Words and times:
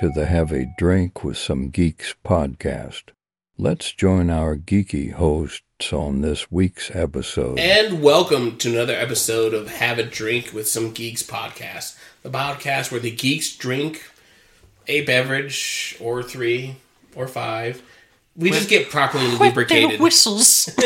Welcome 0.00 0.14
to 0.14 0.20
the 0.20 0.26
Have 0.26 0.52
a 0.52 0.64
Drink 0.78 1.24
with 1.24 1.36
Some 1.36 1.70
Geeks 1.70 2.14
podcast. 2.24 3.10
Let's 3.56 3.90
join 3.90 4.30
our 4.30 4.54
geeky 4.54 5.12
hosts 5.12 5.92
on 5.92 6.20
this 6.20 6.52
week's 6.52 6.94
episode. 6.94 7.58
And 7.58 8.00
welcome 8.00 8.58
to 8.58 8.70
another 8.70 8.94
episode 8.94 9.54
of 9.54 9.66
Have 9.68 9.98
a 9.98 10.04
Drink 10.04 10.52
with 10.54 10.68
Some 10.68 10.92
Geeks 10.92 11.24
podcast, 11.24 11.98
the 12.22 12.30
podcast 12.30 12.92
where 12.92 13.00
the 13.00 13.10
geeks 13.10 13.56
drink 13.56 14.08
a 14.86 15.00
beverage 15.00 15.96
or 15.98 16.22
three 16.22 16.76
or 17.16 17.26
five. 17.26 17.82
We 18.36 18.52
just 18.52 18.68
get 18.68 18.90
properly 18.90 19.26
lubricated. 19.26 19.98
whistles. 19.98 20.70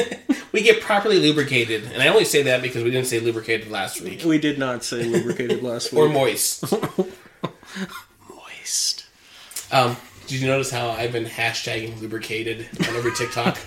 We 0.52 0.60
get 0.60 0.82
properly 0.82 1.18
lubricated, 1.18 1.84
and 1.84 2.02
I 2.02 2.08
only 2.08 2.26
say 2.26 2.42
that 2.42 2.60
because 2.60 2.84
we 2.84 2.90
didn't 2.90 3.06
say 3.06 3.20
lubricated 3.20 3.70
last 3.70 4.02
week 4.02 4.22
we 4.22 4.36
did 4.36 4.58
not 4.58 4.84
say 4.84 5.02
lubricated 5.02 5.62
last 5.62 5.92
week. 5.92 5.98
or 5.98 6.08
moist. 6.10 6.70
moist. 6.70 7.10
Um, 9.72 9.96
did 10.26 10.40
you 10.40 10.46
notice 10.46 10.70
how 10.70 10.90
I've 10.90 11.12
been 11.12 11.24
hashtagging 11.24 11.98
lubricated 11.98 12.68
on 12.78 12.94
every 12.94 13.14
TikTok? 13.14 13.58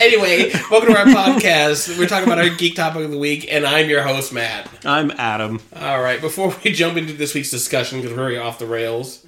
anyway, 0.00 0.50
welcome 0.70 0.92
to 0.92 0.98
our 0.98 1.06
podcast. 1.06 1.98
We're 1.98 2.06
talking 2.06 2.28
about 2.28 2.38
our 2.38 2.50
geek 2.50 2.76
topic 2.76 3.06
of 3.06 3.10
the 3.10 3.16
week, 3.16 3.50
and 3.50 3.64
I'm 3.64 3.88
your 3.88 4.02
host, 4.02 4.34
Matt. 4.34 4.68
I'm 4.84 5.10
Adam. 5.12 5.62
All 5.74 6.02
right, 6.02 6.20
before 6.20 6.54
we 6.62 6.72
jump 6.72 6.98
into 6.98 7.14
this 7.14 7.32
week's 7.34 7.50
discussion, 7.50 8.02
because 8.02 8.14
we're 8.14 8.22
already 8.22 8.36
off 8.36 8.58
the 8.58 8.66
rails, 8.66 9.24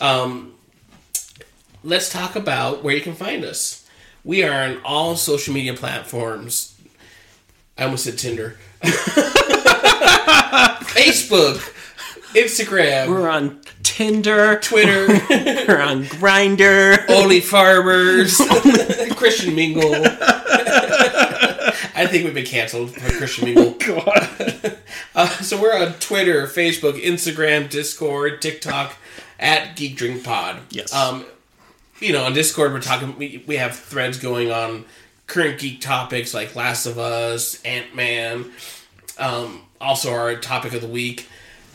um, 0.00 0.54
let's 1.84 2.08
talk 2.10 2.36
about 2.36 2.82
where 2.82 2.94
you 2.96 3.02
can 3.02 3.14
find 3.14 3.44
us. 3.44 3.86
We 4.24 4.42
are 4.44 4.64
on 4.64 4.80
all 4.82 5.14
social 5.14 5.52
media 5.52 5.74
platforms. 5.74 6.74
I 7.76 7.84
almost 7.84 8.04
said 8.04 8.16
Tinder. 8.16 8.56
Facebook, 10.90 11.74
Instagram, 12.34 13.08
We're 13.08 13.28
on 13.28 13.60
Tinder. 13.82 14.58
Twitter, 14.60 15.06
We're 15.68 15.80
on 15.80 16.04
Grindr. 16.04 17.08
Only 17.08 17.40
Farmers, 17.40 18.36
Christian 19.16 19.54
Mingle. 19.54 19.92
I 21.92 22.06
think 22.06 22.24
we've 22.24 22.34
been 22.34 22.46
canceled 22.46 22.92
for 22.92 23.10
Christian 23.18 23.46
Mingle. 23.54 24.04
Uh, 25.14 25.28
so 25.40 25.60
we're 25.60 25.76
on 25.76 25.94
Twitter, 25.94 26.46
Facebook, 26.46 27.02
Instagram, 27.02 27.68
Discord, 27.68 28.40
TikTok 28.40 28.94
at 29.38 29.76
Geek 29.76 29.96
Drink 29.96 30.24
Pod. 30.24 30.60
Yes. 30.70 30.94
Um, 30.94 31.24
you 31.98 32.12
know, 32.12 32.24
on 32.24 32.32
Discord 32.32 32.72
we're 32.72 32.80
talking. 32.80 33.16
We, 33.18 33.44
we 33.46 33.56
have 33.56 33.76
threads 33.76 34.18
going 34.18 34.50
on 34.50 34.84
current 35.26 35.58
geek 35.60 35.80
topics 35.80 36.32
like 36.34 36.56
Last 36.56 36.86
of 36.86 36.98
Us, 36.98 37.62
Ant 37.64 37.94
Man. 37.94 38.50
Um, 39.18 39.62
also 39.80 40.12
our 40.12 40.34
topic 40.36 40.72
of 40.72 40.80
the 40.80 40.88
week, 40.88 41.28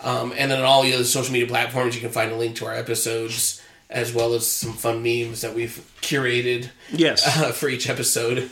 um, 0.06 0.34
and 0.38 0.50
then 0.50 0.60
on 0.60 0.66
all 0.66 0.84
the 0.84 0.94
other 0.94 1.04
social 1.04 1.34
media 1.34 1.48
platforms 1.48 1.96
you 1.96 2.00
can 2.02 2.12
find 2.12 2.32
a 2.32 2.36
link 2.36 2.56
to 2.58 2.66
our 2.66 2.74
episodes 2.74 3.62
as 3.90 4.14
well 4.14 4.34
as 4.34 4.50
some 4.50 4.74
fun 4.74 5.04
memes 5.04 5.42
that 5.42 5.54
we've 5.54 5.92
curated 6.02 6.70
Yes. 6.92 7.26
uh, 7.42 7.52
for 7.52 7.68
each 7.68 7.90
episode. 7.90 8.50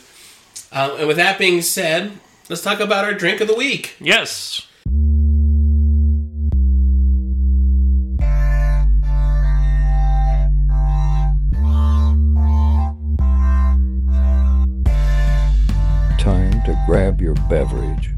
Um, 0.71 0.91
and 0.99 1.07
with 1.07 1.17
that 1.17 1.37
being 1.39 1.61
said, 1.61 2.11
let's 2.49 2.61
talk 2.61 2.79
about 2.79 3.05
our 3.05 3.13
drink 3.13 3.41
of 3.41 3.47
the 3.47 3.55
week. 3.55 3.95
Yes. 3.99 4.67
Time 16.19 16.61
to 16.65 16.81
grab 16.85 17.19
your 17.19 17.33
beverage 17.49 18.11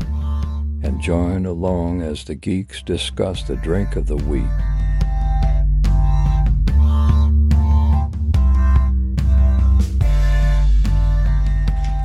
and 0.85 1.01
join 1.01 1.47
along 1.47 2.03
as 2.03 2.23
the 2.25 2.35
geeks 2.35 2.84
discuss 2.84 3.41
the 3.41 3.56
drink 3.56 3.96
of 3.96 4.06
the 4.06 4.16
week. 4.16 4.44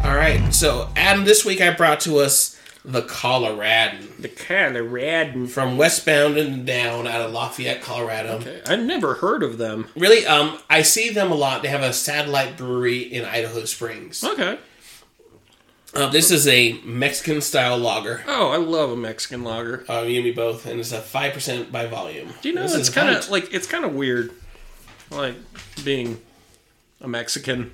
All 0.03 0.17
right, 0.17 0.43
so 0.51 0.89
Adam, 0.97 1.27
this 1.27 1.45
week 1.45 1.61
I 1.61 1.75
brought 1.75 2.01
to 2.01 2.17
us 2.21 2.59
the 2.83 3.03
Coloradan 3.03 4.09
The 4.19 4.29
Colorado. 4.31 5.47
from 5.47 5.77
Westbound 5.77 6.39
and 6.39 6.65
Down 6.67 7.07
out 7.07 7.21
of 7.21 7.33
Lafayette, 7.33 7.83
Colorado. 7.83 8.37
Okay. 8.37 8.63
I've 8.67 8.81
never 8.81 9.15
heard 9.15 9.43
of 9.43 9.59
them. 9.59 9.89
Really, 9.95 10.25
um, 10.25 10.59
I 10.71 10.81
see 10.81 11.11
them 11.11 11.31
a 11.31 11.35
lot. 11.35 11.63
They 11.63 11.69
have 11.69 11.83
a 11.83 11.93
satellite 11.93 12.57
brewery 12.57 13.01
in 13.01 13.27
Idaho 13.27 13.67
Springs. 13.67 14.25
Okay. 14.25 14.59
Uh, 15.95 16.09
this 16.09 16.31
is 16.31 16.47
a 16.47 16.75
Mexican 16.85 17.41
style 17.41 17.77
lager. 17.77 18.23
Oh, 18.29 18.51
I 18.51 18.57
love 18.59 18.91
a 18.91 18.97
Mexican 18.97 19.43
lager. 19.43 19.85
Uh, 19.89 20.03
you 20.03 20.17
and 20.17 20.25
me 20.25 20.31
both, 20.31 20.67
and 20.67 20.79
it's 20.79 20.93
a 20.93 21.01
five 21.01 21.33
percent 21.33 21.73
by 21.73 21.87
volume. 21.87 22.29
Do 22.43 22.49
you 22.49 22.55
know 22.55 22.63
This 22.63 22.75
it's 22.77 22.91
kind 22.91 23.09
of 23.15 23.29
like 23.29 23.53
it's 23.53 23.67
kind 23.67 23.85
of 23.85 23.95
weird, 23.95 24.31
like 25.11 25.35
being 25.85 26.21
a 27.01 27.09
Mexican. 27.09 27.73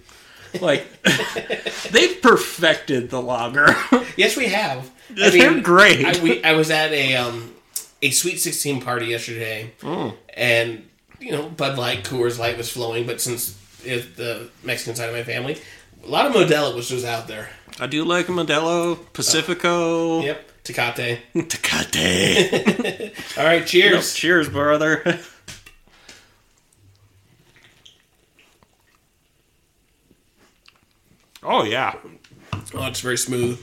Like 0.60 0.86
they've 1.90 2.20
perfected 2.22 3.10
the 3.10 3.20
lager. 3.20 3.66
Yes, 4.16 4.34
we 4.34 4.46
have. 4.46 4.90
They're 5.10 5.60
great. 5.60 6.02
I, 6.02 6.22
we, 6.22 6.42
I 6.42 6.52
was 6.54 6.70
at 6.70 6.90
a 6.92 7.16
um, 7.16 7.52
a 8.00 8.10
Sweet 8.12 8.38
Sixteen 8.38 8.80
party 8.80 9.06
yesterday, 9.06 9.72
Mm. 9.80 10.14
and 10.34 10.88
you 11.20 11.32
know 11.32 11.50
Bud 11.50 11.76
Light, 11.76 12.02
Coors 12.04 12.38
Light 12.38 12.56
was 12.56 12.70
flowing, 12.70 13.06
but 13.06 13.20
since 13.20 13.58
it's 13.84 14.06
the 14.16 14.48
Mexican 14.64 14.96
side 14.96 15.10
of 15.10 15.14
my 15.14 15.22
family, 15.22 15.58
a 16.02 16.06
lot 16.08 16.24
of 16.24 16.32
Modelo 16.32 16.74
was 16.74 16.88
just 16.88 17.04
out 17.04 17.28
there. 17.28 17.50
I 17.78 17.86
do 17.86 18.04
like 18.04 18.26
Modelo, 18.26 18.98
Pacifico, 19.12 19.68
oh. 20.18 20.22
Yep, 20.22 20.50
Tecate. 20.64 21.18
Tecate. 21.34 23.12
All 23.38 23.44
right, 23.44 23.66
cheers. 23.66 24.14
Cheers, 24.14 24.48
brother. 24.48 25.18
oh 31.42 31.64
yeah, 31.64 31.94
Oh, 32.74 32.86
it's 32.86 33.00
very 33.00 33.18
smooth. 33.18 33.60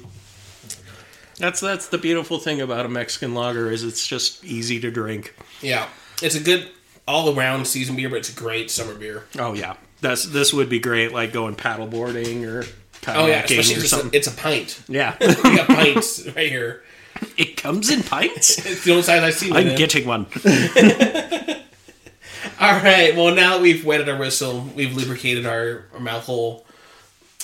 that's 1.38 1.59
that's 1.59 1.88
the 1.88 1.97
beautiful 1.97 2.38
thing 2.40 2.62
about 2.62 2.85
a 2.85 2.90
Mexican 2.90 3.34
lager 3.34 3.69
is 3.72 3.84
it's 3.84 4.06
just 4.07 4.44
easy 4.45 4.80
to 4.80 4.91
drink. 4.91 5.35
Yeah, 5.62 5.88
it's 6.22 6.35
a 6.35 6.40
good 6.40 6.69
all 7.07 7.38
around 7.38 7.66
season 7.68 7.95
beer, 7.95 8.09
but 8.09 8.19
it's 8.19 8.30
a 8.30 8.35
great 8.35 8.72
summer 8.72 8.94
beer. 8.95 9.25
Oh 9.38 9.53
yeah, 9.53 9.75
that's 10.01 10.24
this 10.25 10.53
would 10.53 10.69
be 10.69 10.80
great 10.80 11.12
like 11.12 11.34
going 11.34 11.56
paddleboarding 11.56 12.45
or 12.47 12.66
Oh 13.08 13.25
yeah, 13.28 13.44
kayaking 13.44 13.59
especially 13.59 13.75
or 13.75 13.80
just 13.80 13.90
something. 13.90 14.09
a, 14.14 14.18
it's 14.18 14.28
a 14.28 14.31
pint. 14.31 14.81
yeah, 14.88 15.16
We 15.22 15.56
got 15.56 15.68
pints 15.68 16.25
right 16.36 16.50
here. 16.50 16.84
it 17.38 17.58
comes 17.58 17.90
in 17.90 18.03
pints. 18.03 18.58
It's 18.66 18.84
the 18.84 18.91
only 18.91 19.03
size 19.03 19.24
I've 19.24 19.34
seen. 19.34 19.53
I'm 19.53 19.68
in. 19.68 19.78
getting 19.78 20.08
one. 20.08 20.25
All 22.59 22.75
right. 22.80 23.16
Well, 23.16 23.34
now 23.36 23.53
that 23.56 23.62
we've 23.62 23.84
wetted 23.86 24.08
our 24.09 24.18
whistle, 24.18 24.62
we've 24.75 24.96
lubricated 24.96 25.46
our, 25.46 25.86
our 25.94 26.00
mouth 26.00 26.25
hole. 26.25 26.66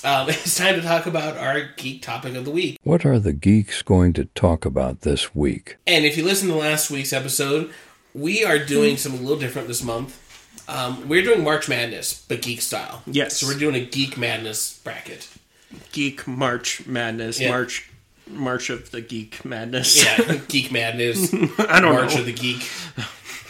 Um, 0.04 0.30
it's 0.30 0.58
time 0.58 0.76
to 0.76 0.82
talk 0.82 1.06
about 1.08 1.38
our 1.38 1.70
geek 1.78 2.02
topic 2.02 2.36
of 2.36 2.46
the 2.46 2.52
week. 2.52 2.78
What 2.84 3.06
are 3.06 3.20
the 3.20 3.34
geeks 3.34 3.82
going 3.82 4.14
to 4.14 4.26
talk 4.26 4.66
about 4.66 5.02
this 5.02 5.36
week? 5.36 5.78
And 5.86 6.06
if 6.06 6.16
you 6.18 6.24
listen 6.24 6.48
to 6.50 6.56
last 6.56 6.90
week's 6.90 7.12
episode, 7.12 7.72
we 8.14 8.46
are 8.46 8.60
doing 8.60 8.96
something 8.98 9.20
a 9.20 9.24
little 9.24 9.40
different 9.40 9.68
this 9.68 9.84
month. 9.84 10.18
Um, 10.70 11.10
we're 11.10 11.24
doing 11.24 11.44
March 11.44 11.68
Madness, 11.68 12.26
but 12.28 12.42
geek 12.42 12.62
style. 12.62 13.02
Yes. 13.08 13.38
So 13.38 13.48
we're 13.48 13.58
doing 13.60 13.76
a 13.76 13.84
geek 13.84 14.18
madness 14.18 14.80
bracket. 14.84 15.28
Geek 15.92 16.28
March 16.28 16.86
Madness, 16.86 17.40
Yeah. 17.40 17.50
March 17.50 17.90
March 18.28 18.70
of 18.70 18.92
the 18.92 19.02
Geek 19.02 19.44
Madness. 19.44 20.04
Yeah, 20.04 20.36
geek 20.48 20.72
madness. 20.72 21.34
I 21.60 21.80
don't 21.80 21.94
March 21.96 22.14
know. 22.14 22.20
of 22.22 22.26
the 22.28 22.34
Geek. 22.34 22.70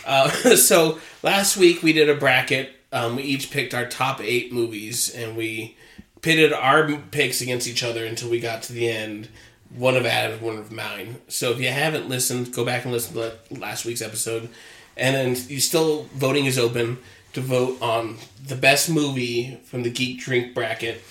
Uh, 0.05 0.29
so 0.55 0.99
last 1.21 1.57
week 1.57 1.83
we 1.83 1.91
did 1.93 2.09
a 2.09 2.15
bracket. 2.15 2.71
Um, 2.93 3.17
we 3.17 3.23
each 3.23 3.51
picked 3.51 3.73
our 3.73 3.85
top 3.85 4.21
eight 4.21 4.51
movies, 4.53 5.13
and 5.13 5.35
we 5.35 5.75
pitted 6.21 6.53
our 6.53 6.89
picks 7.11 7.41
against 7.41 7.67
each 7.67 7.83
other 7.83 8.05
until 8.05 8.29
we 8.29 8.39
got 8.39 8.63
to 8.63 8.73
the 8.73 8.87
end. 8.89 9.27
One 9.75 9.95
of 9.95 10.05
Adam's, 10.05 10.41
one 10.41 10.57
of 10.57 10.71
mine. 10.71 11.17
So 11.27 11.51
if 11.51 11.59
you 11.59 11.67
haven't 11.67 12.09
listened, 12.09 12.51
go 12.53 12.65
back 12.65 12.85
and 12.85 12.91
listen 12.93 13.13
to 13.15 13.33
last 13.51 13.85
week's 13.85 14.01
episode. 14.01 14.49
And 14.97 15.15
then 15.15 15.45
you 15.47 15.59
still 15.59 16.03
voting 16.15 16.45
is 16.45 16.57
open 16.57 16.97
to 17.33 17.41
vote 17.41 17.79
on 17.81 18.17
the 18.47 18.55
best 18.55 18.89
movie 18.89 19.59
from 19.65 19.83
the 19.83 19.91
Geek 19.91 20.19
Drink 20.21 20.55
bracket. 20.55 21.01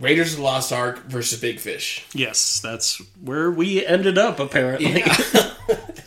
Raiders 0.00 0.32
of 0.32 0.38
the 0.38 0.44
Lost 0.44 0.72
Ark 0.72 1.04
versus 1.04 1.40
Big 1.40 1.60
Fish. 1.60 2.06
Yes, 2.14 2.60
that's 2.60 3.00
where 3.22 3.50
we 3.50 3.84
ended 3.86 4.18
up 4.18 4.40
apparently. 4.40 5.04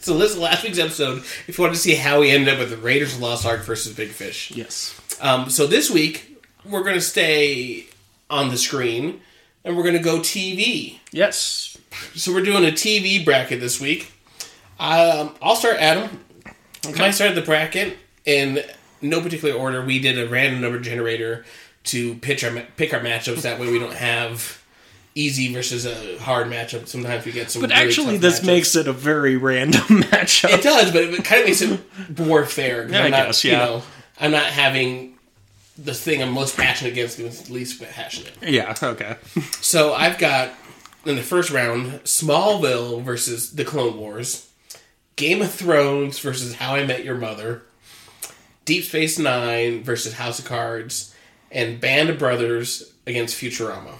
So 0.01 0.13
listen 0.15 0.39
to 0.39 0.43
last 0.43 0.63
week's 0.65 0.79
episode 0.79 1.19
if 1.47 1.57
you 1.57 1.63
want 1.63 1.73
to 1.73 1.79
see 1.79 1.95
how 1.95 2.19
we 2.19 2.29
ended 2.29 2.53
up 2.53 2.59
with 2.59 2.69
the 2.71 2.75
Raiders 2.75 3.13
of 3.13 3.21
the 3.21 3.25
Lost 3.25 3.45
Ark 3.45 3.61
versus 3.61 3.95
Big 3.95 4.09
Fish. 4.09 4.51
yes. 4.51 4.99
Um, 5.21 5.49
so 5.49 5.65
this 5.65 5.89
week 5.89 6.43
we're 6.65 6.83
going 6.83 6.95
to 6.95 6.99
stay 7.01 7.85
on 8.29 8.49
the 8.49 8.57
screen 8.57 9.21
and 9.63 9.77
we're 9.77 9.83
going 9.83 9.95
to 9.95 10.03
go 10.03 10.19
TV. 10.19 10.99
Yes. 11.13 11.77
So 12.15 12.33
we're 12.33 12.43
doing 12.43 12.65
a 12.65 12.71
TV 12.73 13.23
bracket 13.23 13.61
this 13.61 13.79
week. 13.79 14.11
Um, 14.77 15.35
I'll 15.41 15.55
start 15.55 15.77
Adam. 15.77 16.19
I 16.99 17.11
started 17.11 17.35
the 17.37 17.41
bracket 17.41 17.97
in 18.25 18.59
no 19.01 19.21
particular 19.21 19.53
order. 19.53 19.85
We 19.85 19.99
did 19.99 20.19
a 20.19 20.27
random 20.27 20.59
number 20.59 20.79
generator 20.79 21.45
to 21.85 22.15
pitch 22.15 22.43
our 22.43 22.51
pick 22.77 22.93
our 22.93 22.99
matchups. 22.99 23.41
That 23.43 23.59
way 23.59 23.71
we 23.71 23.79
don't 23.79 23.93
have 23.93 24.61
easy 25.15 25.53
versus 25.53 25.85
a 25.85 26.17
hard 26.19 26.47
matchup. 26.47 26.87
Sometimes 26.87 27.25
we 27.25 27.31
get 27.31 27.51
some. 27.51 27.61
But 27.61 27.69
really 27.71 27.81
actually, 27.83 28.17
this 28.17 28.39
matchups. 28.39 28.45
makes 28.45 28.75
it 28.75 28.87
a 28.87 28.93
very 28.93 29.37
random 29.37 29.81
matchup. 30.03 30.53
it 30.57 30.63
does, 30.63 30.91
but 30.91 31.03
it 31.03 31.23
kind 31.23 31.41
of 31.41 31.47
makes 31.47 31.61
it 31.61 31.79
more 32.19 32.45
fair. 32.45 32.89
Yeah, 32.89 32.99
I'm 32.99 33.05
I 33.05 33.09
not, 33.09 33.25
guess, 33.27 33.43
You 33.43 33.51
yeah. 33.51 33.65
know, 33.65 33.83
I'm 34.19 34.31
not 34.31 34.45
having 34.45 35.17
the 35.77 35.93
thing 35.93 36.21
I'm 36.21 36.31
most 36.31 36.55
passionate 36.55 36.91
against 36.93 37.19
is 37.19 37.49
least 37.49 37.81
passionate. 37.81 38.33
yeah, 38.41 38.75
okay. 38.81 39.15
So 39.61 39.93
I've 39.93 40.17
got 40.19 40.51
in 41.05 41.15
the 41.15 41.23
first 41.23 41.49
round 41.51 41.93
Smallville 42.03 43.01
versus 43.01 43.51
the 43.55 43.65
Clone 43.65 43.97
Wars, 43.97 44.49
Game 45.15 45.41
of 45.41 45.51
Thrones 45.51 46.19
versus 46.19 46.55
How 46.55 46.75
I 46.75 46.85
Met 46.85 47.03
Your 47.03 47.15
Mother, 47.15 47.63
Deep 48.65 48.83
Space 48.83 49.17
Nine 49.19 49.83
versus 49.83 50.13
House 50.13 50.37
of 50.39 50.45
Cards, 50.45 51.12
and 51.53 51.79
Band 51.79 52.09
of 52.09 52.19
Brothers 52.19 52.91
against 53.05 53.39
Futurama. 53.39 53.93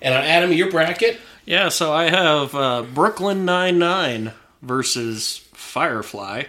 And 0.00 0.14
on 0.14 0.22
Adam, 0.22 0.52
your 0.52 0.70
bracket, 0.70 1.20
Yeah, 1.44 1.68
so 1.68 1.92
I 1.92 2.10
have 2.10 2.54
uh, 2.54 2.82
Brooklyn 2.82 3.44
Nine-Nine 3.44 4.32
versus 4.60 5.38
Firefly, 5.52 6.44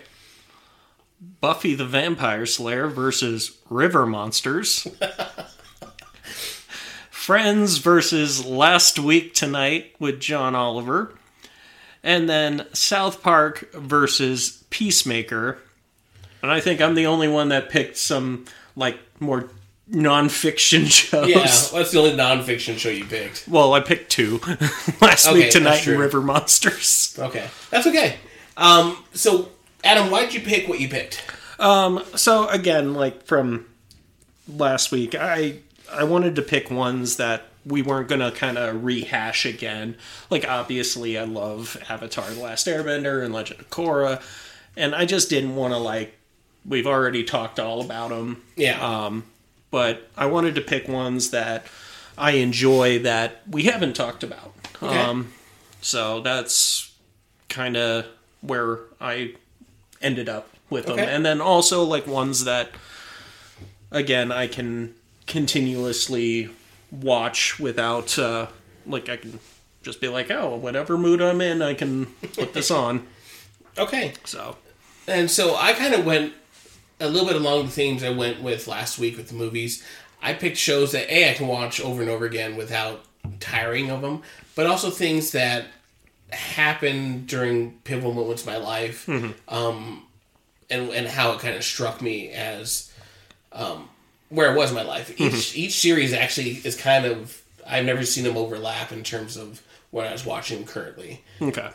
Buffy 1.40 1.74
the 1.74 1.86
Vampire 1.86 2.46
Slayer 2.46 2.88
versus 2.88 3.58
River 3.70 4.06
Monsters, 4.06 4.88
Friends 7.10 7.78
versus 7.78 8.46
Last 8.46 9.00
Week 9.00 9.34
Tonight 9.34 9.96
with 9.98 10.20
John 10.20 10.56
Oliver, 10.56 11.16
and 12.04 12.30
then 12.30 12.68
South 12.74 13.24
Park 13.24 13.72
versus 13.74 14.66
Peacemaker. 14.70 15.60
And 16.42 16.52
I 16.52 16.60
think 16.60 16.82
I'm 16.82 16.96
the 16.96 17.06
only 17.06 17.30
one 17.30 17.48
that 17.50 17.70
picked 17.70 17.96
some 17.96 18.44
like 18.76 19.00
more 19.22 19.50
nonfiction 19.91 20.85
shows. 20.91 21.27
yeah, 21.30 21.39
that's 21.39 21.91
the 21.91 22.00
only 22.00 22.12
nonfiction 22.12 22.77
show 22.77 22.89
you 22.89 23.06
picked. 23.06 23.47
Well, 23.47 23.74
I 23.74 23.80
picked 23.80 24.12
two. 24.12 24.39
Last 25.01 25.27
Okay, 25.27 25.33
week 25.44 25.51
tonight 25.51 25.81
true. 25.81 25.94
and 25.94 26.01
River 26.01 26.21
Monsters. 26.21 27.15
Okay, 27.19 27.47
that's 27.69 27.88
okay. 27.88 28.18
Um, 28.57 29.03
so 29.13 29.50
Adam, 29.83 30.09
why'd 30.12 30.33
you 30.33 30.41
pick 30.41 30.68
what 30.68 30.80
you 30.80 30.88
picked? 30.89 31.24
So 32.15 32.47
again, 32.50 32.94
like 32.94 33.25
from 33.25 33.65
last 34.47 34.91
week, 34.91 35.15
I 35.15 35.59
I 35.91 36.03
wanted 36.03 36.35
to 36.38 36.41
pick 36.41 36.69
ones 36.71 37.18
that 37.18 37.44
we 37.65 37.81
weren't 37.81 38.09
gonna 38.09 38.31
kind 38.31 38.57
of 38.57 38.83
rehash 38.83 39.45
again. 39.45 39.95
Like 40.30 40.47
obviously, 40.47 41.18
I 41.18 41.24
love 41.24 41.77
Avatar: 41.89 42.30
The 42.30 42.41
Last 42.41 42.68
Airbender 42.68 43.24
and 43.24 43.33
Legend 43.33 43.59
of 43.62 43.69
Korra, 43.69 44.21
and 44.77 44.94
I 44.95 45.06
just 45.06 45.30
didn't 45.30 45.56
want 45.56 45.74
to 45.74 45.77
like. 45.77 46.18
We've 46.65 46.88
already 46.88 47.24
talked 47.25 47.59
all 47.59 47.81
about 47.81 48.09
them. 48.09 48.41
Yeah, 48.56 48.80
Um, 48.81 49.25
but 49.74 50.08
I 50.16 50.28
wanted 50.28 50.54
to 50.54 50.62
pick 50.62 50.88
ones 50.88 51.31
that 51.31 51.66
I 52.16 52.34
enjoy 52.34 53.00
that 53.00 53.42
we 53.50 53.64
haven't 53.64 53.96
talked 53.96 54.22
about. 54.22 54.54
Okay. 54.84 55.00
Um, 55.02 55.34
so 55.81 56.22
that's 56.22 56.94
kind 57.50 57.75
of 57.75 58.06
where 58.42 58.81
I 59.02 59.34
ended 60.00 60.30
up 60.30 60.48
with 60.70 60.86
them. 60.86 61.00
And 61.00 61.25
then 61.25 61.42
also 61.42 61.81
like 61.81 62.06
ones 62.06 62.44
that, 62.44 62.70
again, 63.90 64.31
I 64.31 64.46
can 64.46 64.94
continuously 65.25 66.52
watch 66.92 67.60
without, 67.60 68.19
uh, 68.19 68.46
like, 68.86 69.10
I 69.10 69.18
can 69.18 69.40
just 69.81 70.00
be 70.00 70.08
like, 70.08 70.30
oh, 70.30 70.56
whatever 70.56 71.00
mood 71.00 71.19
I'm 71.19 71.42
in, 71.42 71.64
I 71.64 71.74
can 71.74 72.06
put 72.36 72.54
this 72.54 72.69
on. 72.84 73.08
okay. 73.80 74.14
So, 74.24 74.56
And 75.08 75.31
so 75.31 75.56
I 75.56 75.74
kind 75.74 75.96
of 75.96 76.06
went 76.06 76.34
a 77.04 77.10
little 77.10 77.28
bit 77.28 77.36
along 77.36 77.66
the 77.66 77.72
themes 77.72 78.04
I 78.04 78.10
went 78.10 78.42
with 78.42 78.68
last 78.68 78.98
week 78.98 79.18
with 79.18 79.28
the 79.28 79.36
movies. 79.36 79.84
I 80.22 80.34
picked 80.34 80.58
shows 80.58 80.94
that 80.94 81.12
a 81.12 81.32
I 81.32 81.34
can 81.34 81.48
watch 81.48 81.82
over 81.82 82.02
and 82.02 82.10
over 82.10 82.26
again 82.26 82.56
without 82.56 83.04
tiring 83.40 83.92
of 83.92 84.02
them, 84.02 84.24
but 84.56 84.66
also 84.66 84.90
things 84.90 85.32
that 85.32 85.66
happened 86.32 87.28
during 87.28 87.74
pivotal 87.84 88.14
moments 88.14 88.44
of 88.44 88.48
my 88.48 88.58
life, 88.58 89.08
um, 89.50 90.04
and 90.70 90.90
and 90.92 91.08
how 91.08 91.34
it 91.34 91.40
kind 91.40 91.56
of 91.56 91.64
struck 91.64 92.02
me 92.02 92.30
as 92.30 92.92
um, 93.52 93.90
where 94.30 94.50
I 94.50 94.56
was 94.56 94.70
in 94.70 94.76
my 94.76 94.84
life. 94.84 95.20
Each 95.20 95.56
each 95.56 95.74
series 95.74 96.14
actually 96.14 96.52
is 96.64 96.76
kind 96.76 97.06
of 97.06 97.42
I've 97.68 97.86
never 97.86 98.06
seen 98.06 98.24
them 98.24 98.38
overlap 98.38 98.92
in 98.92 99.04
terms 99.04 99.36
of 99.36 99.62
what 99.92 100.08
I 100.08 100.12
was 100.12 100.26
watching 100.26 100.66
currently 100.66 101.24
okay. 101.40 101.70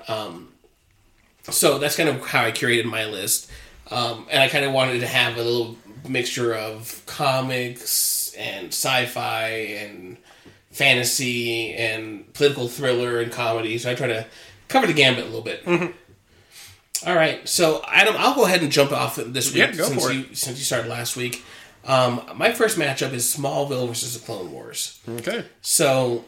so 1.43 1.79
that's 1.79 1.97
kind 1.97 2.09
of 2.09 2.27
how 2.27 2.45
I 2.45 2.51
curated 2.53 2.85
my 2.85 3.05
list. 3.05 3.51
Um, 3.91 4.27
and 4.31 4.43
I 4.43 4.49
kind 4.49 4.65
of 4.65 4.73
wanted 4.73 5.01
to 5.01 5.07
have 5.07 5.37
a 5.37 5.43
little 5.43 5.77
mixture 6.09 6.55
of 6.55 7.03
comics 7.07 8.35
and 8.39 8.69
sci-fi 8.69 9.49
and 9.49 10.17
fantasy 10.71 11.75
and 11.75 12.33
political 12.35 12.69
thriller 12.69 13.21
and 13.21 13.33
comedy. 13.33 13.79
So 13.79 13.91
I 13.91 13.95
try 13.95 14.07
to 14.09 14.27
cover 14.69 14.87
the 14.87 14.93
gambit 14.93 15.25
a 15.25 15.29
little 15.29 15.43
bit. 15.43 15.67
All 17.07 17.15
right, 17.15 17.49
so 17.49 17.83
Adam, 17.87 18.15
I'll 18.19 18.35
go 18.35 18.45
ahead 18.45 18.63
and 18.63 18.73
jump 18.73 18.91
off 18.93 19.17
this 19.17 19.55
week 19.55 19.75
Yeah, 19.77 19.85
since 19.85 20.13
you 20.13 20.35
since 20.35 20.59
you 20.59 20.65
started 20.65 20.89
last 20.89 21.17
week. 21.17 21.45
Um, 21.85 22.21
my 22.35 22.53
first 22.53 22.77
matchup 22.77 23.13
is 23.13 23.25
Smallville 23.25 23.87
versus 23.89 24.19
the 24.19 24.27
Clone 24.27 24.51
Wars. 24.53 25.01
Okay. 25.09 25.45
So, 25.63 26.25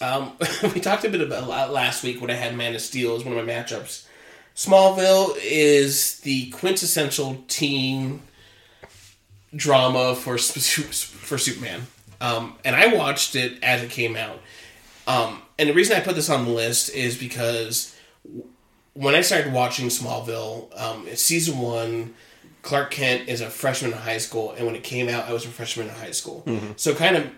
um, 0.00 0.32
we 0.74 0.80
talked 0.80 1.04
a 1.04 1.08
bit 1.08 1.22
about 1.22 1.70
last 1.72 2.04
week 2.04 2.20
when 2.20 2.30
I 2.30 2.34
had 2.34 2.54
Man 2.54 2.74
of 2.74 2.80
Steel 2.82 3.16
as 3.16 3.24
one 3.24 3.36
of 3.36 3.44
my 3.44 3.50
matchups. 3.52 4.06
Smallville 4.54 5.36
is 5.42 6.20
the 6.20 6.50
quintessential 6.50 7.42
teen 7.48 8.22
drama 9.54 10.14
for 10.14 10.38
for 10.38 11.38
Superman, 11.38 11.86
um, 12.20 12.56
and 12.64 12.76
I 12.76 12.94
watched 12.94 13.34
it 13.36 13.62
as 13.62 13.82
it 13.82 13.90
came 13.90 14.16
out. 14.16 14.40
Um, 15.06 15.42
and 15.58 15.68
the 15.68 15.74
reason 15.74 15.96
I 15.96 16.00
put 16.00 16.14
this 16.14 16.30
on 16.30 16.44
the 16.44 16.50
list 16.50 16.90
is 16.94 17.16
because 17.16 17.96
when 18.94 19.14
I 19.14 19.22
started 19.22 19.52
watching 19.52 19.88
Smallville, 19.88 20.78
um, 20.80 21.06
season 21.14 21.58
one. 21.58 22.14
Clark 22.62 22.90
Kent 22.90 23.26
is 23.26 23.40
a 23.40 23.48
freshman 23.48 23.92
in 23.92 23.96
high 23.96 24.18
school, 24.18 24.52
and 24.52 24.66
when 24.66 24.76
it 24.76 24.84
came 24.84 25.08
out, 25.08 25.24
I 25.26 25.32
was 25.32 25.46
a 25.46 25.48
freshman 25.48 25.88
in 25.88 25.94
high 25.94 26.10
school. 26.10 26.44
So 26.76 26.94
kind 26.94 27.16
of 27.16 27.30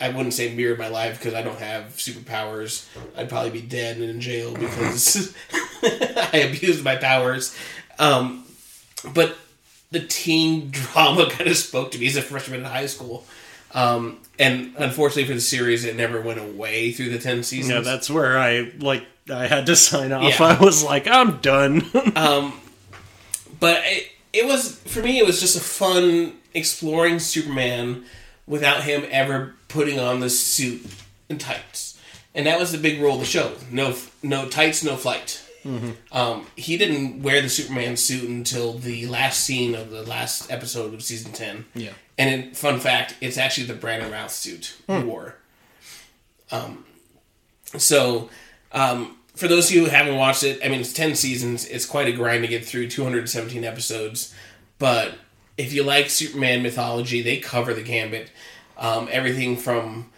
I 0.00 0.10
wouldn't 0.10 0.34
say 0.34 0.54
mirrored 0.54 0.78
my 0.78 0.88
life 0.88 1.18
because 1.18 1.34
I 1.34 1.42
don't 1.42 1.58
have 1.58 1.96
superpowers. 1.96 2.86
I'd 3.16 3.28
probably 3.30 3.50
be 3.50 3.62
dead 3.62 3.96
and 3.96 4.10
in 4.10 4.20
jail 4.20 4.52
because 4.52 5.34
I 5.82 6.52
abused 6.54 6.84
my 6.84 6.96
powers. 6.96 7.56
Um, 7.98 8.44
but 9.14 9.36
the 9.90 10.00
teen 10.00 10.70
drama 10.70 11.30
kind 11.30 11.48
of 11.48 11.56
spoke 11.56 11.92
to 11.92 11.98
me 11.98 12.06
as 12.08 12.16
a 12.16 12.22
freshman 12.22 12.60
in 12.60 12.66
high 12.66 12.86
school. 12.86 13.24
Um, 13.72 14.18
and 14.38 14.74
unfortunately 14.78 15.24
for 15.24 15.34
the 15.34 15.40
series, 15.40 15.84
it 15.84 15.96
never 15.96 16.20
went 16.20 16.40
away 16.40 16.92
through 16.92 17.10
the 17.10 17.18
10 17.18 17.42
seasons. 17.42 17.72
Yeah, 17.72 17.80
that's 17.80 18.10
where 18.10 18.38
I 18.38 18.72
like 18.78 19.06
I 19.30 19.46
had 19.46 19.66
to 19.66 19.76
sign 19.76 20.12
off. 20.12 20.22
Yeah. 20.22 20.46
I 20.58 20.58
was 20.62 20.84
like, 20.84 21.06
I'm 21.08 21.38
done. 21.38 21.84
but 23.60 23.82
it, 23.84 24.08
it 24.32 24.46
was 24.46 24.78
for 24.80 25.02
me 25.02 25.18
it 25.18 25.26
was 25.26 25.40
just 25.40 25.56
a 25.56 25.60
fun 25.60 26.34
exploring 26.54 27.18
superman 27.18 28.04
without 28.46 28.84
him 28.84 29.04
ever 29.10 29.54
putting 29.68 29.98
on 29.98 30.20
the 30.20 30.30
suit 30.30 30.84
and 31.28 31.40
tights. 31.40 31.98
And 32.34 32.46
that 32.46 32.58
was 32.58 32.70
the 32.72 32.78
big 32.78 33.00
rule 33.00 33.14
of 33.14 33.20
the 33.20 33.26
show. 33.26 33.52
No 33.70 33.94
no 34.22 34.48
tights 34.48 34.84
no 34.84 34.96
flight. 34.96 35.42
Um, 36.12 36.46
he 36.54 36.76
didn't 36.76 37.22
wear 37.24 37.42
the 37.42 37.48
superman 37.48 37.96
suit 37.96 38.28
until 38.28 38.74
the 38.74 39.06
last 39.08 39.40
scene 39.40 39.74
of 39.74 39.90
the 39.90 40.04
last 40.04 40.48
episode 40.48 40.94
of 40.94 41.02
season 41.02 41.32
10 41.32 41.64
Yeah. 41.74 41.90
and 42.16 42.30
in, 42.44 42.54
fun 42.54 42.78
fact 42.78 43.16
it's 43.20 43.36
actually 43.36 43.66
the 43.66 43.74
brandon 43.74 44.12
routh 44.12 44.30
suit 44.30 44.76
he 44.86 45.00
wore. 45.00 45.34
Um, 46.52 46.84
so 47.76 48.30
um, 48.70 49.16
for 49.34 49.48
those 49.48 49.68
of 49.68 49.74
you 49.74 49.84
who 49.86 49.90
haven't 49.90 50.14
watched 50.16 50.44
it, 50.44 50.60
I 50.64 50.68
mean, 50.68 50.80
it's 50.80 50.92
10 50.92 51.16
seasons. 51.16 51.66
It's 51.66 51.84
quite 51.84 52.06
a 52.06 52.12
grind 52.12 52.42
to 52.42 52.48
get 52.48 52.64
through 52.64 52.88
217 52.88 53.64
episodes. 53.64 54.32
But 54.78 55.14
if 55.56 55.72
you 55.72 55.82
like 55.82 56.10
Superman 56.10 56.62
mythology, 56.62 57.22
they 57.22 57.38
cover 57.38 57.74
the 57.74 57.82
gambit. 57.82 58.30
Um, 58.76 59.08
everything 59.10 59.56
from 59.56 60.10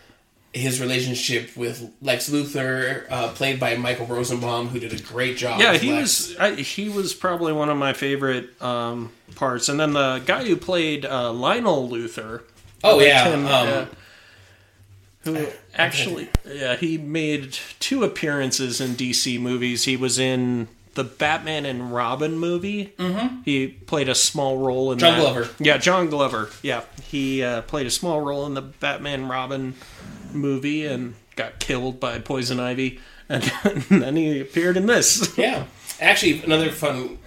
his 0.52 0.80
relationship 0.80 1.57
with 1.57 1.92
Lex 2.02 2.28
Luthor, 2.28 3.07
uh, 3.11 3.28
played 3.28 3.61
by 3.61 3.76
Michael 3.76 4.07
Rosenbaum, 4.07 4.68
who 4.68 4.80
did 4.80 4.92
a 4.92 5.02
great 5.02 5.37
job. 5.37 5.61
yeah, 5.61 5.76
he 5.76 5.92
Lex. 5.92 6.28
was 6.30 6.37
I, 6.38 6.54
he 6.54 6.88
was 6.88 7.14
probably 7.14 7.52
one 7.52 7.68
of 7.68 7.76
my 7.76 7.92
favorite 7.92 8.61
um, 8.61 9.12
parts. 9.37 9.68
And 9.68 9.78
then 9.78 9.92
the 9.92 10.23
guy 10.25 10.45
who 10.45 10.57
played 10.57 11.04
uh, 11.04 11.33
Lionel 11.33 11.88
Luthor. 11.88 12.42
Oh, 12.83 13.00
yeah. 13.00 13.28
him, 13.28 13.47
um, 13.47 13.68
uh, 13.68 13.87
who 15.21 15.49
actually 15.75 16.28
yeah 16.47 16.76
he 16.76 16.97
made 16.97 17.52
two 17.80 18.04
appearances 18.04 18.80
in 18.80 18.92
DC 18.92 19.38
movies. 19.40 19.85
He 19.85 19.97
was 19.97 20.18
in 20.18 20.68
the 20.98 21.04
Batman 21.04 21.64
and 21.64 21.94
Robin 21.94 22.36
movie. 22.36 22.92
Mm-hmm. 22.98 23.42
He 23.44 23.68
played 23.68 24.08
a 24.08 24.16
small 24.16 24.58
role 24.58 24.90
in 24.90 24.98
John 24.98 25.12
that. 25.12 25.20
Glover. 25.20 25.48
Yeah, 25.60 25.78
John 25.78 26.10
Glover. 26.10 26.50
Yeah, 26.60 26.82
he 27.04 27.40
uh, 27.40 27.62
played 27.62 27.86
a 27.86 27.90
small 27.90 28.20
role 28.20 28.44
in 28.46 28.54
the 28.54 28.62
Batman 28.62 29.28
Robin 29.28 29.74
movie 30.32 30.86
and 30.86 31.14
got 31.36 31.60
killed 31.60 32.00
by 32.00 32.18
Poison 32.18 32.60
Ivy. 32.60 33.00
And 33.30 33.42
then 33.90 34.16
he 34.16 34.40
appeared 34.40 34.78
in 34.78 34.86
this. 34.86 35.34
Yeah. 35.38 35.64
Actually, 36.00 36.42
another 36.42 36.70
fun 36.70 37.18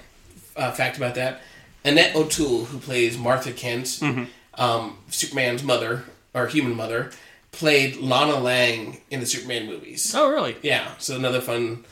uh, 0.57 0.71
fact 0.71 0.97
about 0.97 1.13
that 1.15 1.41
Annette 1.85 2.15
O'Toole, 2.15 2.65
who 2.65 2.79
plays 2.79 3.19
Martha 3.19 3.51
Kent, 3.51 4.01
um, 4.55 4.97
Superman's 5.09 5.63
mother, 5.63 6.05
or 6.33 6.47
human 6.47 6.75
mother, 6.75 7.11
played 7.51 7.97
Lana 7.97 8.39
Lang 8.39 8.97
in 9.11 9.19
the 9.19 9.27
Superman 9.27 9.67
movies. 9.67 10.13
Oh, 10.15 10.29
really? 10.31 10.57
Yeah, 10.63 10.91
so 10.97 11.15
another 11.15 11.39
fun 11.39 11.85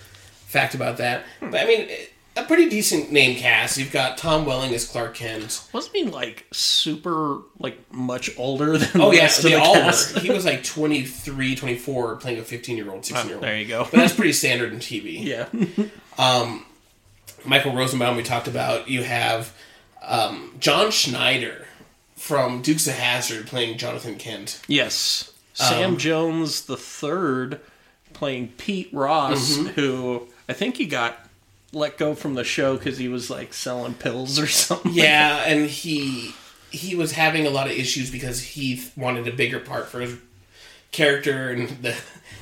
fact 0.49 0.73
about 0.75 0.97
that. 0.97 1.23
But 1.39 1.55
I 1.55 1.65
mean, 1.65 1.89
a 2.35 2.43
pretty 2.43 2.69
decent 2.69 3.11
name 3.11 3.37
cast. 3.37 3.77
You've 3.77 3.91
got 3.91 4.17
Tom 4.17 4.45
Welling 4.45 4.73
as 4.73 4.85
Clark 4.87 5.15
Kent. 5.15 5.67
Wasn't 5.73 5.95
he 5.95 6.03
like 6.05 6.45
super, 6.51 7.39
like 7.59 7.77
much 7.91 8.29
older 8.37 8.77
than 8.77 9.01
Oh 9.01 9.09
the 9.11 9.17
yeah, 9.17 9.23
rest 9.23 9.43
they 9.43 9.53
of 9.53 9.61
the 9.61 9.65
all 9.65 9.73
cast? 9.73 10.13
were. 10.15 10.19
He 10.21 10.29
was 10.31 10.45
like 10.45 10.63
23, 10.63 11.55
24, 11.55 12.15
playing 12.17 12.39
a 12.39 12.43
15 12.43 12.77
year 12.77 12.91
old, 12.91 13.05
16 13.05 13.27
year 13.27 13.35
old. 13.35 13.43
there 13.43 13.57
you 13.57 13.67
go. 13.67 13.83
But 13.83 13.91
that's 13.93 14.13
pretty 14.13 14.33
standard 14.33 14.71
in 14.73 14.79
TV. 14.79 15.23
Yeah. 16.19 16.59
Michael 17.45 17.73
Rosenbaum 17.73 18.17
we 18.17 18.23
talked 18.23 18.47
about. 18.47 18.89
You 18.89 19.03
have 19.03 19.53
um, 20.01 20.55
John 20.59 20.91
Schneider 20.91 21.67
from 22.15 22.61
Dukes 22.61 22.87
of 22.87 22.95
Hazzard 22.95 23.47
playing 23.47 23.77
Jonathan 23.77 24.17
Kent. 24.17 24.61
Yes. 24.67 25.31
Um, 25.59 25.67
Sam 25.67 25.97
Jones 25.97 26.65
the 26.65 26.77
third 26.77 27.61
playing 28.13 28.49
Pete 28.57 28.89
Ross, 28.93 29.57
Mm-hmm. 29.57 29.67
who 29.69 30.27
I 30.49 30.53
think 30.53 30.77
he 30.77 30.85
got 30.87 31.17
let 31.71 31.97
go 31.99 32.15
from 32.15 32.33
the 32.33 32.43
show 32.43 32.75
because 32.75 32.97
he 32.97 33.07
was 33.07 33.29
like 33.29 33.53
selling 33.53 33.93
pills 33.93 34.39
or 34.39 34.47
something. 34.65 34.91
Yeah, 34.93 35.43
and 35.45 35.69
he 35.69 36.33
he 36.71 36.95
was 36.95 37.11
having 37.13 37.45
a 37.47 37.49
lot 37.49 37.67
of 37.67 37.73
issues 37.73 38.11
because 38.11 38.41
he 38.41 38.83
wanted 38.97 39.27
a 39.27 39.31
bigger 39.31 39.59
part 39.59 39.87
for 39.87 39.99
his 40.01 40.17
character, 40.91 41.49
and 41.51 41.69
the 41.83 41.95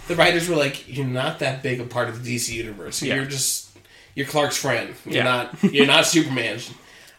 the 0.07 0.15
writers 0.15 0.47
were 0.49 0.55
like, 0.55 0.87
"You're 0.87 1.05
not 1.05 1.39
that 1.39 1.61
big 1.61 1.79
a 1.81 1.83
part 1.83 2.07
of 2.09 2.23
the 2.23 2.35
DC 2.35 2.49
universe. 2.53 3.01
Yeah. 3.03 3.15
You're 3.15 3.25
just 3.25 3.69
you're 4.15 4.25
Clark's 4.27 4.57
friend. 4.57 4.95
You're 5.05 5.15
Yeah. 5.15 5.23
not 5.23 5.63
you're 5.63 5.85
not 5.85 6.05
Superman." 6.15 6.59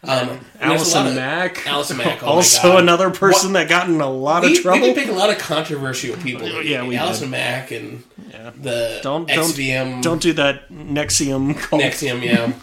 Um, 0.01 0.39
and 0.61 0.71
there's 0.71 0.93
a 0.93 0.95
lot 0.95 1.05
Allison 1.07 1.15
Mack. 1.15 1.67
Allison 1.67 1.97
Mack, 1.97 2.23
oh 2.23 2.27
also 2.27 2.77
another 2.77 3.09
person 3.09 3.51
that 3.53 3.67
got 3.67 3.89
in 3.89 3.99
a 3.99 4.09
lot 4.09 4.43
We, 4.43 4.47
of 4.47 4.51
we 4.57 4.61
trouble. 4.63 4.79
did 4.85 4.95
pick 4.95 5.09
a 5.09 5.11
lot 5.11 5.29
of 5.29 5.37
controversial 5.39 6.15
people. 6.17 6.47
Yeah, 6.63 6.85
we 6.87 6.95
Allison 6.95 7.29
Mack 7.29 7.71
and 7.71 8.03
Yeah. 8.31 8.51
the 8.55 8.99
Don't- 9.03 9.27
don't- 9.27 9.37
XVM 9.51 10.01
Don't 10.01 10.21
do 10.21 10.31
that 10.33 10.69
NXIVM 10.71 11.57
cult. 11.59 11.81
NXIVM, 11.81 12.23
yeah. 12.23 12.53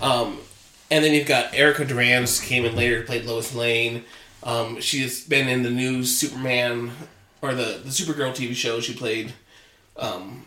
um, 0.00 0.38
and 0.90 1.04
then 1.04 1.14
you've 1.14 1.26
got 1.26 1.52
Erica 1.54 1.84
Durance 1.84 2.40
came 2.40 2.64
in 2.64 2.76
later 2.76 3.02
played 3.02 3.24
Lois 3.24 3.52
Lane. 3.54 4.04
Um, 4.44 4.80
she's 4.80 5.24
been 5.24 5.48
in 5.48 5.62
the 5.64 5.70
new 5.70 6.04
Superman 6.04 6.92
or 7.42 7.54
the 7.54 7.80
the 7.82 7.90
Supergirl 7.90 8.32
TV 8.34 8.54
show. 8.54 8.78
She 8.80 8.94
played 8.94 9.32
um, 9.96 10.44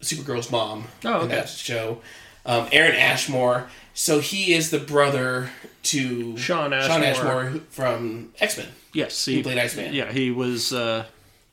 Supergirl's 0.00 0.50
mom 0.50 0.84
Oh, 1.04 1.22
in 1.22 1.28
that 1.30 1.48
show. 1.48 2.00
Um, 2.44 2.68
Aaron 2.70 2.94
Ashmore. 2.94 3.68
So 3.98 4.20
he 4.20 4.52
is 4.52 4.70
the 4.70 4.78
brother 4.78 5.48
to 5.84 6.36
Shawn 6.36 6.70
Shawn 6.70 7.02
Ashmore. 7.02 7.44
Ashmore 7.44 7.60
from 7.70 8.32
X 8.38 8.58
Men. 8.58 8.68
Yes, 8.92 9.24
He 9.24 9.42
played 9.42 9.56
Iceman. 9.56 9.94
Yeah, 9.94 10.12
he 10.12 10.30
was 10.30 10.72
uh, 10.72 11.06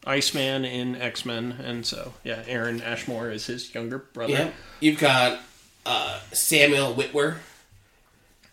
Iceman 0.05 0.65
in 0.65 0.97
X 0.97 1.25
Men, 1.25 1.53
and 1.63 1.85
so 1.85 2.13
yeah, 2.25 2.43
Aaron 2.45 2.81
Ashmore 2.81 3.31
is 3.31 3.45
his 3.45 3.73
younger 3.73 3.99
brother. 3.99 4.33
Yeah. 4.33 4.49
You've 4.81 4.99
got 4.99 5.39
uh, 5.85 6.19
Samuel 6.33 6.93
Witwer. 6.93 7.37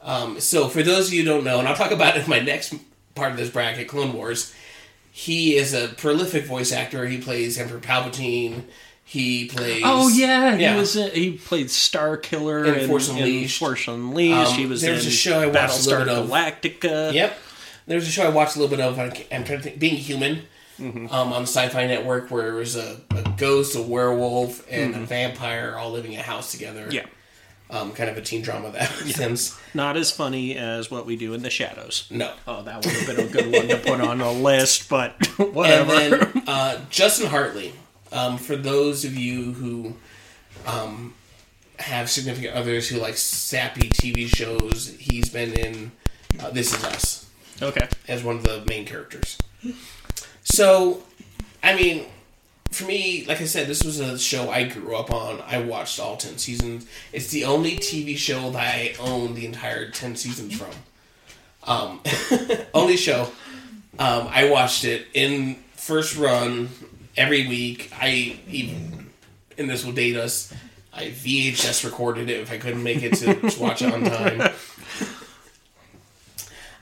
Um, 0.00 0.38
so 0.38 0.68
for 0.68 0.84
those 0.84 1.08
of 1.08 1.14
you 1.14 1.24
who 1.24 1.28
don't 1.28 1.44
know, 1.44 1.58
and 1.58 1.66
I'll 1.66 1.74
talk 1.76 1.90
about 1.90 2.16
it 2.16 2.22
in 2.24 2.30
my 2.30 2.38
next 2.38 2.72
part 3.16 3.32
of 3.32 3.36
this 3.38 3.50
bracket, 3.50 3.88
Clone 3.88 4.12
Wars. 4.12 4.54
He 5.10 5.56
is 5.56 5.74
a 5.74 5.88
prolific 5.88 6.44
voice 6.44 6.70
actor. 6.70 7.06
He 7.06 7.20
plays 7.20 7.58
Emperor 7.58 7.80
Palpatine. 7.80 8.62
He 9.10 9.46
plays. 9.48 9.82
Oh 9.84 10.08
yeah, 10.08 10.54
he 10.54 10.62
Yeah. 10.62 10.76
was. 10.76 10.94
In, 10.94 11.10
he 11.10 11.32
played 11.32 11.66
Starkiller 11.66 12.64
In 12.80 12.86
Force 12.88 13.08
Unleashed. 13.08 13.58
Force 13.58 13.88
Unleashed. 13.88 14.52
Um, 14.52 14.54
he 14.56 14.66
was 14.66 14.82
there 14.82 14.94
was 14.94 15.04
a 15.04 15.10
show 15.10 15.40
I 15.40 15.46
watched 15.46 15.84
a 15.84 15.88
little 15.90 16.04
Battlestar 16.04 16.06
bit 16.06 16.14
of. 16.16 16.28
Galactica. 16.28 17.12
Yep. 17.14 17.38
There's 17.88 18.06
a 18.06 18.10
show 18.12 18.24
I 18.24 18.28
watched 18.28 18.54
a 18.54 18.60
little 18.60 18.76
bit 18.76 18.84
of. 18.84 18.96
I'm 19.00 19.10
trying 19.44 19.58
to 19.58 19.62
think. 19.64 19.78
Being 19.80 19.96
Human. 19.96 20.42
Mm-hmm. 20.78 21.12
Um, 21.12 21.32
on 21.34 21.42
the 21.42 21.46
Sci-Fi 21.48 21.88
Network, 21.88 22.30
where 22.30 22.48
it 22.48 22.54
was 22.54 22.74
a, 22.76 22.98
a 23.10 23.34
ghost, 23.36 23.76
a 23.76 23.82
werewolf, 23.82 24.64
and 24.70 24.94
Mm-hmm. 24.94 25.02
a 25.02 25.06
vampire 25.06 25.76
all 25.76 25.90
living 25.90 26.12
in 26.14 26.20
a 26.20 26.22
house 26.22 26.52
together. 26.52 26.86
Yeah, 26.90 27.04
Um, 27.68 27.92
kind 27.92 28.08
of 28.08 28.16
a 28.16 28.22
teen 28.22 28.40
drama 28.40 28.70
that 28.70 28.88
sense. 28.90 29.58
not 29.74 29.98
as 29.98 30.10
funny 30.10 30.56
as 30.56 30.90
what 30.90 31.04
we 31.04 31.16
do 31.16 31.34
in 31.34 31.42
the 31.42 31.50
shadows. 31.50 32.06
No. 32.10 32.32
Oh, 32.48 32.62
that 32.62 32.76
would 32.82 32.94
have 32.94 33.06
been 33.14 33.26
a 33.26 33.28
good 33.28 33.52
one 33.52 33.68
to 33.68 33.76
put 33.76 34.00
on 34.00 34.22
a 34.22 34.32
list, 34.32 34.88
but 34.88 35.16
And 35.38 35.54
whatever. 35.54 35.92
then 36.24 36.44
uh, 36.46 36.80
Justin 36.88 37.26
Hartley. 37.28 37.74
Um, 38.12 38.38
for 38.38 38.56
those 38.56 39.04
of 39.04 39.16
you 39.16 39.52
who 39.52 39.94
um, 40.66 41.14
have 41.78 42.10
significant 42.10 42.54
others 42.54 42.88
who 42.88 42.98
like 42.98 43.16
sappy 43.16 43.88
TV 43.88 44.26
shows, 44.26 44.96
he's 44.98 45.28
been 45.30 45.52
in 45.52 45.92
uh, 46.40 46.50
This 46.50 46.74
Is 46.74 46.84
Us 46.84 47.30
okay. 47.62 47.88
as 48.08 48.22
one 48.22 48.36
of 48.36 48.42
the 48.42 48.64
main 48.66 48.84
characters. 48.84 49.38
So, 50.42 51.02
I 51.62 51.74
mean, 51.74 52.06
for 52.70 52.84
me, 52.84 53.24
like 53.26 53.40
I 53.40 53.44
said, 53.44 53.66
this 53.66 53.82
was 53.82 54.00
a 54.00 54.18
show 54.18 54.50
I 54.50 54.64
grew 54.64 54.96
up 54.96 55.12
on. 55.12 55.40
I 55.46 55.58
watched 55.58 56.00
all 56.00 56.16
10 56.16 56.38
seasons. 56.38 56.86
It's 57.12 57.28
the 57.28 57.44
only 57.44 57.76
TV 57.76 58.16
show 58.16 58.50
that 58.50 58.62
I 58.62 58.94
own 59.00 59.34
the 59.34 59.46
entire 59.46 59.90
10 59.90 60.16
seasons 60.16 60.56
from. 60.56 60.70
Um, 61.64 62.00
only 62.74 62.96
show. 62.96 63.30
Um, 63.98 64.28
I 64.30 64.48
watched 64.50 64.84
it 64.84 65.06
in 65.14 65.56
first 65.74 66.16
run 66.16 66.68
every 67.16 67.46
week. 67.46 67.90
I 67.98 68.38
even, 68.48 69.10
and 69.58 69.68
this 69.68 69.84
will 69.84 69.92
date 69.92 70.16
us, 70.16 70.52
I 70.92 71.06
VHS 71.06 71.84
recorded 71.84 72.28
it 72.30 72.40
if 72.40 72.50
I 72.52 72.58
couldn't 72.58 72.82
make 72.82 73.02
it 73.02 73.14
to, 73.14 73.60
watch 73.60 73.82
it 73.82 73.92
on 73.92 74.04
time. 74.04 74.52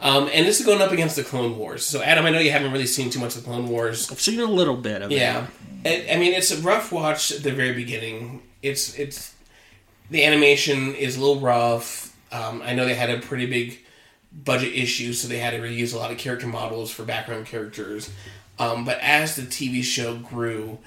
Um, 0.01 0.31
and 0.33 0.47
this 0.47 0.61
is 0.61 0.67
going 0.67 0.81
up 0.81 0.93
against 0.93 1.17
the 1.17 1.25
Clone 1.25 1.59
Wars. 1.59 1.85
So, 1.85 2.01
Adam, 2.03 2.25
I 2.25 2.31
know 2.31 2.39
you 2.39 2.53
haven't 2.53 2.71
really 2.73 2.87
seen 2.87 3.11
too 3.11 3.19
much 3.19 3.35
of 3.35 3.43
the 3.43 3.49
Clone 3.51 3.69
Wars. 3.69 4.11
I've 4.13 4.21
seen 4.21 4.39
a 4.39 4.45
little 4.45 4.77
bit 4.77 5.03
of 5.03 5.11
Yeah, 5.11 5.47
it. 5.85 6.09
I, 6.09 6.15
I 6.15 6.19
mean 6.19 6.35
it's 6.35 6.53
a 6.53 6.61
rough 6.63 6.93
watch 6.93 7.33
at 7.33 7.43
the 7.43 7.51
very 7.51 7.73
beginning. 7.75 8.43
It's 8.63 8.97
it's 8.97 9.35
the 10.11 10.25
animation 10.25 10.95
is 10.95 11.17
a 11.17 11.21
little 11.21 11.41
rough. 11.41 12.17
Um, 12.31 12.63
I 12.63 12.75
know 12.75 12.85
they 12.85 12.95
had 12.95 13.11
a 13.11 13.19
pretty 13.19 13.47
big 13.47 13.81
budget 14.33 14.73
issue, 14.73 15.13
so 15.13 15.27
they 15.27 15.39
had 15.39 15.51
to 15.51 15.59
reuse 15.59 15.93
a 15.95 15.99
lot 15.99 16.13
of 16.13 16.19
character 16.19 16.47
models 16.47 16.91
for 16.93 17.05
background 17.05 17.47
characters. 17.47 18.09
Um, 18.59 18.85
but 18.85 18.99
as 19.01 19.37
the 19.37 19.43
TV 19.43 19.83
show 19.83 20.17
grew, 20.17 20.79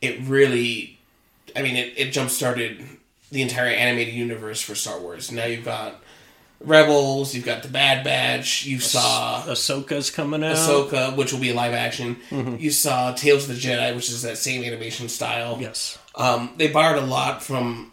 it 0.00 0.20
really, 0.22 0.98
I 1.56 1.62
mean, 1.62 1.76
it, 1.76 1.94
it 1.96 2.10
jump 2.12 2.30
started 2.30 2.84
the 3.30 3.42
entire 3.42 3.68
animated 3.68 4.14
universe 4.14 4.60
for 4.60 4.74
Star 4.74 5.00
Wars. 5.00 5.32
Now 5.32 5.46
you've 5.46 5.64
got 5.64 6.00
Rebels, 6.60 7.34
you've 7.34 7.44
got 7.44 7.62
the 7.64 7.68
Bad 7.68 8.04
Batch, 8.04 8.64
you 8.66 8.78
saw 8.78 9.42
Ahsoka's 9.46 10.10
coming 10.10 10.44
out. 10.44 10.56
Ahsoka, 10.56 11.16
which 11.16 11.32
will 11.32 11.40
be 11.40 11.50
a 11.50 11.54
live 11.54 11.72
action. 11.74 12.18
Mm-hmm. 12.30 12.56
You 12.60 12.70
saw 12.70 13.12
Tales 13.14 13.48
of 13.48 13.56
the 13.56 13.60
Jedi, 13.60 13.94
which 13.96 14.08
is 14.10 14.22
that 14.22 14.38
same 14.38 14.62
animation 14.62 15.08
style. 15.08 15.58
Yes. 15.60 15.98
Um, 16.14 16.52
they 16.58 16.68
borrowed 16.68 17.02
a 17.02 17.06
lot 17.06 17.42
from 17.42 17.90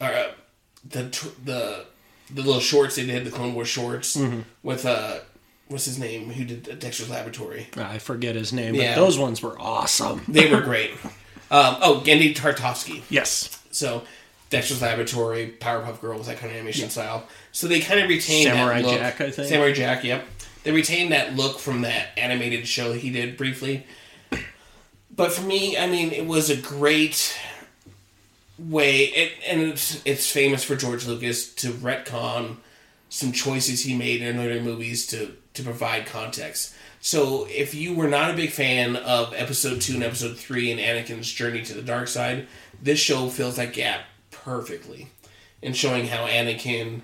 uh, 0.00 0.28
the 0.88 1.02
the 1.44 1.84
the 2.30 2.42
little 2.42 2.60
shorts 2.60 2.96
they 2.96 3.06
did, 3.06 3.24
the 3.24 3.30
Clone 3.30 3.54
Wars 3.54 3.68
shorts 3.68 4.16
Mm-hmm. 4.16 4.40
with 4.64 4.84
uh, 4.84 5.18
what's 5.68 5.84
his 5.84 5.98
name? 5.98 6.30
Who 6.30 6.44
did 6.44 6.78
Dexter's 6.78 7.10
Laboratory? 7.10 7.68
I 7.76 7.98
forget 7.98 8.34
his 8.34 8.52
name, 8.52 8.74
Yeah. 8.74 8.94
but 8.94 9.00
those 9.04 9.18
ones 9.18 9.42
were 9.42 9.58
awesome. 9.60 10.22
They 10.28 10.50
were 10.52 10.60
great. 10.62 10.90
um, 11.50 11.76
oh, 11.80 12.02
Genndy 12.04 12.34
Tartakovsky. 12.34 13.02
Yes. 13.10 13.60
So 13.70 14.02
Dexter's 14.50 14.80
Laboratory, 14.82 15.54
Powerpuff 15.60 16.00
Girls, 16.00 16.26
that 16.26 16.38
kind 16.38 16.50
of 16.50 16.56
animation 16.56 16.90
style. 16.90 17.26
So 17.52 17.68
they 17.68 17.80
kind 17.80 18.00
of 18.00 18.08
retained 18.08 18.44
Samurai 18.48 18.82
that 18.82 18.88
look. 18.88 18.98
Jack, 18.98 19.20
I 19.20 19.30
think. 19.30 19.48
Samurai 19.48 19.72
Jack, 19.72 20.04
yep. 20.04 20.24
They 20.64 20.72
retained 20.72 21.12
that 21.12 21.36
look 21.36 21.58
from 21.58 21.82
that 21.82 22.08
animated 22.18 22.66
show 22.66 22.92
he 22.92 23.10
did 23.10 23.36
briefly. 23.36 23.86
But 25.14 25.32
for 25.32 25.42
me, 25.42 25.76
I 25.76 25.86
mean, 25.86 26.12
it 26.12 26.26
was 26.26 26.48
a 26.50 26.56
great 26.56 27.36
way, 28.58 29.04
it, 29.04 29.32
and 29.48 29.60
it's, 29.62 30.00
it's 30.04 30.30
famous 30.30 30.64
for 30.64 30.76
George 30.76 31.06
Lucas 31.06 31.52
to 31.56 31.70
retcon 31.70 32.56
some 33.08 33.32
choices 33.32 33.82
he 33.84 33.96
made 33.96 34.20
in 34.22 34.36
later 34.36 34.60
movies 34.60 35.06
to, 35.08 35.32
to 35.58 35.64
provide 35.64 36.06
context. 36.06 36.74
So 37.00 37.46
if 37.50 37.74
you 37.74 37.94
were 37.94 38.08
not 38.08 38.30
a 38.30 38.36
big 38.36 38.50
fan 38.50 38.96
of 38.96 39.34
episode 39.34 39.80
two 39.80 39.94
and 39.94 40.04
episode 40.04 40.36
three 40.36 40.70
and 40.70 40.80
Anakin's 40.80 41.30
journey 41.30 41.62
to 41.62 41.74
the 41.74 41.82
dark 41.82 42.08
side, 42.08 42.46
this 42.80 42.98
show 42.98 43.28
fills 43.28 43.56
that 43.56 43.72
gap 43.72 44.02
perfectly 44.30 45.08
in 45.60 45.72
showing 45.72 46.06
how 46.06 46.26
Anakin 46.26 47.02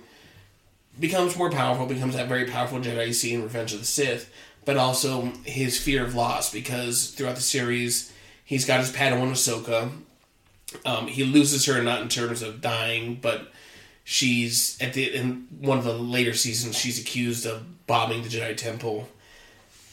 becomes 0.99 1.37
more 1.37 1.51
powerful, 1.51 1.87
becomes 1.87 2.15
that 2.15 2.29
very 2.29 2.47
powerful 2.47 2.79
Jedi 2.79 3.09
you 3.09 3.13
see 3.13 3.35
in 3.35 3.43
Revenge 3.43 3.73
of 3.73 3.81
the 3.81 3.85
Sith, 3.85 4.33
but 4.65 4.77
also 4.77 5.33
his 5.45 5.79
fear 5.79 6.05
of 6.05 6.15
loss 6.15 6.53
because 6.53 7.11
throughout 7.11 7.37
the 7.37 7.43
series 7.43 8.13
he's 8.45 8.65
got 8.65 8.81
his 8.81 8.93
Padawan 8.93 9.33
Ahsoka. 9.33 9.91
Um, 10.85 11.07
he 11.09 11.25
loses 11.25 11.67
her 11.67 11.83
not 11.83 12.03
in 12.03 12.09
terms 12.09 12.43
of 12.43 12.61
dying, 12.61 13.19
but 13.21 13.53
she's 14.05 14.77
at 14.81 14.93
the 14.93 15.15
in 15.15 15.47
one 15.61 15.79
of 15.79 15.85
the 15.85 15.97
later 15.97 16.35
seasons 16.35 16.77
she's 16.77 17.01
accused 17.01 17.47
of 17.47 17.65
bombing 17.87 18.23
the 18.23 18.29
Jedi 18.29 18.57
Temple. 18.57 19.09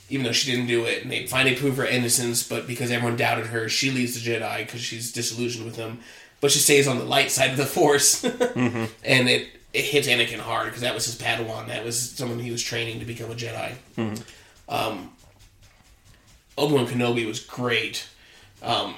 Even 0.09 0.25
though 0.25 0.33
she 0.33 0.51
didn't 0.51 0.67
do 0.67 0.83
it, 0.83 1.03
and 1.03 1.11
they 1.11 1.25
finally 1.25 1.55
prove 1.55 1.77
her 1.77 1.85
innocence, 1.85 2.45
but 2.45 2.67
because 2.67 2.91
everyone 2.91 3.15
doubted 3.15 3.47
her, 3.47 3.69
she 3.69 3.91
leaves 3.91 4.21
the 4.21 4.29
Jedi 4.29 4.65
because 4.65 4.81
she's 4.81 5.11
disillusioned 5.13 5.65
with 5.65 5.77
them. 5.77 5.99
But 6.41 6.51
she 6.51 6.59
stays 6.59 6.85
on 6.87 6.97
the 6.97 7.05
light 7.05 7.31
side 7.31 7.51
of 7.51 7.57
the 7.57 7.65
Force, 7.65 8.23
and 8.55 8.89
it 9.29 9.47
it 9.73 9.85
hits 9.85 10.07
Anakin 10.07 10.39
hard 10.39 10.65
because 10.65 10.81
that 10.81 10.93
was 10.93 11.05
his 11.05 11.15
Padawan. 11.15 11.67
That 11.67 11.85
was 11.85 11.97
someone 11.97 12.39
he 12.39 12.51
was 12.51 12.61
training 12.61 12.99
to 12.99 13.05
become 13.05 13.31
a 13.31 13.35
Jedi. 13.35 13.73
Um, 14.67 15.11
Obi 16.57 16.73
Wan 16.73 16.87
Kenobi 16.87 17.25
was 17.25 17.39
great. 17.39 18.07
Um, 18.61 18.95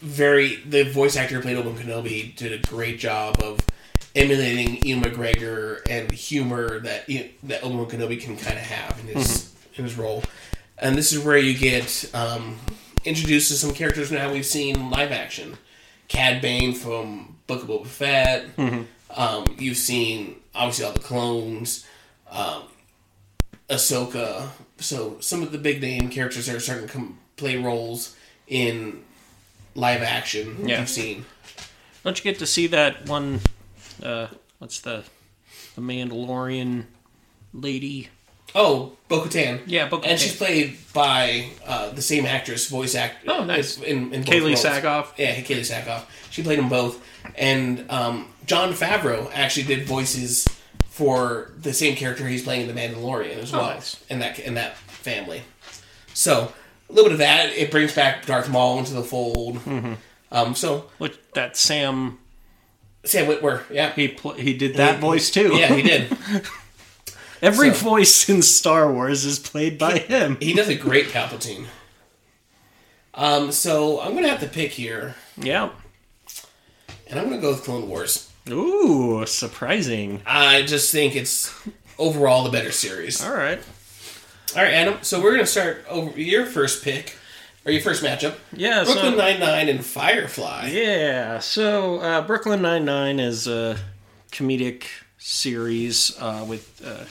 very 0.00 0.56
the 0.56 0.84
voice 0.84 1.16
actor 1.16 1.36
who 1.36 1.42
played 1.42 1.56
Obi 1.56 1.68
Wan 1.68 1.78
Kenobi 1.78 2.34
did 2.34 2.52
a 2.52 2.58
great 2.68 2.98
job 2.98 3.36
of 3.42 3.60
emulating 4.16 4.82
Ewan 4.84 5.04
McGregor 5.04 5.82
and 5.88 6.10
humor 6.10 6.80
that 6.80 7.08
Ian- 7.08 7.30
that 7.44 7.62
Obi 7.62 7.76
Wan 7.76 7.86
Kenobi 7.86 8.20
can 8.20 8.36
kind 8.36 8.56
of 8.58 8.64
have 8.64 8.98
in 9.00 9.06
his 9.16 9.52
in 9.76 9.84
his 9.84 9.96
role. 9.96 10.24
And 10.78 10.96
this 10.96 11.12
is 11.12 11.22
where 11.24 11.38
you 11.38 11.56
get 11.56 12.10
um, 12.14 12.58
introduced 13.04 13.48
to 13.50 13.54
some 13.54 13.72
characters 13.72 14.10
now 14.10 14.32
we've 14.32 14.44
seen 14.46 14.90
live 14.90 15.12
action. 15.12 15.56
Cad 16.08 16.40
Bane 16.42 16.72
from 16.74 17.36
Book 17.46 17.62
of 17.62 17.68
Boba 17.68 17.86
Fett. 17.86 18.46
Um, 19.16 19.44
you've 19.58 19.76
seen 19.76 20.36
obviously 20.54 20.84
all 20.84 20.92
the 20.92 21.00
clones. 21.00 21.86
Um, 22.30 22.64
Ahsoka. 23.68 24.48
So 24.78 25.18
some 25.20 25.42
of 25.42 25.52
the 25.52 25.58
big 25.58 25.80
name 25.80 26.08
characters 26.10 26.48
are 26.48 26.60
starting 26.60 26.86
to 26.86 26.92
come 26.92 27.18
play 27.36 27.56
roles 27.56 28.14
in 28.46 29.02
live 29.74 30.02
action. 30.02 30.68
Yeah. 30.68 30.80
You've 30.80 30.88
seen. 30.88 31.24
Don't 32.04 32.16
you 32.18 32.24
get 32.24 32.38
to 32.38 32.46
see 32.46 32.66
that 32.68 33.08
one? 33.08 33.40
Uh, 34.02 34.28
what's 34.58 34.80
the 34.80 35.04
the 35.74 35.80
Mandalorian 35.80 36.84
lady? 37.52 38.08
Oh, 38.54 38.92
Bo 39.08 39.20
Katan. 39.22 39.60
Yeah, 39.66 39.88
Bo-Katan. 39.88 40.06
And 40.06 40.20
she's 40.20 40.34
played 40.34 40.78
by 40.94 41.50
uh, 41.66 41.90
the 41.90 42.00
same 42.00 42.24
actress, 42.24 42.68
voice 42.70 42.94
actor. 42.94 43.30
Oh, 43.30 43.44
nice. 43.44 43.76
In, 43.78 44.14
in 44.14 44.24
Katee 44.24 44.40
roles. 44.40 44.64
Sackhoff? 44.64 45.08
Yeah, 45.18 45.34
Katee 45.40 45.60
Sackhoff. 45.60 46.04
She 46.30 46.42
played 46.42 46.58
them 46.58 46.70
both. 46.70 47.04
And 47.34 47.84
um, 47.90 48.28
Jon 48.46 48.72
Favreau 48.72 49.30
actually 49.34 49.64
did 49.66 49.86
voices 49.86 50.48
for 50.88 51.50
the 51.60 51.74
same 51.74 51.96
character 51.96 52.26
he's 52.26 52.44
playing 52.44 52.66
in 52.66 52.74
The 52.74 52.80
Mandalorian 52.80 53.36
as 53.36 53.52
well. 53.52 53.62
Oh, 53.62 53.74
nice. 53.74 54.02
In 54.08 54.20
that 54.20 54.38
in 54.38 54.54
that 54.54 54.76
family. 54.76 55.42
So 56.14 56.50
a 56.88 56.92
little 56.92 57.10
bit 57.10 57.12
of 57.12 57.18
that. 57.18 57.50
It 57.50 57.70
brings 57.70 57.94
back 57.94 58.24
Darth 58.24 58.48
Maul 58.48 58.78
into 58.78 58.94
the 58.94 59.02
fold. 59.02 59.56
Mm-hmm. 59.56 59.94
Um, 60.32 60.54
so 60.54 60.88
Which 60.96 61.18
that 61.34 61.58
Sam 61.58 62.18
Sam 63.08 63.26
Witwer, 63.26 63.62
yeah. 63.70 63.92
he 63.94 64.08
pl- 64.08 64.32
he 64.34 64.54
did 64.54 64.76
that 64.76 64.98
voice 65.00 65.30
too. 65.30 65.54
Yeah, 65.56 65.74
he 65.74 65.82
did. 65.82 66.10
Every 67.42 67.72
So- 67.72 67.84
voice 67.84 68.28
in 68.28 68.42
Star 68.42 68.90
Wars 68.92 69.24
is 69.24 69.38
played 69.38 69.78
by 69.78 69.98
him. 69.98 70.36
he 70.40 70.52
does 70.54 70.68
a 70.68 70.74
great 70.74 71.06
Palpatine. 71.08 71.66
Um, 73.14 73.50
so 73.52 74.00
I'm 74.00 74.14
gonna 74.14 74.28
have 74.28 74.40
to 74.40 74.48
pick 74.48 74.72
here. 74.72 75.14
Yeah. 75.36 75.70
And 77.08 77.20
I'm 77.20 77.26
going 77.28 77.36
to 77.36 77.42
go 77.42 77.50
with 77.52 77.62
Clone 77.62 77.88
Wars. 77.88 78.28
Ooh, 78.50 79.24
surprising. 79.26 80.22
I 80.26 80.62
just 80.62 80.90
think 80.90 81.14
it's 81.14 81.54
overall 81.98 82.42
the 82.42 82.50
better 82.50 82.72
series. 82.72 83.24
All 83.24 83.32
right. 83.32 83.60
All 84.56 84.62
right, 84.64 84.72
Adam. 84.72 84.98
So 85.02 85.22
we're 85.22 85.30
going 85.34 85.44
to 85.44 85.50
start 85.50 85.84
over 85.88 86.18
your 86.20 86.46
first 86.46 86.82
pick, 86.82 87.16
or 87.66 87.72
your 87.72 87.82
first 87.82 88.02
matchup. 88.02 88.36
Yeah. 88.52 88.84
Brooklyn 88.84 89.12
so, 89.12 89.18
Nine 89.18 89.40
Nine 89.40 89.68
and 89.68 89.84
Firefly. 89.84 90.70
Yeah, 90.72 91.40
so 91.40 91.98
uh, 91.98 92.22
Brooklyn 92.22 92.62
Nine 92.62 92.84
Nine 92.84 93.20
is 93.20 93.46
a 93.48 93.76
comedic 94.30 94.84
series 95.18 96.16
uh, 96.20 96.44
with 96.48 96.80
uh, 96.86 97.04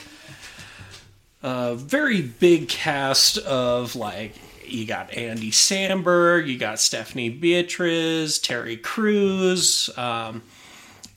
a 1.43 1.75
very 1.75 2.21
big 2.21 2.69
cast 2.69 3.37
of 3.39 3.95
like 3.95 4.33
you 4.65 4.85
got 4.85 5.13
Andy 5.13 5.51
Samberg, 5.51 6.47
you 6.47 6.57
got 6.57 6.79
Stephanie 6.79 7.29
Beatriz, 7.29 8.39
Terry 8.39 8.77
Crews, 8.77 9.89
um, 9.97 10.41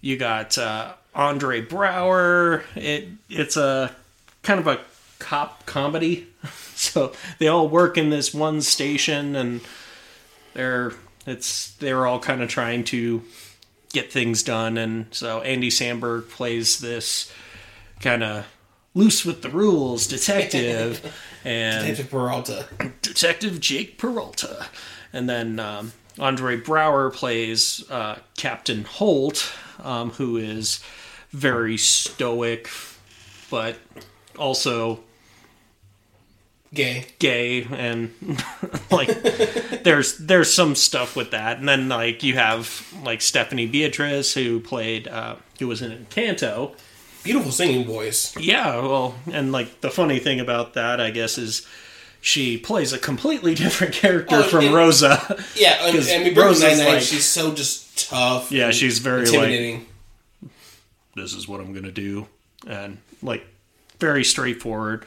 you 0.00 0.16
got 0.16 0.58
uh, 0.58 0.92
Andre 1.14 1.64
Braugher. 1.64 2.62
It 2.74 3.08
it's 3.30 3.56
a 3.56 3.94
kind 4.42 4.60
of 4.60 4.66
a 4.66 4.80
cop 5.18 5.66
comedy, 5.66 6.26
so 6.92 7.12
they 7.38 7.48
all 7.48 7.68
work 7.68 7.98
in 7.98 8.10
this 8.10 8.32
one 8.32 8.60
station 8.60 9.34
and 9.34 9.60
they're 10.54 10.92
it's 11.26 11.72
they're 11.76 12.06
all 12.06 12.20
kind 12.20 12.40
of 12.40 12.48
trying 12.48 12.84
to 12.84 13.22
get 13.92 14.12
things 14.12 14.44
done 14.44 14.78
and 14.78 15.06
so 15.10 15.40
Andy 15.40 15.70
Samberg 15.70 16.28
plays 16.30 16.78
this 16.78 17.32
kind 18.00 18.22
of 18.22 18.46
loose 18.94 19.24
with 19.24 19.42
the 19.42 19.48
rules 19.48 20.06
detective 20.06 21.12
and 21.44 21.80
Detective 21.80 22.10
Peralta. 22.10 22.66
detective 23.02 23.58
Jake 23.58 23.98
Peralta 23.98 24.66
and 25.12 25.28
then 25.28 25.58
um, 25.58 25.92
Andre 26.16 26.60
Braugher 26.60 27.12
plays 27.12 27.84
uh, 27.90 28.20
Captain 28.36 28.84
Holt 28.84 29.52
um, 29.82 30.10
who 30.10 30.36
is 30.36 30.80
very 31.32 31.76
stoic 31.76 32.70
but 33.50 33.78
also 34.38 35.00
Gay. 36.74 37.06
gay 37.18 37.62
and 37.64 38.12
like 38.90 39.08
there's 39.84 40.18
there's 40.18 40.52
some 40.52 40.74
stuff 40.74 41.16
with 41.16 41.30
that 41.30 41.58
and 41.58 41.66
then 41.68 41.88
like 41.88 42.22
you 42.22 42.34
have 42.34 42.86
like 43.02 43.22
stephanie 43.22 43.66
beatriz 43.66 44.34
who 44.34 44.60
played 44.60 45.08
uh 45.08 45.36
who 45.58 45.66
was 45.66 45.80
in 45.80 46.06
canto 46.10 46.74
Beautiful 47.24 47.52
singing 47.52 47.86
voice. 47.86 48.36
yeah 48.36 48.76
well 48.82 49.14
and 49.32 49.50
like 49.50 49.80
the 49.80 49.90
funny 49.90 50.18
thing 50.18 50.40
about 50.40 50.74
that 50.74 51.00
i 51.00 51.10
guess 51.10 51.38
is 51.38 51.66
she 52.20 52.58
plays 52.58 52.92
a 52.92 52.98
completely 52.98 53.54
different 53.64 53.94
character 53.94 54.36
Oh, 54.36 54.42
from 54.42 54.66
and- 54.66 54.74
rosa 54.74 55.42
Yeah, 55.56 55.86
and, 55.86 55.96
'Cause 55.96 56.10
I 56.10 56.18
mean, 56.18 56.34
Brooklyn 56.34 56.46
Rosa's 56.52 56.62
Nine 56.62 56.78
Nine. 56.86 56.94
like- 56.96 57.02
she's 57.02 57.24
so 57.24 57.54
just 57.54 58.08
tough. 58.10 58.52
yeah 58.52 58.66
and 58.66 58.74
she's 58.74 58.98
very 58.98 59.24
like 59.30 59.80
this 61.16 61.34
is 61.34 61.48
what 61.48 61.60
I'm 61.60 61.72
gonna 61.72 61.90
do, 61.90 62.26
and 62.66 62.98
like 63.22 63.44
very 63.98 64.22
straightforward. 64.24 65.04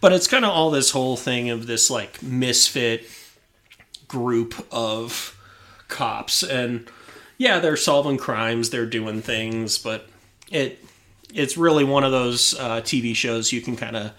But 0.00 0.12
it's 0.12 0.26
kind 0.26 0.44
of 0.44 0.50
all 0.50 0.70
this 0.70 0.92
whole 0.92 1.16
thing 1.16 1.50
of 1.50 1.66
this 1.66 1.90
like 1.90 2.22
misfit 2.22 3.06
group 4.06 4.66
of 4.72 5.36
cops, 5.88 6.42
and 6.42 6.88
yeah, 7.36 7.58
they're 7.58 7.76
solving 7.76 8.16
crimes, 8.16 8.70
they're 8.70 8.86
doing 8.86 9.22
things, 9.22 9.78
but 9.78 10.08
it 10.50 10.84
it's 11.34 11.56
really 11.56 11.84
one 11.84 12.04
of 12.04 12.12
those 12.12 12.54
uh, 12.58 12.80
TV 12.80 13.14
shows 13.14 13.52
you 13.52 13.60
can 13.60 13.76
kind 13.76 13.96
of 13.96 14.12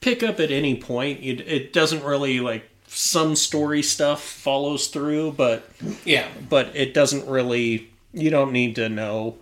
pick 0.00 0.22
up 0.22 0.38
at 0.38 0.50
any 0.50 0.76
point. 0.76 1.20
It, 1.20 1.40
it 1.40 1.72
doesn't 1.72 2.04
really 2.04 2.40
like 2.40 2.68
some 2.86 3.34
story 3.34 3.82
stuff 3.82 4.22
follows 4.22 4.88
through, 4.88 5.32
but 5.32 5.68
yeah, 6.04 6.28
but 6.48 6.74
it 6.74 6.92
doesn't 6.94 7.26
really 7.26 7.88
you 8.12 8.30
don't 8.30 8.52
need 8.52 8.76
to 8.76 8.88
know 8.88 9.36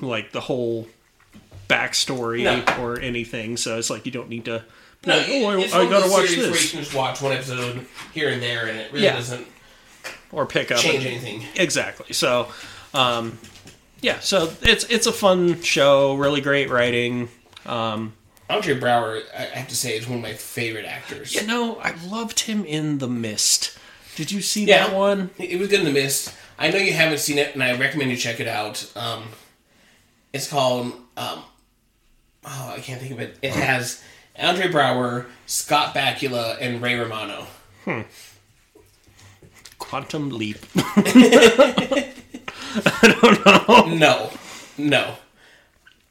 like 0.00 0.32
the 0.32 0.40
whole 0.40 0.88
backstory 1.72 2.42
No. 2.44 2.82
or 2.82 3.00
anything 3.00 3.56
so 3.56 3.78
it's 3.78 3.90
like 3.90 4.04
you 4.06 4.12
don't 4.12 4.28
need 4.28 4.44
to 4.44 4.64
no, 5.04 5.16
like, 5.16 5.26
oh, 5.30 5.48
I, 5.50 5.82
I 5.86 5.90
gotta 5.90 6.10
watch 6.10 6.28
series 6.28 6.36
Where 6.36 6.46
you 6.46 6.52
this 6.52 6.70
can 6.70 6.80
just 6.80 6.94
watch 6.94 7.20
one 7.20 7.32
episode 7.32 7.86
here 8.14 8.28
and 8.28 8.40
there, 8.40 8.66
and 8.66 8.78
it 8.78 8.92
really 8.92 9.04
Yeah. 9.06 9.16
doesn't 9.16 9.46
or 10.30 10.46
pick 10.46 10.70
up 10.70 10.78
change 10.78 11.04
and- 11.04 11.06
anything. 11.14 11.44
exactly 11.56 12.12
so 12.12 12.48
um 12.94 13.38
yeah 14.00 14.18
so 14.20 14.52
it's 14.62 14.84
it's 14.84 15.06
a 15.06 15.12
fun 15.12 15.60
show 15.62 16.14
really 16.14 16.40
great 16.40 16.68
writing 16.70 17.28
Andre 17.66 18.78
Braugher, 18.78 19.22
I 19.36 19.42
I 19.44 19.58
have 19.60 19.68
to 19.68 19.76
say, 19.76 19.96
is 19.96 20.06
one 20.06 20.18
of 20.18 20.22
my 20.22 20.34
favorite 20.34 20.84
actors. 20.84 21.34
you 21.34 21.46
know 21.46 21.76
i 21.78 21.92
loved 22.06 22.40
him 22.40 22.64
in 22.64 22.98
the 22.98 23.08
mist 23.08 23.78
did 24.16 24.30
you 24.30 24.40
see 24.42 24.64
Yeah. 24.66 24.86
that 24.88 24.96
one 24.96 25.30
It 25.38 25.58
was 25.58 25.68
good 25.68 25.80
in 25.80 25.86
the 25.86 25.92
mist. 25.92 26.34
I 26.58 26.70
know 26.70 26.76
you 26.78 26.92
haven't 26.92 27.18
seen 27.18 27.38
it, 27.38 27.54
and 27.54 27.62
I 27.62 27.76
recommend 27.76 28.10
you 28.10 28.16
check 28.16 28.38
it 28.38 28.46
out. 28.46 28.88
Um, 28.94 29.24
it's 30.34 30.46
called. 30.48 30.92
Um, 31.16 31.42
oh, 32.44 32.72
I 32.76 32.80
can't 32.80 33.00
think 33.00 33.12
of 33.12 33.20
it. 33.20 33.38
It 33.42 33.52
has 33.52 34.02
Andre 34.38 34.68
Braugher, 34.68 35.26
Scott 35.46 35.94
Bakula, 35.94 36.56
and 36.60 36.80
Ray 36.82 36.94
Romano. 36.98 37.46
Hmm. 37.84 38.02
quantum 39.78 40.30
leap 40.30 40.58
I 40.76 42.12
don't 43.02 43.44
know. 43.44 43.94
No, 43.96 44.30
no. 44.78 45.14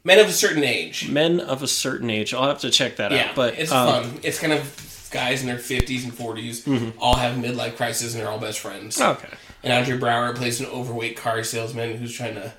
Men 0.03 0.19
of 0.19 0.27
a 0.27 0.31
certain 0.33 0.63
age. 0.63 1.07
men 1.09 1.39
of 1.39 1.61
a 1.63 1.67
certain 1.67 2.09
age 2.09 2.33
i'll 2.33 2.47
have 2.47 2.59
to 2.59 2.69
check 2.71 2.95
that 2.97 3.11
Yeah, 3.11 3.29
out 3.29 3.35
but 3.35 3.57
it's 3.59 3.71
um, 3.71 4.03
fun. 4.03 4.19
It's 4.23 4.39
kind 4.39 4.51
of 4.51 5.07
guys 5.11 5.41
in 5.41 5.47
their 5.47 5.57
fifties 5.59 6.03
and 6.03 6.11
40s 6.13 6.63
mm-hmm. 6.63 6.99
all 6.99 7.15
have 7.15 7.35
midlife 7.37 7.75
crisis, 7.77 8.13
and 8.13 8.21
they're 8.21 8.29
all 8.29 8.39
best 8.39 8.59
friends. 8.59 8.99
okay 8.99 9.29
And 9.63 9.71
Andre 9.71 9.97
Braugher 9.97 10.35
plays 10.35 10.59
an 10.59 10.65
overweight 10.67 11.15
car 11.17 11.43
salesman 11.43 11.97
who's 11.97 12.13
trying 12.13 12.35
to 12.35 12.53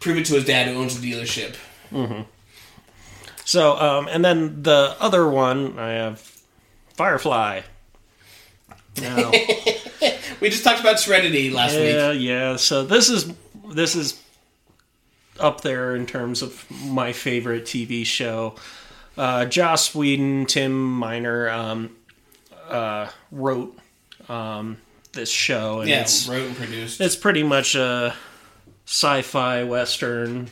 prove 0.00 0.16
it 0.18 0.26
to 0.26 0.34
his 0.34 0.44
dad 0.44 0.68
who 0.68 0.74
owns 0.80 0.96
a 0.96 1.00
dealership. 1.00 1.56
Mm-hmm. 1.92 2.22
So, 3.48 3.78
um, 3.78 4.08
and 4.08 4.22
then 4.22 4.62
the 4.62 4.94
other 5.00 5.26
one, 5.26 5.78
I 5.78 5.92
have 5.92 6.20
Firefly. 6.96 7.62
Now, 9.00 9.32
We 10.40 10.50
just 10.50 10.64
talked 10.64 10.80
about 10.80 11.00
Serenity 11.00 11.48
last 11.48 11.74
week. 11.74 11.94
yeah, 11.94 12.10
yeah. 12.12 12.56
So 12.56 12.84
this 12.84 13.08
is 13.08 13.32
this 13.70 13.94
is 13.96 14.22
up 15.40 15.62
there 15.62 15.96
in 15.96 16.04
terms 16.04 16.42
of 16.42 16.62
my 16.84 17.14
favorite 17.14 17.64
TV 17.64 18.04
show. 18.04 18.54
Uh, 19.16 19.46
Joss 19.46 19.94
Whedon, 19.94 20.44
Tim 20.44 21.00
Minear 21.00 21.50
um, 21.50 21.96
uh, 22.68 23.08
wrote 23.32 23.78
um, 24.28 24.76
this 25.12 25.30
show, 25.30 25.80
and 25.80 25.88
Yeah, 25.88 26.02
it's 26.02 26.28
wrote 26.28 26.48
and 26.48 26.56
produced. 26.56 27.00
it's 27.00 27.16
pretty 27.16 27.44
much 27.44 27.74
a 27.76 28.14
sci-fi 28.84 29.64
western 29.64 30.50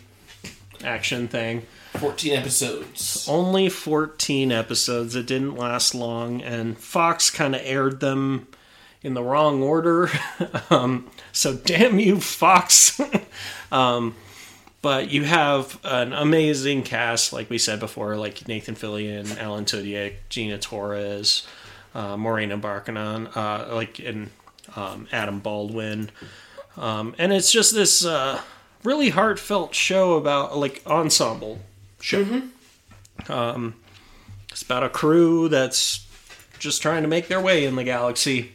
action 0.83 1.29
thing. 1.29 1.67
14 1.99 2.33
episodes. 2.33 3.27
Only 3.29 3.69
14 3.69 4.53
episodes. 4.53 5.15
It 5.15 5.27
didn't 5.27 5.57
last 5.57 5.95
long, 5.95 6.43
and 6.43 6.79
Fox 6.79 7.31
kind 7.31 7.55
of 7.55 7.61
aired 7.65 8.01
them 8.01 8.49
in 9.03 9.15
the 9.15 9.23
wrong 9.23 9.63
order. 9.63 10.11
um, 10.71 11.09
so, 11.33 11.55
damn 11.55 11.99
you, 11.99 12.21
Fox. 12.21 13.01
um, 13.73 14.15
but 14.83 15.11
you 15.11 15.25
have 15.25 15.81
an 15.83 16.13
amazing 16.13 16.83
cast, 16.85 17.33
like 17.33 17.51
we 17.51 17.59
said 17.59 17.81
before, 17.81 18.17
like 18.17 18.47
Nathan 18.47 18.77
Fillion, 18.77 19.37
Alan 19.37 19.65
Tudyk, 19.65 20.15
Gina 20.29 20.59
Torres, 20.59 21.47
uh, 21.95 22.17
Morena 22.17 22.57
Baccarin, 22.57 23.37
uh, 23.37 23.75
like 23.75 23.99
and 23.99 24.31
um, 24.77 25.09
Adam 25.11 25.41
Baldwin, 25.41 26.11
um, 26.77 27.17
and 27.19 27.33
it's 27.33 27.51
just 27.51 27.75
this 27.75 28.05
uh, 28.05 28.41
really 28.85 29.09
heartfelt 29.09 29.75
show 29.75 30.15
about 30.15 30.57
like 30.57 30.83
ensemble 30.87 31.59
show. 32.01 32.43
Um, 33.29 33.75
it's 34.51 34.63
about 34.63 34.83
a 34.83 34.89
crew 34.89 35.49
that's 35.49 36.07
just 36.59 36.83
trying 36.83 37.03
to 37.03 37.09
make 37.09 37.29
their 37.29 37.41
way 37.41 37.65
in 37.65 37.77
the 37.77 37.85
galaxy, 37.85 38.53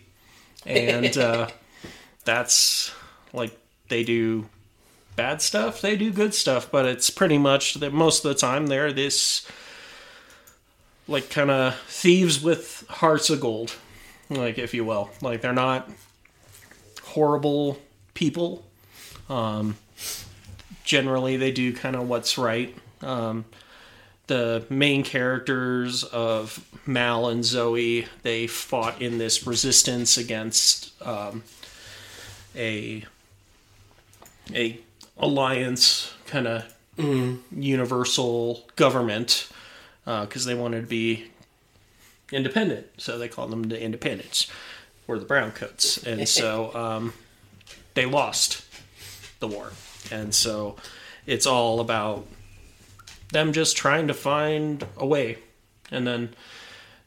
and 0.66 1.18
uh, 1.18 1.48
that's 2.26 2.92
like 3.34 3.58
they 3.90 4.04
do 4.04 4.48
bad 5.16 5.42
stuff, 5.42 5.82
they 5.82 5.96
do 5.96 6.12
good 6.12 6.34
stuff, 6.34 6.72
but 6.72 6.86
it's 6.86 7.10
pretty 7.10 7.38
much 7.38 7.76
that 7.76 7.94
most 7.94 8.26
of 8.26 8.30
the 8.30 8.36
time 8.36 8.68
they're 8.68 8.94
this 8.94 9.46
like 11.08 11.30
kind 11.30 11.52
of 11.52 11.78
thieves 11.82 12.42
with 12.42 12.86
hearts 12.90 13.30
of 13.30 13.40
gold, 13.40 13.76
like 14.30 14.58
if 14.58 14.74
you 14.74 14.86
will. 14.86 15.10
Like 15.22 15.42
they're 15.42 15.54
not 15.54 15.90
horrible 17.04 17.80
people. 18.14 18.66
Um, 19.30 19.78
generally, 20.84 21.38
they 21.38 21.52
do 21.52 21.74
kind 21.74 21.96
of 21.96 22.08
what's 22.08 22.38
right. 22.38 22.76
Um, 23.04 23.46
the 24.28 24.66
main 24.70 25.04
characters 25.04 26.04
of 26.06 26.66
Mal 26.86 27.28
and 27.28 27.44
Zoe, 27.44 28.08
they 28.24 28.48
fought 28.48 29.02
in 29.02 29.18
this 29.18 29.46
resistance 29.46 30.18
against 30.18 30.94
um, 31.06 31.44
a 32.56 33.04
a 34.54 34.80
alliance 35.18 36.14
kind 36.28 36.48
of 36.48 36.74
universal 37.52 38.70
government 38.76 39.50
because 40.06 40.46
they 40.46 40.56
wanted 40.56 40.82
to 40.82 40.88
be 40.88 41.26
independent. 42.32 42.88
So 42.98 43.18
they 43.18 43.28
called 43.28 43.52
them 43.52 43.64
the 43.64 43.82
Independents 43.82 44.50
or 45.08 45.20
the 45.20 45.26
Browncoats, 45.26 46.06
and 46.06 46.28
so 46.28 46.74
um, 46.76 47.14
they 47.94 48.06
lost 48.06 48.64
the 49.40 49.48
war, 49.48 49.72
and 50.12 50.34
so 50.34 50.78
it's 51.26 51.46
all 51.46 51.80
about 51.80 52.28
them 53.32 53.54
just 53.54 53.78
trying 53.78 54.08
to 54.08 54.14
find 54.14 54.86
a 54.98 55.06
way, 55.06 55.38
and 55.90 56.06
then 56.06 56.34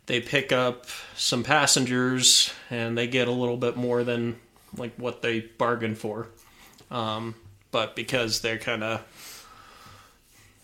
they 0.07 0.21
pick 0.21 0.53
up 0.53 0.87
some 1.17 1.43
passengers 1.43 2.53
and 2.71 2.97
they 2.97 3.07
get 3.07 3.29
a 3.29 3.33
little 3.33 3.57
bit 3.57 3.77
more 3.77 4.05
than 4.05 4.37
like 4.77 4.93
what 4.97 5.23
they 5.23 5.41
bargained 5.41 5.99
for. 5.99 6.29
Um, 6.91 7.35
but 7.71 7.97
because 7.97 8.41
they're 8.41 8.59
kind 8.59 8.85
of 8.85 9.47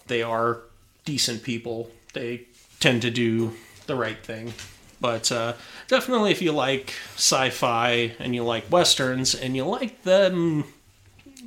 they 0.06 0.22
are 0.22 0.60
decent 1.04 1.42
people 1.42 1.90
they 2.12 2.46
tend 2.80 3.02
to 3.02 3.10
do 3.10 3.52
the 3.86 3.94
right 3.94 4.22
thing. 4.24 4.52
But 5.00 5.32
uh, 5.32 5.54
definitely 5.88 6.32
if 6.32 6.42
you 6.42 6.52
like 6.52 6.94
sci-fi 7.14 8.12
and 8.18 8.34
you 8.34 8.44
like 8.44 8.70
westerns 8.70 9.34
and 9.34 9.56
you 9.56 9.64
like 9.64 10.02
them 10.02 10.64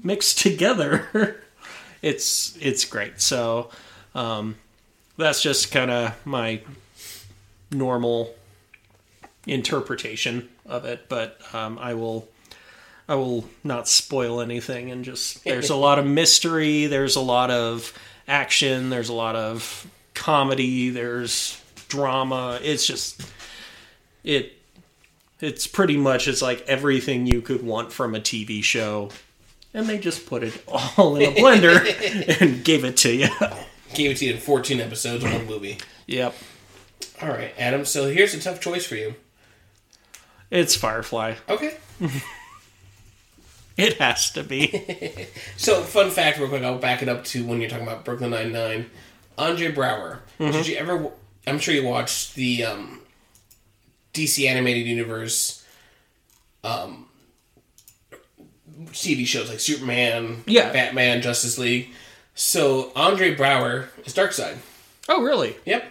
mixed 0.03 0.39
together 0.39 1.43
it's 2.03 2.55
it's 2.59 2.85
great. 2.85 3.19
So 3.21 3.69
um, 4.15 4.55
that's 5.17 5.41
just 5.41 5.71
kind 5.71 5.91
of 5.91 6.13
my 6.25 6.61
normal 7.71 8.33
interpretation 9.45 10.47
of 10.65 10.85
it 10.85 11.09
but 11.09 11.39
um, 11.53 11.77
i 11.79 11.93
will 11.93 12.27
I 13.07 13.15
will 13.15 13.45
not 13.63 13.87
spoil 13.87 14.39
anything 14.39 14.89
and 14.91 15.03
just 15.03 15.43
there's 15.43 15.69
a 15.69 15.75
lot 15.75 15.99
of 15.99 16.05
mystery, 16.05 16.85
there's 16.85 17.15
a 17.15 17.21
lot 17.21 17.51
of 17.51 17.93
action, 18.27 18.89
there's 18.89 19.09
a 19.09 19.13
lot 19.13 19.35
of 19.35 19.87
comedy, 20.13 20.89
there's 20.89 21.61
drama. 21.89 22.59
It's 22.61 22.85
just 22.85 23.21
it 24.23 24.53
it's 25.41 25.67
pretty 25.67 25.97
much 25.97 26.27
it's 26.29 26.41
like 26.41 26.63
everything 26.67 27.27
you 27.27 27.41
could 27.41 27.61
want 27.61 27.91
from 27.91 28.15
a 28.15 28.19
TV 28.19 28.63
show. 28.63 29.09
And 29.73 29.87
they 29.87 29.97
just 29.97 30.25
put 30.25 30.43
it 30.43 30.63
all 30.97 31.17
in 31.17 31.23
a 31.23 31.35
blender 31.35 32.41
and 32.41 32.63
gave 32.63 32.85
it 32.85 32.95
to 32.97 33.13
you. 33.13 33.27
Gave 33.93 34.11
it 34.11 34.17
to 34.17 34.25
you 34.25 34.33
in 34.33 34.39
14 34.39 34.79
episodes, 34.81 35.23
one 35.23 35.45
movie. 35.45 35.77
Yep. 36.07 36.35
All 37.21 37.29
right, 37.29 37.53
Adam. 37.57 37.85
So 37.85 38.09
here's 38.09 38.33
a 38.33 38.39
tough 38.41 38.59
choice 38.59 38.85
for 38.85 38.95
you. 38.95 39.15
It's 40.51 40.75
Firefly. 40.75 41.35
Okay. 41.49 41.77
It 43.75 43.93
has 43.97 44.29
to 44.33 44.43
be. 44.43 45.27
So, 45.57 45.81
fun 45.81 46.11
fact, 46.11 46.37
real 46.37 46.47
quick. 46.49 46.61
I'll 46.63 46.77
back 46.77 47.01
it 47.01 47.09
up 47.09 47.23
to 47.25 47.43
when 47.45 47.59
you're 47.59 47.69
talking 47.69 47.87
about 47.87 48.05
Brooklyn 48.05 48.29
Nine 48.31 48.51
Nine. 48.51 48.89
Andre 49.37 49.71
Braugher. 49.71 50.19
Did 50.37 50.67
you 50.67 50.75
ever? 50.75 51.09
I'm 51.47 51.57
sure 51.57 51.73
you 51.73 51.83
watched 51.83 52.35
the 52.35 52.65
um, 52.65 52.99
DC 54.13 54.47
animated 54.47 54.85
universe 54.85 55.65
um, 56.63 57.07
TV 58.87 59.25
shows 59.25 59.49
like 59.49 59.59
Superman, 59.59 60.43
Yeah. 60.45 60.71
Batman, 60.71 61.21
Justice 61.23 61.57
League. 61.57 61.89
So 62.35 62.91
Andre 62.95 63.35
Braugher 63.35 63.87
is 64.05 64.13
Darkseid. 64.13 64.57
oh, 65.09 65.21
really? 65.23 65.55
Yep. 65.65 65.85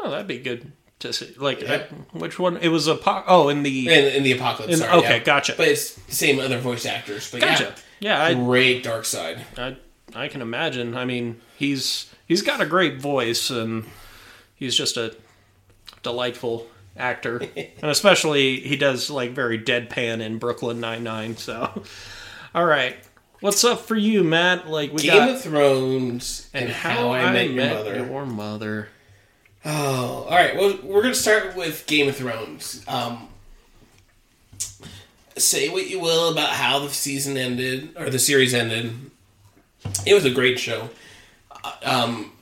Oh, 0.00 0.10
that'd 0.10 0.26
be 0.26 0.38
good 0.38 0.72
to 1.00 1.12
see. 1.12 1.34
Like, 1.36 1.60
Yep. 1.60 1.92
uh, 1.92 1.94
which 2.18 2.38
one? 2.38 2.56
It 2.56 2.68
was 2.68 2.86
a 2.88 2.96
po- 2.96 3.22
oh, 3.26 3.48
in 3.48 3.62
the 3.62 3.88
In, 3.88 4.16
in 4.16 4.22
the 4.24 4.32
Apocalypse. 4.32 4.72
In- 4.74 4.78
sorry, 4.80 4.98
okay, 4.98 5.16
yeah. 5.18 5.22
gotcha. 5.24 5.54
But 5.56 5.68
it's 5.68 5.94
the 5.94 6.14
same 6.14 6.40
other 6.40 6.58
voice 6.58 6.84
actors. 6.86 7.30
But 7.30 7.40
gotcha. 7.42 7.74
Yeah, 8.00 8.18
yeah, 8.18 8.24
I, 8.24 8.34
great 8.34 8.82
Darkseid. 8.84 9.40
I 9.56 9.76
I 10.14 10.28
can 10.28 10.42
imagine. 10.42 10.96
I 10.96 11.04
mean, 11.04 11.40
he's 11.56 12.12
he's 12.26 12.42
got 12.42 12.60
a 12.60 12.66
great 12.66 13.00
voice, 13.00 13.48
and 13.50 13.84
he's 14.56 14.74
just 14.76 14.96
a 14.96 15.14
delightful 16.02 16.66
actor, 16.96 17.38
and 17.56 17.90
especially 17.90 18.58
he 18.60 18.76
does 18.76 19.08
like 19.10 19.30
very 19.30 19.58
deadpan 19.58 20.20
in 20.20 20.38
Brooklyn 20.38 20.80
Nine 20.80 21.04
Nine. 21.04 21.36
So, 21.36 21.82
all 22.54 22.64
right, 22.66 22.96
what's 23.42 23.64
up 23.64 23.80
for 23.80 23.96
you, 23.96 24.24
Matt? 24.24 24.68
Like 24.68 24.92
we 24.92 25.02
Game 25.02 25.12
got 25.12 25.30
of 25.30 25.40
Thrones 25.42 26.48
and, 26.54 26.70
How, 26.70 27.12
I, 27.12 27.32
Met, 27.32 27.50
Your 27.50 27.66
Mother. 27.74 27.96
Your 28.06 28.26
mother. 28.26 28.88
Oh, 29.64 30.26
all 30.28 30.30
right. 30.30 30.56
Well, 30.56 30.78
we're 30.82 31.02
gonna 31.02 31.14
start 31.14 31.54
with 31.54 31.86
Game 31.86 32.08
of 32.08 32.16
Thrones. 32.16 32.84
Um, 32.88 33.28
say 35.36 35.68
what 35.68 35.88
you 35.88 36.00
will 36.00 36.32
about 36.32 36.50
how 36.50 36.78
the 36.80 36.88
season 36.88 37.36
ended 37.36 37.90
or 37.96 38.10
the 38.10 38.18
series 38.18 38.54
ended. 38.54 38.92
It 40.06 40.14
was 40.14 40.24
a 40.24 40.30
great 40.30 40.58
show. 40.58 40.90
Uh, 41.64 41.72
Um, 41.84 42.32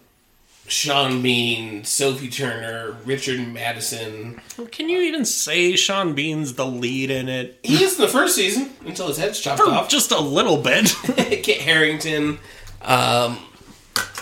Sean 0.70 1.20
Bean, 1.20 1.84
Sophie 1.84 2.28
Turner, 2.28 2.96
Richard 3.04 3.40
Madison. 3.52 4.40
Can 4.70 4.88
you 4.88 5.00
even 5.00 5.24
say 5.24 5.74
Sean 5.74 6.14
Bean's 6.14 6.54
the 6.54 6.64
lead 6.64 7.10
in 7.10 7.28
it? 7.28 7.58
He 7.64 7.82
is 7.82 7.96
in 7.96 8.02
the 8.02 8.08
first 8.08 8.36
season 8.36 8.70
until 8.86 9.08
his 9.08 9.18
head's 9.18 9.40
chopped 9.40 9.60
For 9.60 9.68
off. 9.68 9.88
just 9.88 10.12
a 10.12 10.20
little 10.20 10.56
bit. 10.58 10.86
Kit 11.42 11.60
Harington. 11.60 12.38
Um, 12.82 13.38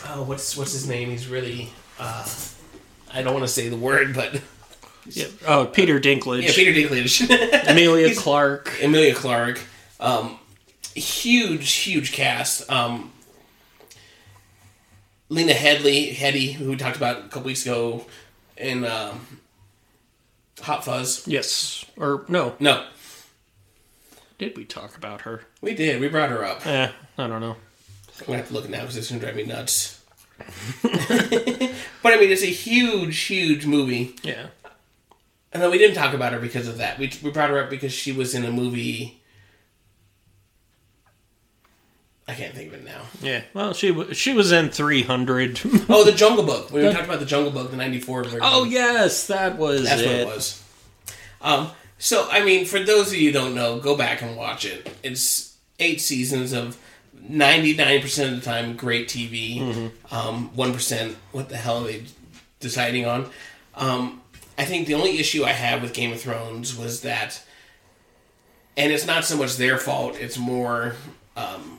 oh, 0.07 0.25
what's 0.27 0.57
what's 0.57 0.73
his 0.73 0.89
name? 0.89 1.11
He's 1.11 1.29
really. 1.29 1.71
Uh, 1.99 2.27
I 3.13 3.23
don't 3.23 3.35
want 3.35 3.45
to 3.45 3.53
say 3.53 3.69
the 3.69 3.77
word, 3.77 4.15
but 4.15 4.41
yeah. 5.07 5.27
Oh, 5.47 5.67
Peter 5.67 6.01
Dinklage, 6.01 6.45
yeah, 6.45 6.53
Peter 6.55 6.73
Dinklage. 6.73 7.69
Emilia 7.69 8.15
Clarke. 8.15 8.73
Emilia 8.81 9.15
Clarke. 9.15 9.61
Um, 10.01 10.39
huge, 10.95 11.73
huge 11.73 12.13
cast. 12.13 12.71
Um, 12.71 13.13
Lena 15.29 15.53
Headley, 15.53 16.11
Hetty, 16.11 16.53
who 16.53 16.71
we 16.71 16.77
talked 16.77 16.97
about 16.97 17.19
a 17.19 17.23
couple 17.29 17.43
weeks 17.43 17.65
ago 17.65 18.07
in 18.57 18.85
um, 18.85 19.41
Hot 20.63 20.85
Fuzz. 20.85 21.27
Yes, 21.29 21.85
or 21.97 22.25
no? 22.29 22.55
No, 22.59 22.87
Did 24.39 24.57
we 24.57 24.65
talk 24.65 24.97
about 24.97 25.23
her? 25.23 25.43
we 25.61 25.75
did. 25.75 26.01
We 26.01 26.09
brought 26.09 26.31
her 26.31 26.45
up. 26.45 26.67
Eh, 26.67 26.91
I 27.19 27.27
don't 27.27 27.41
know. 27.41 27.57
I'm 28.21 28.27
gonna 28.27 28.39
have 28.39 28.49
to 28.49 28.55
look 28.55 28.69
now 28.69 28.81
because 28.81 28.97
it's 28.97 29.09
gonna 29.11 29.21
drive 29.21 29.37
me 29.37 29.45
nuts. 29.45 30.03
but 30.83 32.13
I 32.13 32.17
mean, 32.21 32.31
it's 32.31 32.43
a 32.43 32.47
huge, 32.47 33.19
huge 33.21 33.67
movie. 33.67 34.17
Yeah. 34.23 34.47
And 35.53 35.63
then 35.63 35.71
we 35.71 35.79
didn't 35.79 35.97
talk 35.97 36.15
about 36.15 36.33
her 36.33 36.39
because 36.39 36.69
of 36.69 36.79
that. 36.79 36.99
We, 36.99 37.11
we 37.23 37.31
brought 37.31 37.51
her 37.51 37.63
up 37.63 37.71
because 37.71 37.93
she 37.93 38.13
was 38.13 38.35
in 38.35 38.45
a 38.45 38.51
movie. 38.53 39.18
I 42.29 42.35
can't 42.35 42.55
think 42.55 42.69
of 42.69 42.81
it 42.81 42.85
now. 42.85 43.01
Yeah. 43.23 43.41
Well, 43.55 43.73
she 43.73 43.89
w- 43.89 44.13
she 44.13 44.35
was 44.35 44.53
in 44.53 44.69
300. 44.69 45.61
Oh, 45.89 46.05
the 46.05 46.13
Jungle 46.13 46.45
Book. 46.45 46.71
We 46.71 46.83
talked 46.83 47.07
about 47.07 47.21
the 47.21 47.27
Jungle 47.27 47.51
Book, 47.51 47.71
the 47.71 47.77
'94 47.79 48.25
version. 48.25 48.41
oh 48.43 48.65
yes, 48.65 49.27
that 49.29 49.57
was 49.57 49.85
that's 49.85 50.03
it. 50.03 50.07
what 50.07 50.15
it 50.17 50.27
was. 50.27 50.63
Um, 51.41 51.71
so 51.99 52.29
I 52.31 52.45
mean, 52.45 52.67
for 52.67 52.79
those 52.79 53.09
of 53.09 53.15
you 53.15 53.29
who 53.29 53.33
don't 53.33 53.55
know, 53.55 53.81
go 53.81 53.97
back 53.97 54.21
and 54.21 54.37
watch 54.37 54.65
it. 54.67 54.89
It's 55.03 55.57
eight 55.79 56.01
seasons 56.03 56.53
of 56.53 56.77
ninety-nine 57.29 58.03
percent 58.03 58.35
of 58.35 58.41
the 58.41 58.45
time, 58.45 58.77
great 58.77 59.09
TV. 59.09 59.91
Um, 60.11 60.55
One 60.55 60.73
what 61.33 61.49
the 61.49 61.57
hell 61.57 61.85
are 61.85 61.87
they 61.87 62.05
deciding 62.61 63.07
on? 63.07 63.31
Um, 63.75 64.21
I 64.59 64.65
think 64.65 64.87
the 64.87 64.95
only 64.95 65.19
issue 65.19 65.45
I 65.45 65.53
had 65.53 65.81
with 65.81 65.95
Game 65.95 66.13
of 66.13 66.21
Thrones 66.21 66.77
was 66.77 67.03
that, 67.03 67.43
and 68.77 68.93
it's 68.93 69.07
not 69.07 69.25
so 69.25 69.37
much 69.37 69.57
their 69.57 69.79
fault; 69.79 70.17
it's 70.21 70.37
more 70.37 70.95
um, 71.37 71.78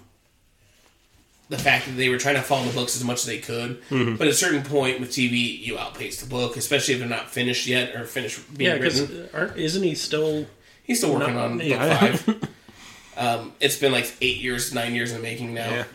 the 1.50 1.58
fact 1.58 1.86
that 1.88 1.94
they 1.94 2.10
were 2.10 2.18
trying 2.18 2.36
to 2.36 2.42
follow 2.42 2.64
the 2.66 2.74
books 2.74 2.96
as 2.96 3.04
much 3.04 3.18
as 3.22 3.26
they 3.26 3.40
could. 3.40 3.82
But 3.90 4.22
at 4.22 4.28
a 4.28 4.34
certain 4.34 4.62
point 4.64 5.00
with 5.00 5.10
TV, 5.10 5.60
you 5.60 5.78
outpace 5.78 6.22
the 6.22 6.30
book, 6.30 6.56
especially 6.58 6.94
if 6.94 7.00
they're 7.00 7.10
not 7.10 7.30
finished 7.32 7.66
yet 7.68 7.96
or 7.96 8.06
finished 8.06 8.56
being 8.56 8.70
Yeah, 8.70 8.78
written. 8.78 9.08
because 9.32 9.56
isn't 9.58 9.84
he 9.84 9.96
still? 9.96 10.46
He's 10.84 11.00
still 11.00 11.14
working 11.14 11.34
No, 11.36 11.42
on 11.46 11.58
book 11.58 11.68
yeah. 11.68 11.98
five. 12.16 12.50
um, 13.18 13.54
it's 13.60 13.78
been 13.78 13.92
like 13.92 14.16
eight 14.22 14.38
years, 14.38 14.74
nine 14.74 14.94
years 14.96 15.12
in 15.12 15.18
the 15.18 15.24
making 15.24 15.54
now. 15.56 15.86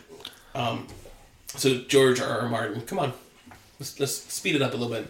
Yeah. 0.55 0.79
So 1.57 1.79
George 1.87 2.19
R. 2.19 2.41
R. 2.41 2.49
Martin, 2.49 2.81
come 2.81 2.99
on, 2.99 3.13
let's, 3.79 3.97
let's 3.99 4.13
speed 4.33 4.55
it 4.55 4.61
up 4.61 4.73
a 4.73 4.77
little 4.77 5.05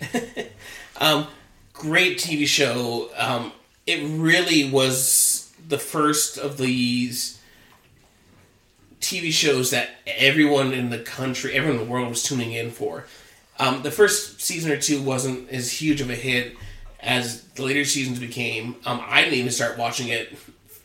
bit. 0.00 0.52
um, 1.00 1.26
great 1.74 2.18
TV 2.18 2.46
show. 2.46 3.10
Um, 3.16 3.52
it 3.86 4.00
really 4.18 4.70
was 4.70 5.52
the 5.68 5.78
first 5.78 6.38
of 6.38 6.56
these 6.56 7.39
TV 9.00 9.32
shows 9.32 9.70
that 9.70 9.90
everyone 10.06 10.72
in 10.72 10.90
the 10.90 10.98
country, 10.98 11.54
everyone 11.54 11.80
in 11.80 11.86
the 11.86 11.90
world 11.90 12.08
was 12.08 12.22
tuning 12.22 12.52
in 12.52 12.70
for. 12.70 13.06
Um, 13.58 13.82
the 13.82 13.90
first 13.90 14.40
season 14.40 14.72
or 14.72 14.78
two 14.78 15.02
wasn't 15.02 15.50
as 15.50 15.72
huge 15.72 16.00
of 16.00 16.10
a 16.10 16.14
hit 16.14 16.56
as 17.00 17.42
the 17.42 17.62
later 17.62 17.84
seasons 17.84 18.18
became. 18.18 18.76
Um, 18.86 19.02
I 19.04 19.22
didn't 19.22 19.38
even 19.38 19.52
start 19.52 19.78
watching 19.78 20.08
it 20.08 20.36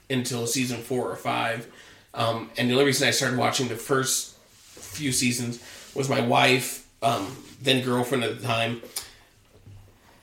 until 0.10 0.48
season 0.48 0.82
four 0.82 1.10
or 1.10 1.16
five. 1.16 1.72
Um, 2.14 2.50
and 2.58 2.70
the 2.70 2.74
only 2.74 2.86
reason 2.86 3.08
I 3.08 3.12
started 3.12 3.38
watching 3.38 3.68
the 3.68 3.76
first 3.76 4.38
few 4.38 5.12
seasons 5.12 5.62
was 5.94 6.10
my 6.10 6.22
wife, 6.22 6.88
um, 7.02 7.36
then 7.62 7.84
girlfriend 7.84 8.24
at 8.24 8.40
the 8.40 8.46
time, 8.46 8.82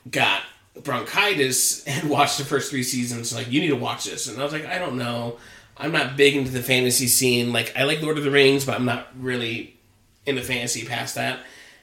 got 0.09 0.41
bronchitis 0.83 1.83
and 1.87 2.09
watched 2.09 2.37
the 2.37 2.45
first 2.45 2.71
three 2.71 2.83
seasons. 2.83 3.33
Like, 3.33 3.51
you 3.51 3.61
need 3.61 3.69
to 3.69 3.75
watch 3.75 4.05
this. 4.05 4.27
And 4.27 4.39
I 4.39 4.43
was 4.43 4.53
like, 4.53 4.65
I 4.65 4.79
don't 4.79 4.97
know. 4.97 5.37
I'm 5.77 5.91
not 5.91 6.15
big 6.17 6.35
into 6.35 6.51
the 6.51 6.61
fantasy 6.63 7.07
scene. 7.07 7.51
Like, 7.51 7.73
I 7.75 7.83
like 7.83 8.01
Lord 8.01 8.17
of 8.17 8.23
the 8.23 8.31
Rings, 8.31 8.65
but 8.65 8.75
I'm 8.75 8.85
not 8.85 9.07
really 9.19 9.75
into 10.25 10.41
fantasy 10.41 10.85
past 10.85 11.15
that. 11.15 11.39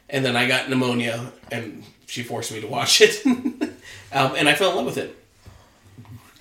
And 0.09 0.25
then 0.25 0.37
I 0.37 0.47
got 0.49 0.69
pneumonia, 0.71 1.33
and 1.53 1.85
she 2.07 2.23
forced 2.23 2.53
me 2.53 2.61
to 2.61 2.67
watch 2.67 3.01
it. 3.01 3.25
um, 3.27 4.35
and 4.37 4.49
I 4.49 4.55
fell 4.55 4.71
in 4.71 4.77
love 4.77 4.87
with 4.87 4.99
it. 4.99 5.17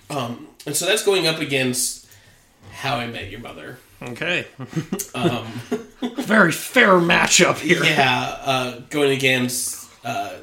Um, 0.10 0.48
and 0.66 0.76
so 0.76 0.86
that's 0.86 1.04
going 1.04 1.28
up 1.28 1.40
against 1.40 2.08
How 2.72 2.96
I 2.98 3.08
Met 3.08 3.30
Your 3.30 3.40
Mother. 3.42 3.78
Okay, 4.02 4.46
Um, 5.14 5.46
very 6.20 6.52
fair 6.54 6.88
matchup 7.00 7.58
here. 7.58 7.84
yeah, 7.84 8.38
uh, 8.44 8.80
going 8.90 9.12
against, 9.12 9.90
uh, 10.06 10.36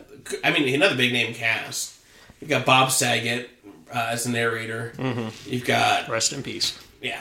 I 0.44 0.50
mean, 0.52 0.72
another 0.74 0.94
big 0.96 1.12
name 1.12 1.32
cast. 1.34 1.98
You've 2.40 2.50
got 2.50 2.66
Bob 2.66 2.90
Saget 2.90 3.48
uh, 3.92 4.08
as 4.10 4.24
the 4.24 4.30
narrator. 4.30 4.92
You've 5.46 5.64
got, 5.64 6.08
Rest 6.10 6.32
in 6.34 6.42
peace. 6.42 6.78
Yeah. 7.08 7.20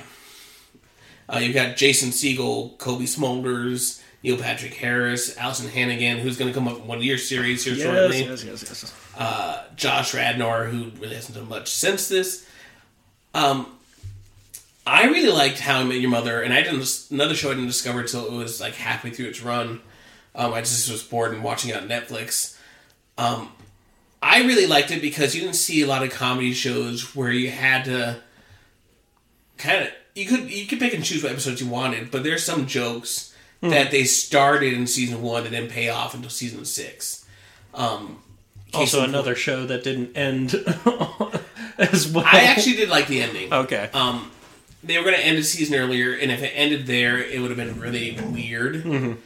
Uh, 1.27 1.39
you've 1.39 1.55
got 1.55 1.75
Jason 1.75 2.09
Segel, 2.09 2.77
Cobie 2.77 3.05
Smulders, 3.05 4.01
Neil 4.23 4.37
Patrick 4.37 4.73
Harris, 4.75 5.35
Alyson 5.35 5.69
Hannigan, 5.69 6.19
who's 6.19 6.37
going 6.37 6.51
to 6.51 6.53
come 6.57 6.67
up 6.67 6.77
in 6.77 6.87
one 6.87 6.97
of 6.99 7.03
your 7.03 7.17
series 7.17 7.63
here 7.65 7.73
Yes, 7.73 7.83
shortly. 7.83 8.19
yes, 8.23 8.43
yes, 8.43 8.63
yes. 8.63 8.93
Yes. 9.17 9.65
Josh 9.75 10.13
Radnor, 10.13 10.65
who 10.65 10.91
really 10.99 11.15
hasn't 11.15 11.35
done 11.37 11.49
much 11.49 11.71
since 11.71 12.07
this. 12.07 12.47
Um, 13.33 13.67
I 14.87 15.05
really 15.05 15.31
liked 15.31 15.59
How 15.59 15.79
I 15.79 15.83
Met 15.83 15.99
Your 15.99 16.11
Mother, 16.11 16.41
and 16.43 16.53
I 16.53 16.61
didn't 16.61 17.07
another 17.11 17.33
show 17.33 17.49
I 17.49 17.53
didn't 17.55 17.67
discover 17.67 18.01
until 18.01 18.25
it 18.27 18.31
was 18.31 18.61
like 18.61 18.75
halfway 18.75 19.09
through 19.09 19.27
its 19.27 19.41
run. 19.41 19.81
Um, 20.35 20.53
I 20.53 20.61
just 20.61 20.91
was 20.91 21.01
bored 21.01 21.33
and 21.33 21.43
watching 21.43 21.71
it 21.71 21.77
on 21.77 21.87
Netflix. 21.87 22.57
Um, 23.17 23.49
I 24.21 24.43
really 24.43 24.67
liked 24.67 24.91
it 24.91 25.01
because 25.01 25.33
you 25.33 25.41
didn't 25.41 25.55
see 25.55 25.81
a 25.81 25.87
lot 25.87 26.03
of 26.03 26.11
comedy 26.11 26.53
shows 26.53 27.15
where 27.15 27.31
you 27.31 27.49
had 27.49 27.85
to 27.85 28.17
kind 29.57 29.83
of 29.83 29.89
you 30.15 30.25
could 30.25 30.49
you 30.51 30.65
could 30.67 30.79
pick 30.79 30.93
and 30.93 31.03
choose 31.03 31.23
what 31.23 31.31
episodes 31.31 31.61
you 31.61 31.67
wanted, 31.67 32.11
but 32.11 32.23
there's 32.23 32.43
some 32.43 32.67
jokes 32.67 33.33
that 33.61 33.89
they 33.89 34.03
started 34.03 34.73
in 34.73 34.85
season 34.85 35.21
one 35.23 35.41
and 35.43 35.51
didn't 35.51 35.71
pay 35.71 35.89
off 35.89 36.13
until 36.13 36.29
season 36.29 36.63
six. 36.65 37.25
Um, 37.73 38.19
Also, 38.73 38.97
in 38.99 39.03
point- 39.05 39.15
another 39.15 39.35
show 39.35 39.65
that 39.65 39.83
didn't 39.83 40.15
end 40.15 40.53
as 41.79 42.07
well. 42.07 42.23
I 42.27 42.41
actually 42.43 42.75
did 42.75 42.89
like 42.89 43.07
the 43.07 43.21
ending. 43.23 43.51
okay. 43.51 43.89
Um, 43.93 44.31
they 44.83 44.97
were 44.99 45.03
going 45.03 45.15
to 45.15 45.25
end 45.25 45.39
a 45.39 45.43
season 45.43 45.73
earlier, 45.79 46.13
and 46.13 46.31
if 46.31 46.43
it 46.43 46.51
ended 46.53 46.85
there, 46.85 47.17
it 47.17 47.41
would 47.41 47.49
have 47.49 47.57
been 47.57 47.79
really 47.79 48.15
weird. 48.29 48.85
Um, 48.85 49.17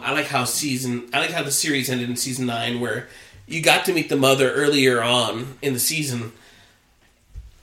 I 0.00 0.12
like 0.12 0.26
how 0.26 0.44
season. 0.44 1.10
I 1.12 1.18
like 1.20 1.30
how 1.32 1.42
the 1.42 1.50
series 1.50 1.90
ended 1.90 2.08
in 2.08 2.16
season 2.16 2.46
nine, 2.46 2.80
where 2.80 3.08
you 3.46 3.60
got 3.60 3.84
to 3.86 3.92
meet 3.92 4.08
the 4.08 4.16
mother 4.16 4.50
earlier 4.52 5.02
on 5.02 5.58
in 5.60 5.74
the 5.74 5.80
season, 5.80 6.32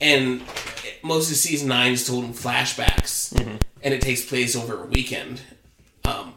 and 0.00 0.42
most 1.04 1.30
of 1.30 1.36
season 1.36 1.68
nine 1.68 1.92
is 1.92 2.06
told 2.06 2.24
in 2.24 2.32
flashbacks, 2.32 3.32
mm-hmm. 3.34 3.56
and 3.82 3.94
it 3.94 4.00
takes 4.00 4.24
place 4.24 4.56
over 4.56 4.82
a 4.82 4.86
weekend. 4.86 5.42
Um, 6.04 6.32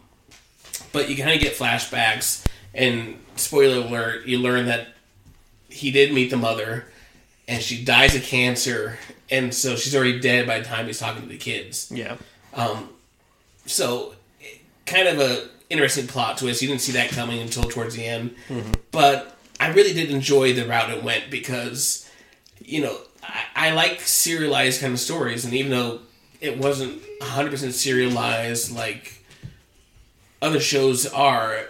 but 0.91 1.09
you 1.09 1.15
kind 1.15 1.31
of 1.31 1.39
get 1.39 1.55
flashbacks, 1.55 2.45
and 2.75 3.17
spoiler 3.37 3.87
alert, 3.87 4.27
you 4.27 4.37
learn 4.37 4.65
that 4.65 4.89
he 5.69 5.89
did 5.89 6.13
meet 6.13 6.29
the 6.29 6.37
mother, 6.37 6.85
and 7.47 7.63
she 7.63 7.83
dies 7.83 8.13
of 8.13 8.23
cancer, 8.23 8.99
and 9.31 9.53
so 9.53 9.77
she's 9.77 9.95
already 9.95 10.19
dead 10.19 10.45
by 10.45 10.59
the 10.59 10.65
time 10.65 10.85
he's 10.85 10.99
talking 10.99 11.23
to 11.23 11.29
the 11.29 11.37
kids. 11.37 11.91
yeah. 11.91 12.17
Um, 12.53 12.89
so, 13.65 14.15
kind 14.85 15.07
of 15.07 15.19
a 15.19 15.47
interesting 15.69 16.07
plot 16.07 16.37
twist. 16.37 16.61
You 16.61 16.67
didn't 16.67 16.81
see 16.81 16.93
that 16.93 17.09
coming 17.09 17.41
until 17.41 17.63
towards 17.63 17.95
the 17.95 18.05
end, 18.05 18.35
mm-hmm. 18.49 18.71
but 18.91 19.37
I 19.59 19.69
really 19.69 19.93
did 19.93 20.09
enjoy 20.11 20.53
the 20.53 20.65
route 20.65 20.89
it 20.89 21.03
went 21.03 21.29
because, 21.29 22.09
you 22.59 22.81
know, 22.81 22.97
I, 23.57 23.71
like 23.71 24.01
serialized 24.01 24.81
kind 24.81 24.93
of 24.93 24.99
stories, 24.99 25.43
and 25.45 25.53
even 25.53 25.71
though 25.71 25.99
it 26.39 26.57
wasn't 26.57 27.01
hundred 27.21 27.51
percent 27.51 27.73
serialized 27.73 28.71
like 28.75 29.23
other 30.41 30.59
shows 30.59 31.05
are, 31.07 31.65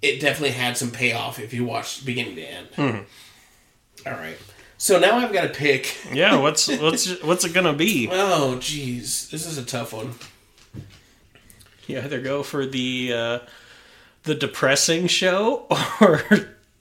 it 0.00 0.20
definitely 0.20 0.52
had 0.52 0.76
some 0.76 0.90
payoff 0.90 1.38
if 1.38 1.52
you 1.52 1.64
watched 1.64 2.06
beginning 2.06 2.36
to 2.36 2.42
end. 2.42 3.06
All 4.06 4.12
right. 4.12 4.36
So 4.78 4.98
now 4.98 5.16
I've 5.16 5.32
got 5.32 5.42
to 5.42 5.48
pick. 5.48 5.96
Yeah. 6.12 6.38
What's 6.38 6.68
what's 6.68 7.22
what's 7.22 7.44
it 7.44 7.54
gonna 7.54 7.72
be? 7.72 8.08
Oh, 8.12 8.56
jeez, 8.60 9.30
this 9.30 9.46
is 9.46 9.58
a 9.58 9.64
tough 9.64 9.92
one. 9.92 10.14
You 11.86 11.98
either 11.98 12.20
go 12.20 12.42
for 12.42 12.64
the 12.66 13.12
uh, 13.14 13.38
the 14.24 14.34
depressing 14.34 15.06
show 15.06 15.66
or 16.00 16.22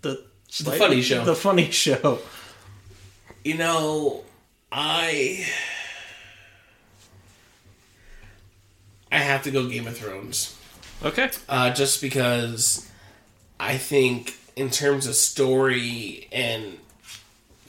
the 0.02 0.24
the 0.64 0.72
funny 0.72 1.02
show. 1.02 1.24
The 1.24 1.36
funny 1.36 1.72
show. 1.72 2.20
You 3.44 3.58
know, 3.58 4.24
I 4.76 5.46
I 9.12 9.20
have 9.20 9.44
to 9.44 9.52
go 9.52 9.68
Game 9.70 9.86
of 9.86 9.96
Thrones. 9.96 10.58
Okay. 11.04 11.30
Uh, 11.48 11.70
just 11.72 12.02
because 12.02 12.90
I 13.60 13.78
think 13.78 14.36
in 14.56 14.72
terms 14.72 15.06
of 15.06 15.14
story 15.16 16.28
and 16.32 16.80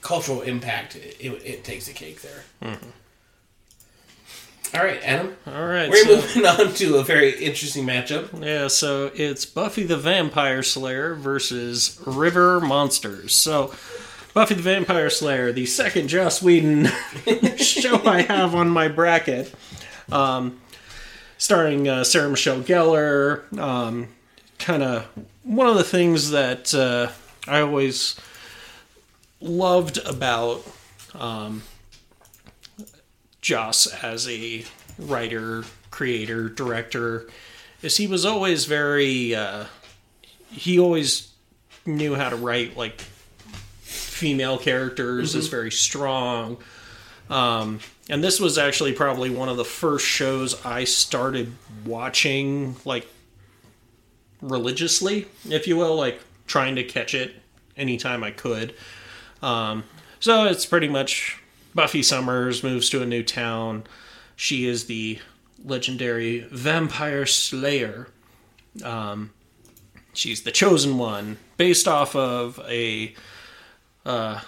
cultural 0.00 0.40
impact, 0.40 0.96
it, 0.96 1.16
it, 1.20 1.32
it 1.44 1.64
takes 1.64 1.88
a 1.88 1.92
cake 1.92 2.22
there. 2.22 2.78
All 4.74 4.82
right, 4.82 5.00
Adam. 5.04 5.36
All 5.46 5.66
right. 5.66 5.90
We're 5.90 6.04
so- 6.04 6.16
moving 6.16 6.46
on 6.68 6.72
to 6.74 6.96
a 6.96 7.04
very 7.04 7.32
interesting 7.44 7.84
matchup. 7.84 8.42
Yeah, 8.42 8.68
so 8.68 9.10
it's 9.14 9.44
Buffy 9.44 9.84
the 9.84 9.98
Vampire 9.98 10.62
Slayer 10.62 11.14
versus 11.14 12.00
River 12.06 12.60
Monsters. 12.60 13.34
So, 13.36 13.74
Buffy 14.34 14.54
the 14.54 14.62
Vampire 14.62 15.10
Slayer, 15.10 15.52
the 15.52 15.64
second 15.64 16.08
Joss 16.08 16.42
Whedon 16.42 16.86
show 17.56 18.04
I 18.04 18.22
have 18.22 18.52
on 18.52 18.68
my 18.68 18.88
bracket, 18.88 19.54
um, 20.10 20.60
starring 21.38 21.88
uh, 21.88 22.02
Sarah 22.02 22.28
Michelle 22.28 22.60
Gellar. 22.60 23.56
Um, 23.56 24.08
kind 24.58 24.82
of 24.82 25.08
one 25.44 25.68
of 25.68 25.76
the 25.76 25.84
things 25.84 26.30
that 26.30 26.74
uh, 26.74 27.12
I 27.46 27.60
always 27.60 28.18
loved 29.40 29.98
about 29.98 30.66
um, 31.14 31.62
Joss 33.40 33.86
as 33.86 34.28
a 34.28 34.64
writer, 34.98 35.62
creator, 35.92 36.48
director 36.48 37.28
is 37.82 37.98
he 37.98 38.08
was 38.08 38.24
always 38.24 38.64
very 38.64 39.32
uh, 39.32 39.66
he 40.50 40.76
always 40.76 41.32
knew 41.86 42.16
how 42.16 42.30
to 42.30 42.36
write 42.36 42.76
like 42.76 43.04
female 44.14 44.56
characters 44.56 45.34
is 45.34 45.48
very 45.48 45.72
strong. 45.72 46.56
Um, 47.28 47.80
and 48.08 48.22
this 48.22 48.38
was 48.38 48.58
actually 48.58 48.92
probably 48.92 49.28
one 49.30 49.48
of 49.48 49.56
the 49.56 49.64
first 49.64 50.06
shows 50.06 50.64
i 50.64 50.84
started 50.84 51.52
watching 51.86 52.76
like 52.84 53.06
religiously 54.42 55.26
if 55.48 55.66
you 55.66 55.74
will 55.74 55.96
like 55.96 56.20
trying 56.46 56.76
to 56.76 56.84
catch 56.84 57.14
it 57.14 57.34
anytime 57.76 58.22
i 58.22 58.30
could. 58.30 58.74
Um, 59.42 59.84
so 60.20 60.44
it's 60.44 60.66
pretty 60.66 60.88
much 60.88 61.40
buffy 61.74 62.02
summers 62.02 62.62
moves 62.62 62.88
to 62.90 63.02
a 63.02 63.06
new 63.06 63.22
town. 63.22 63.84
She 64.36 64.66
is 64.66 64.86
the 64.86 65.18
legendary 65.64 66.40
vampire 66.50 67.26
slayer. 67.26 68.08
Um, 68.82 69.32
she's 70.12 70.42
the 70.42 70.52
chosen 70.52 70.98
one, 70.98 71.38
based 71.56 71.88
off 71.88 72.14
of 72.14 72.60
a 72.68 73.14
uh, 74.04 74.40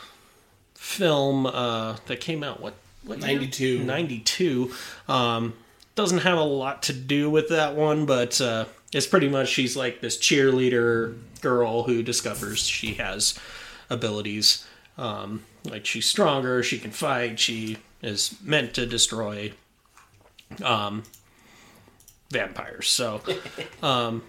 film 0.74 1.46
uh, 1.46 1.96
that 2.06 2.20
came 2.20 2.42
out 2.42 2.60
what 2.60 2.74
what 3.04 3.18
year? 3.18 3.38
92. 3.38 3.84
92. 3.84 4.72
Um, 5.08 5.54
doesn't 5.94 6.18
have 6.18 6.38
a 6.38 6.44
lot 6.44 6.82
to 6.84 6.92
do 6.92 7.30
with 7.30 7.48
that 7.48 7.74
one, 7.74 8.04
but 8.04 8.40
uh, 8.40 8.66
it's 8.92 9.06
pretty 9.06 9.28
much 9.28 9.48
she's 9.48 9.76
like 9.76 10.00
this 10.00 10.18
cheerleader 10.18 11.16
girl 11.40 11.84
who 11.84 12.02
discovers 12.02 12.66
she 12.66 12.94
has 12.94 13.38
abilities. 13.88 14.66
Um, 14.98 15.44
like 15.64 15.86
she's 15.86 16.06
stronger, 16.06 16.62
she 16.62 16.78
can 16.78 16.90
fight, 16.90 17.38
she 17.38 17.78
is 18.02 18.36
meant 18.42 18.74
to 18.74 18.86
destroy 18.86 19.52
um, 20.62 21.04
vampires. 22.30 22.88
So, 22.88 23.20
um, 23.82 24.22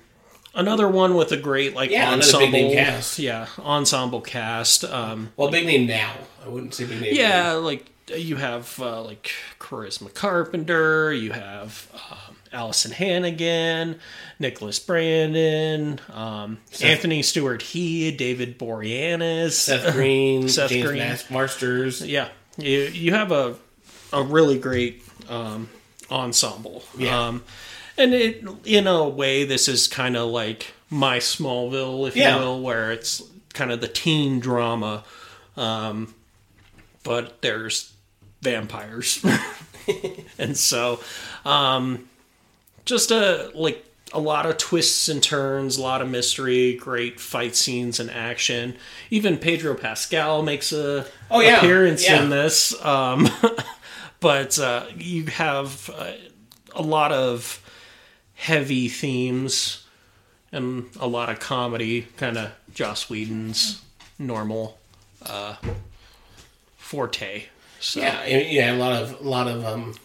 another 0.58 0.90
one 0.90 1.16
with 1.16 1.32
a 1.32 1.38
great 1.38 1.74
like 1.74 1.90
Yeah, 1.92 2.12
ensemble 2.12 2.48
big 2.48 2.52
name 2.52 2.74
cast. 2.76 3.20
Yeah, 3.20 3.48
ensemble 3.60 4.20
cast. 4.22 4.84
Um, 4.84 5.32
Well, 5.38 5.50
big 5.50 5.66
name 5.66 5.88
now. 5.88 6.14
I 6.46 6.50
wouldn't 6.50 6.74
say 6.74 6.86
big 6.86 7.00
name. 7.02 7.16
yeah, 7.16 7.54
like 7.54 7.86
you 8.14 8.36
have 8.38 8.78
uh, 8.82 9.02
like 9.04 9.32
Charisma 9.60 10.14
Carpenter, 10.14 11.12
you 11.14 11.32
have 11.32 11.88
um, 11.94 12.36
Alyson 12.54 12.92
Hannigan, 12.92 14.00
Nicholas 14.40 14.80
Brandon, 14.80 16.00
um, 16.14 16.58
Anthony 16.82 17.22
Stewart 17.22 17.62
He, 17.62 18.12
David 18.12 18.58
Boreanaz, 18.58 19.52
Seth 19.52 19.94
Green, 19.94 20.48
Seth 20.50 20.70
James 20.70 20.88
Green. 20.88 21.00
Mas- 21.00 21.30
Marsters. 21.30 22.02
yeah, 22.02 22.30
you 22.58 22.80
you 22.80 23.14
have 23.14 23.32
a 23.32 23.56
a 24.14 24.24
really 24.24 24.58
great 24.58 25.04
um, 25.30 25.68
ensemble. 26.10 26.84
Yeah. 26.98 27.28
Um, 27.28 27.44
and 27.98 28.14
it, 28.14 28.44
in 28.66 28.88
a 28.88 29.08
way, 29.08 29.44
this 29.44 29.68
is 29.68 29.88
kind 29.88 30.16
of 30.18 30.30
like 30.30 30.74
my 30.90 31.18
Smallville, 31.20 32.08
if 32.08 32.16
Yeah. 32.16 32.36
you 32.36 32.42
will, 32.42 32.62
where 32.62 32.92
it's 32.92 33.22
kind 33.54 33.72
of 33.72 33.82
the 33.82 33.88
teen 33.88 34.40
drama, 34.40 35.04
um, 35.56 36.14
but 37.04 37.42
there's 37.42 37.94
vampires, 38.42 39.26
and 40.38 40.56
so 40.58 41.00
um, 41.46 42.08
just 42.86 43.12
a 43.12 43.52
like 43.56 43.84
a 44.14 44.20
lot 44.20 44.46
of 44.46 44.58
twists 44.58 45.10
and 45.10 45.22
turns, 45.22 45.78
a 45.78 45.82
lot 45.82 46.02
of 46.02 46.10
mystery, 46.10 46.76
great 46.76 47.20
fight 47.20 47.56
scenes 47.56 48.00
and 48.00 48.10
action. 48.10 48.76
Even 49.10 49.38
Pedro 49.38 49.76
Pascal 49.76 50.42
makes 50.44 50.72
a 50.72 51.06
Oh, 51.30 51.42
yeah. 51.42 51.58
appearance 51.58 52.06
Yeah. 52.06 52.24
in 52.24 52.30
this. 52.30 52.74
Um, 52.86 53.30
but 54.22 54.58
uh, 54.60 54.86
you 54.98 55.26
have 55.26 55.90
uh, 55.94 56.12
a 56.74 56.82
lot 56.82 57.12
of 57.12 57.62
heavy 58.38 58.88
themes 58.88 59.84
and 60.52 60.86
a 61.00 61.08
lot 61.08 61.30
of 61.30 61.40
comedy, 61.40 62.08
kind 62.16 62.38
of 62.38 62.52
Joss 62.74 63.10
Whedon's 63.10 63.82
normal 64.18 64.78
uh, 65.26 65.56
forte. 66.78 67.46
So 67.80 68.00
Yeah, 68.00 68.20
and- 68.22 68.52
yeah, 68.52 68.74
a 68.74 68.78
lot 68.78 68.94
of 69.04 69.22
a 69.22 69.28
lot 69.30 69.48
of 69.48 69.66
um, 69.66 69.96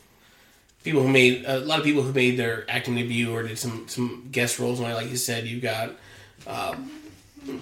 people 0.85 1.03
who 1.03 1.09
made 1.09 1.45
a 1.47 1.61
lot 1.61 1.79
of 1.79 1.85
people 1.85 2.03
who 2.03 2.13
made 2.13 2.37
their 2.39 2.65
acting 2.69 2.95
debut 2.97 3.33
or 3.33 3.43
did 3.45 3.59
some 3.59 3.87
some 3.89 4.29
guest 4.33 4.59
roles. 4.59 4.81
And 4.81 4.93
like 4.95 5.11
you 5.11 5.17
said, 5.17 5.47
you 5.47 5.61
got 5.61 5.91
um, 6.47 6.91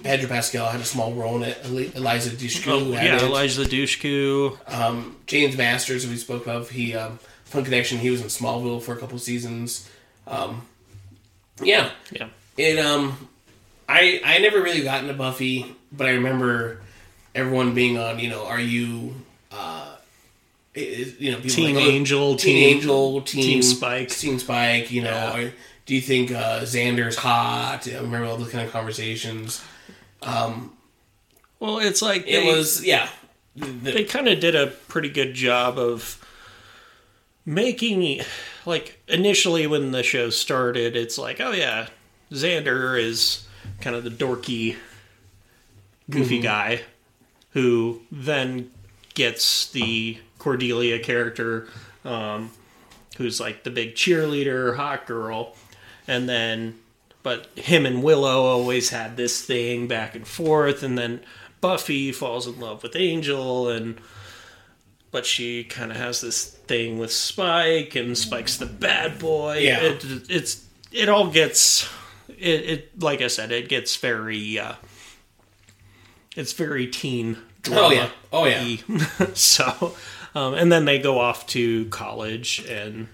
Pedro 0.03 0.27
Pascal 0.29 0.69
had 0.69 0.81
a 0.81 0.85
small 0.85 1.13
role 1.13 1.37
in 1.37 1.43
it. 1.43 1.65
Eliza 1.95 2.31
Dushku 2.31 2.67
Oh, 2.71 2.91
yeah, 2.91 3.15
it. 3.17 3.21
Elijah 3.23 3.63
Dushku. 3.63 4.57
Um, 4.71 5.15
James 5.27 5.57
Marsters, 5.57 6.03
who 6.03 6.09
we 6.09 6.17
spoke 6.17 6.47
of, 6.47 6.69
he 6.69 6.93
um, 6.95 7.19
Fun 7.45 7.63
Connection. 7.63 7.97
He 7.99 8.09
was 8.09 8.21
in 8.21 8.27
Smallville 8.27 8.81
for 8.81 8.93
a 8.93 8.97
couple 8.97 9.17
seasons. 9.17 9.89
Um, 10.31 10.65
yeah, 11.61 11.91
Yeah. 12.11 12.27
it 12.57 12.79
um, 12.79 13.27
I 13.87 14.21
I 14.23 14.39
never 14.39 14.61
really 14.61 14.81
got 14.83 15.01
into 15.01 15.13
Buffy, 15.13 15.75
but 15.91 16.07
I 16.07 16.11
remember 16.11 16.81
everyone 17.35 17.73
being 17.75 17.97
on. 17.97 18.17
You 18.19 18.29
know, 18.29 18.45
are 18.45 18.59
you? 18.59 19.13
Uh, 19.51 19.95
you 20.73 21.31
know, 21.33 21.39
Team 21.41 21.75
like, 21.75 21.83
oh, 21.83 21.89
Angel, 21.89 22.35
Teen, 22.37 22.55
Team- 22.55 22.77
Angel, 22.77 23.21
Team, 23.23 23.43
Team 23.43 23.61
Spike. 23.61 24.09
Team 24.09 24.39
Spike. 24.39 24.89
You 24.91 25.01
know, 25.03 25.09
Yeah. 25.09 25.37
or 25.37 25.53
do 25.85 25.95
you 25.95 26.01
think 26.01 26.31
uh, 26.31 26.61
Xander's 26.61 27.17
hot? 27.17 27.85
I 27.87 27.95
remember 27.95 28.25
all 28.27 28.37
those 28.37 28.51
kind 28.51 28.65
of 28.65 28.71
conversations. 28.71 29.61
Um, 30.21 30.71
Well, 31.59 31.79
it's 31.79 32.01
like 32.01 32.21
It 32.27 32.41
they- 32.41 32.47
was 32.47 32.83
yeah. 32.85 33.09
The- 33.57 33.65
they 33.91 34.03
kind 34.05 34.29
of 34.29 34.39
did 34.39 34.55
a 34.55 34.67
pretty 34.67 35.09
good 35.09 35.33
job 35.33 35.77
of 35.77 36.17
making 37.45 38.21
like 38.65 39.01
initially 39.07 39.65
when 39.65 39.91
the 39.91 40.03
show 40.03 40.29
started 40.29 40.95
it's 40.95 41.17
like 41.17 41.39
oh 41.39 41.51
yeah 41.51 41.87
xander 42.31 42.99
is 42.99 43.47
kind 43.79 43.95
of 43.95 44.03
the 44.03 44.09
dorky 44.09 44.75
goofy 46.09 46.39
guy 46.39 46.81
who 47.51 48.01
then 48.11 48.69
gets 49.13 49.69
the 49.71 50.17
cordelia 50.37 50.99
character 50.99 51.67
um, 52.05 52.51
who's 53.17 53.39
like 53.39 53.63
the 53.63 53.71
big 53.71 53.95
cheerleader 53.95 54.75
hot 54.75 55.05
girl 55.07 55.55
and 56.07 56.29
then 56.29 56.77
but 57.23 57.47
him 57.55 57.85
and 57.85 58.03
willow 58.03 58.43
always 58.45 58.89
had 58.89 59.17
this 59.17 59.43
thing 59.43 59.87
back 59.87 60.15
and 60.15 60.27
forth 60.27 60.83
and 60.83 60.97
then 60.97 61.19
buffy 61.59 62.11
falls 62.11 62.47
in 62.47 62.59
love 62.59 62.83
with 62.83 62.95
angel 62.95 63.69
and 63.69 63.99
but 65.11 65.25
she 65.25 65.63
kind 65.63 65.91
of 65.91 65.97
has 65.97 66.21
this 66.21 66.45
thing 66.49 66.97
with 66.97 67.11
spike 67.11 67.95
and 67.95 68.17
spike's 68.17 68.57
the 68.57 68.65
bad 68.65 69.19
boy 69.19 69.57
Yeah. 69.59 69.79
it, 69.81 70.03
it's 70.29 70.65
it 70.91 71.09
all 71.09 71.27
gets 71.29 71.89
it, 72.29 72.69
it 72.69 73.01
like 73.01 73.21
i 73.21 73.27
said 73.27 73.51
it 73.51 73.67
gets 73.69 73.95
very 73.97 74.57
uh 74.59 74.73
it's 76.35 76.53
very 76.53 76.87
teen 76.87 77.37
drama. 77.61 78.09
Oh 78.31 78.45
yeah, 78.45 78.77
oh 78.87 78.87
yeah. 78.87 79.25
so 79.33 79.95
um, 80.33 80.53
and 80.53 80.71
then 80.71 80.85
they 80.85 80.97
go 80.99 81.19
off 81.19 81.45
to 81.47 81.85
college 81.87 82.65
and 82.69 83.07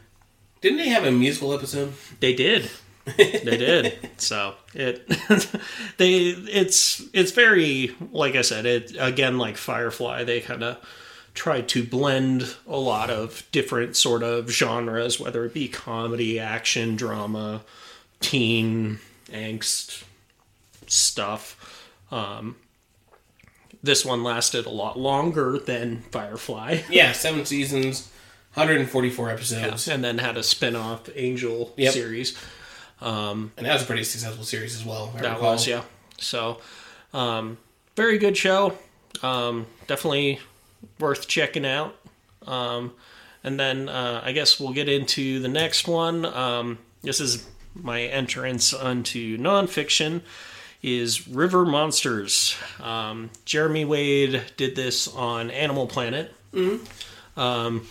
Didn't 0.62 0.78
they 0.78 0.90
have 0.90 1.04
a 1.04 1.12
musical 1.12 1.54
episode? 1.54 1.94
they 2.20 2.34
did 2.34 2.70
they 3.18 3.42
did 3.58 4.10
so 4.18 4.54
it 4.74 5.08
they 5.98 6.18
it's 6.28 7.02
it's 7.14 7.32
very 7.32 7.96
like 8.12 8.36
i 8.36 8.42
said 8.42 8.66
it 8.66 8.96
again 9.00 9.38
like 9.38 9.56
firefly 9.58 10.24
they 10.26 10.42
kind 10.42 10.62
of 10.64 10.78
tried 11.38 11.70
to 11.70 11.84
blend 11.84 12.56
a 12.68 12.78
lot 12.78 13.10
of 13.10 13.44
different 13.52 13.96
sort 13.96 14.24
of 14.24 14.50
genres 14.50 15.20
whether 15.20 15.46
it 15.46 15.54
be 15.54 15.68
comedy 15.68 16.40
action 16.40 16.96
drama 16.96 17.62
teen 18.20 19.00
angst 19.28 20.04
stuff 20.88 21.88
um 22.12 22.56
this 23.84 24.04
one 24.04 24.24
lasted 24.24 24.66
a 24.66 24.70
lot 24.70 24.98
longer 25.00 25.60
than 25.60 26.02
firefly 26.12 26.82
Yeah, 26.90 27.12
seven 27.12 27.46
seasons, 27.46 28.10
144 28.56 29.30
episodes, 29.30 29.88
and 29.88 30.04
then 30.04 30.18
had 30.18 30.36
a 30.36 30.44
spin-off 30.44 31.08
angel 31.16 31.74
Yep. 31.78 31.94
series 31.94 32.38
and 33.00 33.52
that 33.58 33.74
was 33.74 33.84
a 33.84 33.86
pretty 33.86 34.04
successful 34.04 34.44
series 34.44 34.76
as 34.76 34.84
well. 34.84 35.14
That 35.22 35.36
recall. 35.36 35.52
was, 35.52 35.68
yeah. 35.68 35.84
So, 36.18 36.60
um, 37.14 37.60
very 37.96 38.18
good 38.18 38.36
show. 38.36 38.76
Um, 39.22 39.68
definitely 39.86 40.40
worth 41.00 41.28
checking 41.28 41.66
out. 41.66 41.96
Um, 42.46 42.94
and 43.44 43.60
then 43.60 43.90
uh, 43.90 44.22
I 44.24 44.32
guess 44.32 44.60
we'll 44.60 44.74
get 44.74 44.90
into 44.90 45.40
the 45.40 45.48
next 45.48 45.88
one. 45.88 46.26
Um, 46.26 46.80
this 47.02 47.20
is 47.20 47.48
my 47.76 48.02
entrance 48.02 48.74
onto 48.74 49.38
nonfiction. 49.38 50.22
Is 50.84 51.28
River 51.28 51.66
Monsters? 51.66 52.56
Um, 52.82 53.30
Jeremy 53.46 53.86
Wade 53.86 54.44
did 54.58 54.76
this 54.76 55.08
on 55.08 55.50
Animal 55.50 55.88
Planet. 55.88 56.34
Um, 57.36 57.88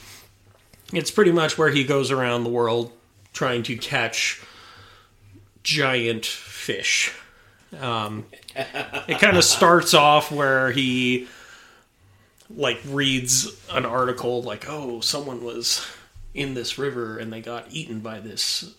it's 0.93 1.11
pretty 1.11 1.33
much 1.33 1.59
where 1.59 1.71
he 1.71 1.85
goes 1.85 2.11
around 2.11 2.45
the 2.45 2.51
world 2.51 2.93
trying 3.33 3.63
to 3.65 3.77
catch 3.77 4.41
giant 5.63 6.25
fish. 6.25 7.13
Um, 7.79 8.27
it 8.55 9.19
kind 9.21 9.37
of 9.37 9.45
starts 9.57 9.95
off 9.95 10.31
where 10.31 10.71
he 10.71 11.29
like 12.55 12.81
reads 12.87 13.49
an 13.71 13.85
article 13.87 14.43
like, 14.43 14.67
"Oh, 14.69 15.01
someone 15.01 15.43
was 15.45 15.87
in 16.35 16.55
this 16.55 16.79
river 16.79 17.19
and 17.19 17.33
they 17.33 17.41
got 17.41 17.67
eaten 17.71 18.01
by 18.01 18.21
this 18.21 18.73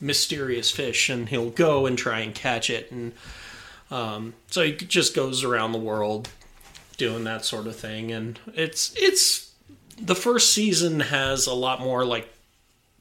mysterious 0.00 0.70
fish," 0.70 1.08
and 1.10 1.28
he'll 1.28 1.50
go 1.50 1.86
and 1.86 1.96
try 1.98 2.20
and 2.20 2.34
catch 2.34 2.70
it, 2.70 2.90
and 2.90 3.12
um, 3.90 4.34
so 4.50 4.62
he 4.62 4.72
just 4.72 5.14
goes 5.14 5.42
around 5.44 5.72
the 5.72 5.78
world 5.78 6.28
doing 6.96 7.24
that 7.24 7.44
sort 7.44 7.66
of 7.66 7.76
thing, 7.76 8.12
and 8.12 8.38
it's 8.54 8.92
it's 8.96 9.52
the 10.00 10.14
first 10.14 10.52
season 10.54 11.00
has 11.00 11.46
a 11.46 11.52
lot 11.54 11.80
more 11.80 12.04
like 12.06 12.28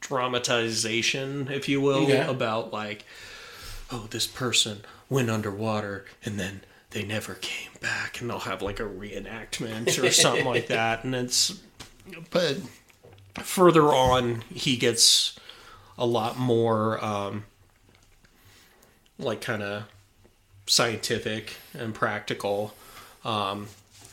dramatization, 0.01 1.47
if 1.51 1.69
you 1.69 1.79
will, 1.81 2.03
Okay. 2.03 2.19
about 2.25 2.73
like, 2.73 3.05
oh, 3.91 4.07
this 4.09 4.27
person 4.27 4.81
went 5.09 5.29
underwater 5.29 6.05
and 6.25 6.39
then 6.39 6.61
they 6.91 7.03
never 7.03 7.35
came 7.35 7.71
back, 7.81 8.19
and 8.19 8.29
they'll 8.29 8.39
have 8.39 8.61
like 8.61 8.79
a 8.79 8.83
reenactment 8.83 10.01
or 10.01 10.11
something 10.11 10.45
like 10.45 10.67
that, 10.67 11.03
and 11.03 11.15
it's 11.15 11.59
but 12.31 12.57
further 13.35 13.83
on 13.83 14.43
he 14.53 14.75
gets 14.77 15.37
a 15.97 16.05
lot 16.05 16.37
more 16.37 17.03
um, 17.03 17.45
like 19.17 19.41
kind 19.41 19.61
of 19.61 19.83
scientific 20.65 21.55
and 21.73 21.93
practical. 21.93 22.73
Um, 23.25 23.67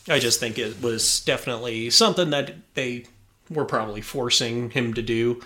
I 0.08 0.18
just 0.18 0.40
think 0.40 0.58
it 0.58 0.82
was 0.82 1.20
definitely 1.20 1.90
something 1.90 2.30
that 2.30 2.54
they 2.74 3.06
were 3.50 3.64
probably 3.64 4.00
forcing 4.00 4.70
him 4.70 4.94
to 4.94 5.02
do. 5.02 5.42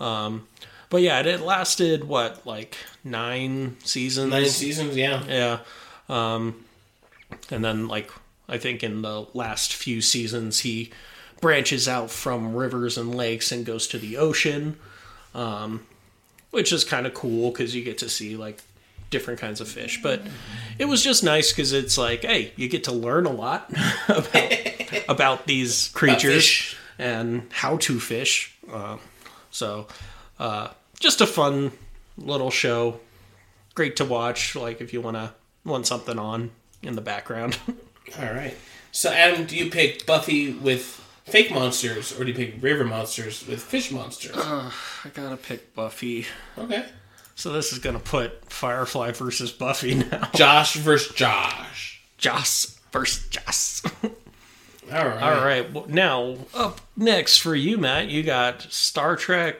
Um, 0.00 0.46
but 0.90 1.02
yeah, 1.02 1.20
it, 1.20 1.40
lasted 1.40 2.04
what 2.04 2.46
like 2.46 2.76
nine 3.02 3.76
seasons. 3.84 4.30
Nine 4.30 4.46
seasons, 4.46 4.96
yeah. 4.96 5.24
Yeah. 5.26 5.58
Um, 6.08 6.64
and 7.50 7.64
then, 7.64 7.88
like, 7.88 8.10
I 8.48 8.58
think 8.58 8.82
in 8.82 9.02
the 9.02 9.26
last 9.34 9.74
few 9.74 10.00
seasons, 10.00 10.60
he 10.60 10.90
branches 11.40 11.88
out 11.88 12.10
from 12.10 12.54
rivers 12.54 12.96
and 12.96 13.14
lakes 13.14 13.52
and 13.52 13.64
goes 13.66 13.86
to 13.88 13.98
the 13.98 14.16
ocean, 14.16 14.78
um, 15.34 15.86
which 16.50 16.72
is 16.72 16.84
kind 16.84 17.06
of 17.06 17.14
cool 17.14 17.50
because 17.50 17.74
you 17.74 17.84
get 17.84 17.98
to 17.98 18.08
see, 18.08 18.36
like, 18.36 18.62
different 19.10 19.38
kinds 19.40 19.60
of 19.60 19.68
fish. 19.68 20.00
But 20.02 20.22
it 20.78 20.86
was 20.86 21.02
just 21.02 21.22
nice 21.22 21.52
because 21.52 21.72
it's 21.72 21.98
like, 21.98 22.22
hey, 22.22 22.52
you 22.56 22.68
get 22.68 22.84
to 22.84 22.92
learn 22.92 23.26
a 23.26 23.32
lot 23.32 23.70
about, 24.08 24.52
about 25.08 25.46
these 25.46 25.88
creatures 25.88 26.46
fish. 26.46 26.76
and 26.98 27.46
how 27.52 27.76
to 27.78 28.00
fish. 28.00 28.56
Uh, 28.70 28.96
so, 29.50 29.86
uh, 30.38 30.68
just 30.98 31.20
a 31.20 31.26
fun 31.26 31.72
little 32.16 32.50
show. 32.50 33.00
Great 33.74 33.96
to 33.96 34.04
watch, 34.04 34.56
like, 34.56 34.80
if 34.80 34.92
you 34.92 35.00
want 35.00 35.16
to 35.16 35.32
want 35.64 35.86
something 35.86 36.18
on 36.18 36.50
in 36.82 36.94
the 36.94 37.00
background. 37.00 37.58
All 38.18 38.32
right. 38.32 38.54
So, 38.92 39.10
Adam, 39.12 39.46
do 39.46 39.56
you 39.56 39.70
pick 39.70 40.06
Buffy 40.06 40.52
with 40.52 40.84
fake 41.24 41.50
monsters, 41.50 42.18
or 42.18 42.24
do 42.24 42.30
you 42.30 42.36
pick 42.36 42.62
river 42.62 42.84
monsters 42.84 43.46
with 43.46 43.60
fish 43.62 43.90
monsters? 43.90 44.36
Uh, 44.36 44.70
I 45.04 45.08
gotta 45.10 45.36
pick 45.36 45.74
Buffy. 45.74 46.26
Okay. 46.56 46.86
So 47.34 47.52
this 47.52 47.72
is 47.72 47.78
gonna 47.80 47.98
put 47.98 48.50
Firefly 48.50 49.10
versus 49.12 49.50
Buffy 49.52 49.94
now. 50.10 50.30
Josh 50.34 50.76
versus 50.76 51.14
Josh. 51.14 52.00
Joss 52.16 52.78
versus 52.92 53.26
Joss. 53.28 53.82
All 54.92 55.06
right. 55.06 55.22
All 55.22 55.44
right. 55.44 55.72
Well, 55.72 55.86
now 55.88 56.36
up 56.54 56.80
next 56.96 57.38
for 57.38 57.54
you, 57.54 57.76
Matt, 57.76 58.08
you 58.08 58.22
got 58.22 58.62
Star 58.62 59.16
Trek 59.16 59.56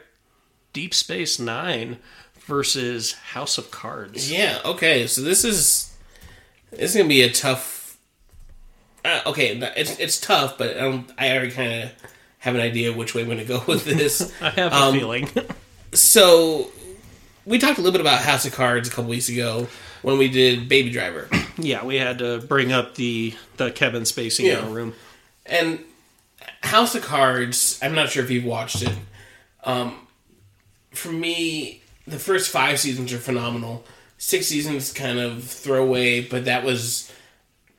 Deep 0.73 0.95
Space 0.95 1.39
Nine 1.39 1.99
versus 2.47 3.13
House 3.13 3.59
of 3.59 3.71
Cards. 3.71 4.31
Yeah. 4.33 4.61
Okay. 4.65 5.07
So 5.07 5.21
this 5.21 5.45
is 5.45 5.96
is 6.79 6.95
gonna 6.95 7.09
be 7.09 7.23
a 7.23 7.31
tough. 7.31 7.97
Uh, 9.05 9.21
okay, 9.27 9.57
it's 9.77 9.99
it's 9.99 10.21
tough, 10.21 10.59
but 10.59 10.77
I 10.77 10.81
don't. 10.81 11.11
I 11.19 11.31
already 11.33 11.51
kind 11.53 11.85
of 11.85 11.93
have 12.39 12.55
an 12.55 12.61
idea 12.61 12.93
which 12.93 13.15
way 13.15 13.23
I'm 13.23 13.29
gonna 13.29 13.45
go 13.45 13.63
with 13.67 13.85
this. 13.85 14.33
I 14.41 14.51
have 14.51 14.73
a 14.73 14.77
Um, 14.77 14.95
feeling. 14.99 15.29
so 15.93 16.71
we 17.45 17.59
talked 17.59 17.79
a 17.79 17.83
little 17.83 17.93
bit 17.93 18.01
about 18.01 18.21
House 18.21 18.45
of 18.47 18.53
Cards 18.53 18.89
a 18.89 18.91
couple 18.91 19.11
weeks 19.11 19.29
ago 19.29 19.69
when 20.03 20.19
we 20.19 20.29
did 20.29 20.69
Baby 20.69 20.91
Driver. 20.91 21.29
yeah, 21.59 21.85
we 21.85 21.97
had 21.97 22.19
to 22.19 22.39
bring 22.41 22.73
up 22.73 22.95
the 22.97 23.35
the 23.57 23.71
Kevin 23.71 24.03
Spacey 24.03 24.45
Yeah. 24.45 24.59
in 24.61 24.65
the 24.67 24.71
room. 24.73 24.95
And 25.47 25.81
House 26.63 26.95
of 26.95 27.03
Cards, 27.03 27.79
I'm 27.83 27.95
not 27.95 28.11
sure 28.11 28.25
if 28.25 28.31
you've 28.31 28.45
watched 28.45 28.83
it. 28.83 28.93
Um, 29.65 30.07
for 30.93 31.11
me, 31.13 31.83
the 32.07 32.19
first 32.19 32.51
five 32.51 32.79
seasons 32.81 33.13
are 33.13 33.19
phenomenal. 33.19 33.85
Six 34.19 34.47
seasons 34.47 34.93
kind 34.93 35.19
of 35.19 35.45
throwaway, 35.45 36.23
but 36.23 36.47
that 36.47 36.65
was 36.65 37.13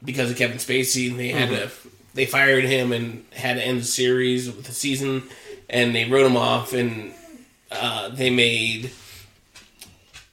because 0.04 0.32
of 0.32 0.38
Kevin 0.38 0.58
Spacey. 0.58 1.10
And 1.10 1.20
they 1.20 1.30
had 1.30 1.50
to 1.50 1.72
they 2.14 2.26
fired 2.26 2.64
him 2.64 2.92
and 2.92 3.26
had 3.32 3.56
to 3.58 3.64
end 3.64 3.80
the 3.82 3.86
series 3.86 4.48
with 4.48 4.66
the 4.66 4.72
season, 4.72 5.24
and 5.70 5.94
they 5.94 6.10
wrote 6.10 6.26
him 6.26 6.38
off, 6.38 6.74
and 6.74 7.14
uh, 7.72 8.10
they 8.10 8.30
made 8.30 8.92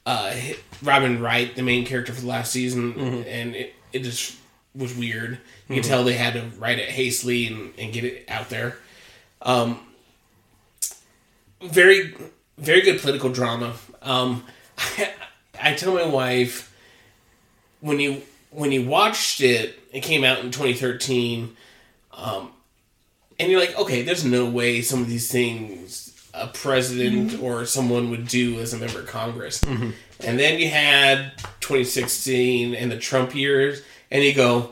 uh, 0.05 0.33
Robin 0.81 1.21
Wright 1.21 1.55
the 1.55 1.61
main 1.61 1.85
character 1.85 2.13
for 2.13 2.21
the 2.21 2.27
last 2.27 2.51
season, 2.51 2.93
and 3.27 3.55
it, 3.55 3.73
it 3.93 3.99
just 3.99 4.35
was 4.73 4.95
weird. 4.95 5.39
You 5.67 5.75
can 5.75 5.83
tell 5.83 6.03
they 6.03 6.13
had 6.13 6.33
to 6.33 6.43
write 6.59 6.79
it 6.79 6.89
hastily 6.89 7.47
and, 7.47 7.73
and 7.77 7.93
get 7.93 8.03
it 8.03 8.25
out 8.27 8.49
there. 8.49 8.77
Um, 9.41 9.79
very, 11.61 12.15
very 12.57 12.81
good 12.81 12.99
political 12.99 13.31
drama. 13.31 13.73
Um, 14.01 14.43
I, 14.77 15.13
tell 15.75 15.93
my 15.93 16.05
wife 16.05 16.71
when 17.81 17.99
you 17.99 18.21
when 18.51 18.71
you 18.71 18.85
watched 18.87 19.41
it, 19.41 19.77
it 19.91 20.01
came 20.01 20.23
out 20.23 20.39
in 20.39 20.51
2013, 20.51 21.55
um, 22.13 22.51
and 23.39 23.51
you're 23.51 23.59
like, 23.59 23.77
okay, 23.77 24.01
there's 24.01 24.23
no 24.23 24.49
way 24.49 24.81
some 24.81 25.01
of 25.01 25.09
these 25.09 25.29
things 25.31 26.11
a 26.33 26.47
president 26.47 27.41
or 27.41 27.65
someone 27.65 28.09
would 28.09 28.27
do 28.27 28.59
as 28.59 28.73
a 28.73 28.77
member 28.77 28.99
of 28.99 29.07
Congress. 29.07 29.61
And 29.63 29.93
then 30.39 30.59
you 30.59 30.67
had 30.69 31.31
2016 31.61 32.75
and 32.75 32.91
the 32.91 32.97
Trump 32.97 33.33
years, 33.35 33.81
and 34.11 34.21
you 34.23 34.33
go, 34.33 34.71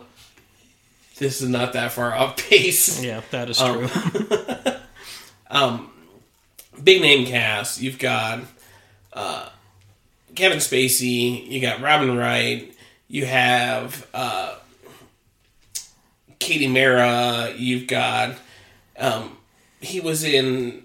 this 1.19 1.41
is 1.41 1.47
not 1.47 1.71
that 1.73 1.91
far 1.93 2.13
off 2.13 2.35
base. 2.49 3.01
Yeah, 3.03 3.21
that 3.31 3.49
is 3.49 3.61
Um, 3.61 3.87
true. 3.87 4.77
big 6.83 7.01
name 7.01 7.25
cast. 7.25 7.81
You've 7.81 7.99
got 7.99 8.41
uh, 9.13 9.47
Kevin 10.35 10.59
Spacey. 10.59 11.47
You 11.47 11.61
got 11.61 11.81
Robin 11.81 12.17
Wright. 12.17 12.73
You 13.07 13.25
have 13.25 14.07
uh, 14.13 14.55
Katie 16.39 16.67
Mara. 16.67 17.53
You've 17.55 17.87
got 17.87 18.35
um, 18.97 19.37
he 19.81 19.99
was 19.99 20.23
in 20.23 20.83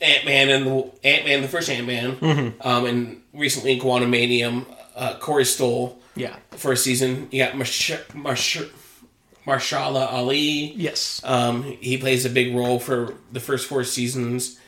Ant 0.00 0.24
Man 0.24 0.48
and 0.48 0.66
the 0.66 0.90
Ant 1.04 1.24
Man, 1.26 1.42
the 1.42 1.48
first 1.48 1.68
Ant 1.68 1.86
Man, 1.86 2.54
um, 2.60 2.86
and 2.86 3.22
recently 3.34 3.72
in 3.72 3.80
Quantumanium. 3.80 4.66
Uh, 4.96 5.16
Corey 5.18 5.44
Stoll 5.44 5.98
yeah. 6.14 6.36
for 6.50 6.72
a 6.72 6.76
season. 6.76 7.28
You 7.30 7.44
got 7.44 7.56
Marsh- 7.56 7.92
Marsh- 8.12 8.62
Mahershala 9.46 10.12
Ali. 10.12 10.72
Yes. 10.74 11.22
Um, 11.24 11.62
he 11.62 11.96
plays 11.96 12.26
a 12.26 12.30
big 12.30 12.54
role 12.54 12.78
for 12.78 13.14
the 13.32 13.40
first 13.40 13.66
four 13.66 13.84
seasons. 13.84 14.59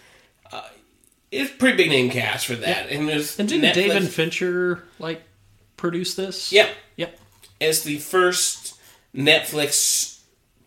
It's 1.33 1.51
pretty 1.51 1.77
big 1.79 1.89
name 1.89 2.11
cast 2.11 2.47
for 2.47 2.55
that. 2.57 2.91
And 2.91 3.09
there's 3.09 3.39
and 3.41 3.49
didn't 3.49 3.65
Netflix- 3.71 3.75
David 3.75 4.09
Fincher 4.11 4.85
like 5.01 5.23
produce 5.77 6.15
this? 6.15 6.53
Yep, 6.53 6.69
Yep. 6.97 7.19
it's 7.59 7.83
the 7.83 7.99
first 7.99 8.79
Netflix 9.17 10.19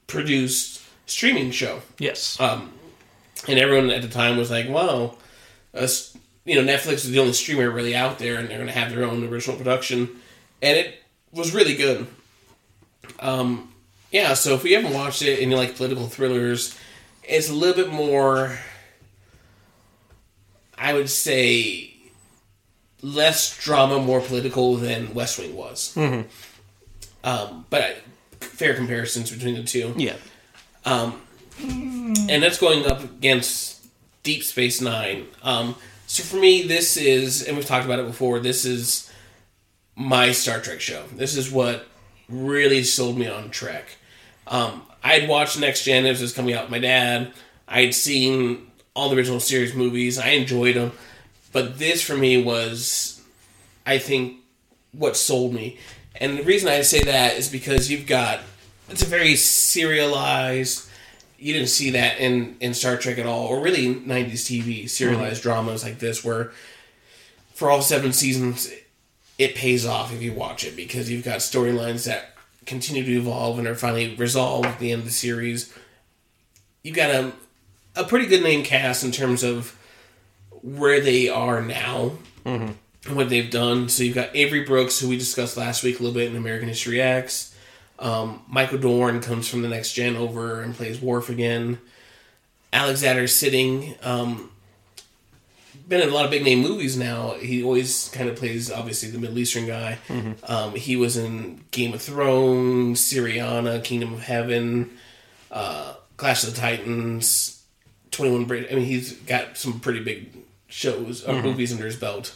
produced 0.07 0.82
streaming 1.05 1.51
show. 1.51 1.82
Yes. 1.99 2.38
Um, 2.39 2.74
and 3.47 3.59
everyone 3.59 3.91
at 3.91 4.01
the 4.01 4.07
time 4.07 4.38
was 4.38 4.49
like, 4.49 4.68
"Wow, 4.68 5.18
us, 5.74 6.18
you 6.45 6.55
know, 6.55 6.63
Netflix 6.74 6.93
is 7.05 7.11
the 7.11 7.20
only 7.20 7.34
streamer 7.34 7.70
really 7.70 7.95
out 7.95 8.18
there, 8.18 8.38
and 8.38 8.49
they're 8.49 8.57
going 8.57 8.68
to 8.68 8.74
have 8.74 8.91
their 8.93 9.03
own 9.05 9.24
original 9.28 9.55
production." 9.57 10.09
And 10.63 10.78
it 10.78 10.95
was 11.32 11.53
really 11.53 11.76
good. 11.76 12.07
Um, 13.20 13.72
yeah. 14.11 14.34
So 14.34 14.55
if 14.55 14.63
you 14.63 14.76
haven't 14.76 14.93
watched 14.93 15.22
it 15.22 15.41
and 15.41 15.51
you 15.51 15.57
like 15.57 15.76
political 15.76 16.07
thrillers, 16.07 16.76
it's 17.24 17.49
a 17.49 17.53
little 17.53 17.76
bit 17.76 17.93
more. 17.93 18.57
I 20.78 20.93
would 20.93 21.09
say 21.09 21.93
less 23.01 23.57
drama, 23.57 23.99
more 23.99 24.21
political 24.21 24.76
than 24.76 25.13
West 25.13 25.39
Wing 25.39 25.55
was. 25.55 25.95
Um, 27.23 27.65
but 27.69 27.82
I, 27.82 27.95
fair 28.39 28.73
comparisons 28.76 29.32
between 29.32 29.55
the 29.55 29.63
two 29.63 29.93
yeah. 29.97 30.15
and 32.30 32.43
that's 32.43 32.59
going 32.59 32.86
up 32.86 33.03
against 33.03 33.86
Deep 34.23 34.43
Space 34.43 34.82
Nine. 34.82 35.28
Um, 35.43 35.76
so 36.07 36.23
for 36.23 36.38
me, 36.38 36.63
this 36.63 36.97
is, 36.97 37.43
and 37.43 37.57
we've 37.57 37.65
talked 37.65 37.86
about 37.86 37.99
it 37.99 38.05
before. 38.05 38.39
This 38.39 38.65
is 38.65 39.11
my 39.95 40.32
Star 40.32 40.59
Trek 40.59 40.82
show. 40.82 41.03
This 41.15 41.36
is 41.36 41.51
what 41.51 41.88
really 42.30 42.84
sold 42.84 43.17
me 43.17 43.28
on 43.28 43.49
Trek. 43.49 43.97
Um, 44.47 44.84
I'd 45.03 45.28
watched 45.28 45.59
Next 45.59 45.84
Gen 45.84 46.05
as 46.05 46.21
it 46.21 46.23
was 46.23 46.34
coming 46.34 46.53
out 46.53 46.65
with 46.65 46.71
my 46.71 46.80
dad. 46.80 47.34
I'd 47.67 47.95
seen 47.95 48.67
all 48.96 49.10
the 49.10 49.16
original 49.16 49.39
series 49.39 49.74
movies. 49.74 50.18
I 50.18 50.30
enjoyed 50.30 50.76
them, 50.76 50.91
but 51.52 51.78
this 51.78 52.02
for 52.02 52.16
me 52.16 52.41
was, 52.41 53.22
I 53.86 53.98
think, 53.98 54.38
what 54.91 55.18
sold 55.18 55.54
me. 55.54 55.78
And 56.16 56.38
the 56.38 56.43
reason 56.43 56.70
I 56.70 56.82
say 56.82 57.04
that 57.04 57.34
is 57.34 57.50
because 57.50 57.91
you've 57.91 58.08
got 58.08 58.39
it's 58.89 59.02
a 59.02 59.08
very 59.08 59.36
serialized 59.36 60.89
you 61.38 61.54
didn't 61.54 61.70
see 61.70 61.91
that 61.91 62.20
in 62.20 62.56
in 62.60 62.74
Star 62.74 62.98
Trek 62.98 63.18
at 63.18 63.26
all, 63.26 63.48
or 63.48 63.62
really 63.62 63.93
90s 63.93 64.32
TV 64.32 64.89
serialized 64.89 65.41
mm-hmm. 65.41 65.50
dramas 65.50 65.84
like 65.84 66.00
this, 66.00 66.24
where 66.24 66.52
for 67.54 67.70
all 67.70 67.82
seven 67.82 68.14
seasons, 68.14 68.72
it 69.38 69.56
pays 69.56 69.86
off 69.86 70.14
if 70.14 70.22
you 70.22 70.34
watch 70.34 70.64
it 70.64 70.76
because 70.76 71.10
you've 71.10 71.26
got 71.26 71.39
storylines 71.39 72.06
that 72.06 72.36
continue 72.66 73.04
to 73.04 73.18
evolve 73.18 73.60
and 73.60 73.68
are 73.68 73.76
finally 73.76 74.16
resolved 74.16 74.66
at 74.66 74.80
the 74.80 74.91
end 74.91 75.00
of 75.00 75.06
the 75.06 75.12
series. 75.12 75.74
You've 76.84 76.96
got 76.96 77.10
a 77.10 77.34
a 77.96 78.04
pretty 78.04 78.26
good 78.26 78.43
name 78.43 78.64
cast 78.64 79.04
in 79.04 79.12
terms 79.12 79.43
of 79.43 79.78
where 80.62 81.00
they 81.00 81.30
are 81.30 81.62
now 81.62 82.14
and 83.06 83.16
what 83.16 83.30
they've 83.30 83.50
done. 83.50 83.89
So 83.89 84.04
you've 84.04 84.16
got 84.16 84.36
Avery 84.36 84.64
Brooks, 84.64 85.00
who 85.00 85.10
we 85.10 85.18
discussed 85.18 85.58
last 85.58 85.84
week 85.84 86.00
a 86.00 86.04
little 86.04 86.14
bit 86.18 86.30
in 86.30 86.36
American 86.38 86.68
History 86.68 87.02
X. 87.02 87.56
Um, 88.00 88.41
Michael 88.48 88.78
Dorn 88.80 89.22
comes 89.22 89.48
from 89.48 89.62
the 89.62 89.70
next 89.70 89.93
gen 89.93 90.16
over 90.16 90.62
and 90.62 90.76
plays 90.76 91.02
Worf 91.02 91.30
again. 91.30 91.80
Alexander 92.74 93.24
Siddig, 93.24 94.04
um, 94.06 94.52
been 95.88 96.02
in 96.02 96.10
a 96.10 96.14
lot 96.14 96.26
of 96.26 96.32
big 96.32 96.43
name 96.43 96.60
movies 96.60 96.98
now. 96.98 97.36
He 97.36 97.64
always 97.64 98.10
kind 98.14 98.28
of 98.28 98.36
plays 98.36 98.72
obviously 98.72 99.12
the 99.12 99.20
Middle 99.20 99.38
Eastern 99.38 99.68
guy. 99.68 100.00
Um, 100.43 100.76
he 100.76 100.96
was 100.98 101.16
in 101.16 101.64
Game 101.72 101.93
of 101.93 102.02
Thrones, 102.02 103.00
Syriana, 103.00 103.84
Kingdom 103.84 104.14
of 104.16 104.22
Heaven, 104.22 104.98
uh, 105.52 105.93
Clash 106.18 106.43
of 106.43 106.54
the 106.54 106.60
Titans, 106.60 107.55
Twenty 108.16 108.32
One 108.32 108.45
Bridge. 108.45 108.68
I 108.72 108.76
mean, 108.76 108.86
he's 108.86 109.13
got 109.13 109.57
some 109.57 109.80
pretty 109.80 109.99
big 110.01 110.30
shows 110.68 111.24
or 111.24 111.41
movies 111.41 111.72
under 111.72 111.86
his 111.86 111.95
belt. 111.95 112.36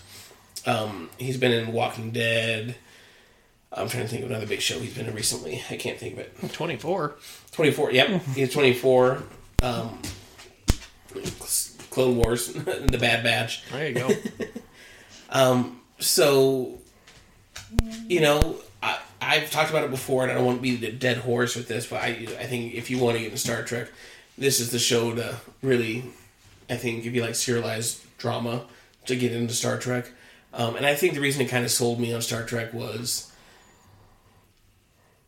Um, 0.65 1.09
he's 1.17 1.37
been 1.37 1.51
in 1.51 1.71
Walking 1.71 2.11
Dead. 2.11 2.75
I'm 3.71 3.87
trying 3.87 4.03
to 4.03 4.09
think 4.09 4.23
of 4.23 4.29
another 4.31 4.47
big 4.47 4.61
show 4.61 4.79
he's 4.79 4.95
been 4.95 5.05
in 5.05 5.13
recently. 5.15 5.63
I 5.69 5.77
can't 5.77 5.97
think 5.97 6.13
of 6.13 6.19
it. 6.19 6.51
24. 6.53 7.15
24. 7.51 7.91
Yep, 7.91 8.21
he's 8.35 8.51
24. 8.53 9.23
Um, 9.61 9.99
Clone 11.89 12.17
Wars, 12.17 12.47
The 12.53 12.97
Bad 12.99 13.23
Batch. 13.23 13.63
There 13.71 13.87
you 13.87 13.93
go. 13.95 14.09
um, 15.29 15.81
So, 15.99 16.79
you 18.07 18.21
know, 18.21 18.55
I, 18.81 18.99
I've 19.21 19.51
talked 19.51 19.69
about 19.69 19.83
it 19.83 19.91
before, 19.91 20.23
and 20.23 20.31
I 20.31 20.35
don't 20.35 20.45
want 20.45 20.57
to 20.57 20.61
be 20.61 20.75
the 20.75 20.91
dead 20.91 21.17
horse 21.17 21.55
with 21.55 21.67
this, 21.67 21.85
but 21.87 22.01
I, 22.01 22.07
I 22.39 22.45
think 22.45 22.73
if 22.73 22.89
you 22.89 22.97
want 22.99 23.15
to 23.15 23.19
get 23.19 23.27
into 23.27 23.37
Star 23.37 23.63
Trek, 23.63 23.89
this 24.39 24.59
is 24.59 24.71
the 24.71 24.79
show 24.79 25.13
to 25.15 25.35
really, 25.61 26.05
I 26.69 26.75
think, 26.75 27.05
if 27.05 27.13
you 27.13 27.21
like 27.21 27.35
serialized 27.35 28.01
drama, 28.17 28.63
to 29.05 29.15
get 29.15 29.31
into 29.31 29.53
Star 29.53 29.77
Trek. 29.77 30.09
Um, 30.53 30.75
and 30.75 30.85
I 30.85 30.95
think 30.95 31.13
the 31.13 31.21
reason 31.21 31.41
it 31.41 31.49
kind 31.49 31.65
of 31.65 31.71
sold 31.71 31.99
me 31.99 32.13
on 32.13 32.21
Star 32.21 32.43
Trek 32.43 32.73
was, 32.73 33.31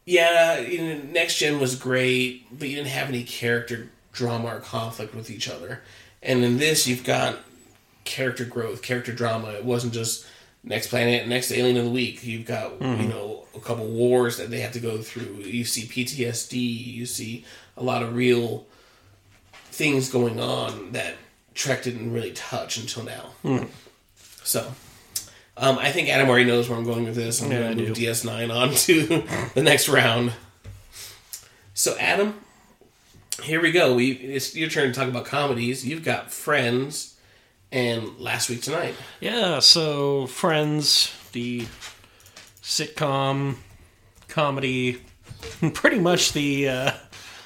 yeah, 0.05 0.59
you 0.59 0.81
know, 0.81 1.01
Next 1.11 1.37
Gen 1.37 1.59
was 1.59 1.75
great, 1.75 2.47
but 2.57 2.69
you 2.69 2.75
didn't 2.75 2.89
have 2.89 3.09
any 3.09 3.23
character 3.23 3.89
drama 4.13 4.55
or 4.55 4.59
conflict 4.59 5.13
with 5.13 5.29
each 5.29 5.47
other. 5.47 5.81
And 6.23 6.43
in 6.43 6.57
this, 6.57 6.87
you've 6.87 7.03
got 7.03 7.39
character 8.03 8.45
growth, 8.45 8.81
character 8.81 9.13
drama. 9.13 9.49
It 9.49 9.65
wasn't 9.65 9.93
just 9.93 10.25
next 10.63 10.87
planet, 10.87 11.27
next 11.27 11.51
alien 11.51 11.77
of 11.77 11.85
the 11.85 11.91
week. 11.91 12.23
You've 12.23 12.45
got 12.45 12.81
you 12.81 13.07
know 13.07 13.45
a 13.55 13.59
couple 13.59 13.87
wars 13.87 14.37
that 14.37 14.49
they 14.49 14.59
have 14.59 14.73
to 14.73 14.79
go 14.79 14.99
through. 14.99 15.43
You 15.43 15.65
see 15.65 15.83
PTSD. 15.83 16.55
You 16.55 17.05
see 17.05 17.45
a 17.77 17.83
lot 17.83 18.03
of 18.03 18.15
real 18.15 18.65
things 19.81 20.09
going 20.09 20.39
on 20.39 20.91
that 20.91 21.15
Trek 21.55 21.81
didn't 21.81 22.13
really 22.13 22.31
touch 22.33 22.77
until 22.77 23.03
now. 23.03 23.31
So. 24.43 24.71
Um, 25.57 25.77
I 25.77 25.91
think 25.91 26.07
Adam 26.09 26.29
already 26.29 26.45
knows 26.45 26.69
where 26.69 26.77
I'm 26.77 26.85
going 26.85 27.03
with 27.03 27.15
this. 27.15 27.41
I'm 27.41 27.51
Yeah, 27.51 27.59
going 27.63 27.77
to 27.77 27.83
move 27.87 27.95
do. 27.95 28.01
DS9 28.05 28.55
on 28.55 28.73
to 28.85 29.51
the 29.53 29.61
next 29.63 29.89
round. 29.89 30.33
So, 31.73 31.95
Adam, 31.99 32.39
here 33.43 33.61
we 33.61 33.71
go. 33.71 33.93
We 33.95 34.11
it's 34.11 34.55
your 34.55 34.69
turn 34.69 34.87
to 34.87 34.93
talk 34.99 35.07
about 35.09 35.25
comedies. 35.25 35.85
You've 35.85 36.03
got 36.05 36.31
Friends 36.31 37.17
and 37.71 38.17
Last 38.17 38.49
Week 38.49 38.61
Tonight. 38.61 38.95
Yeah, 39.19 39.59
so 39.59 40.25
Friends, 40.27 41.11
the 41.33 41.65
sitcom 42.63 43.57
comedy, 44.29 45.01
pretty 45.73 45.99
much 45.99 46.31
the 46.33 46.69
uh, 46.69 46.91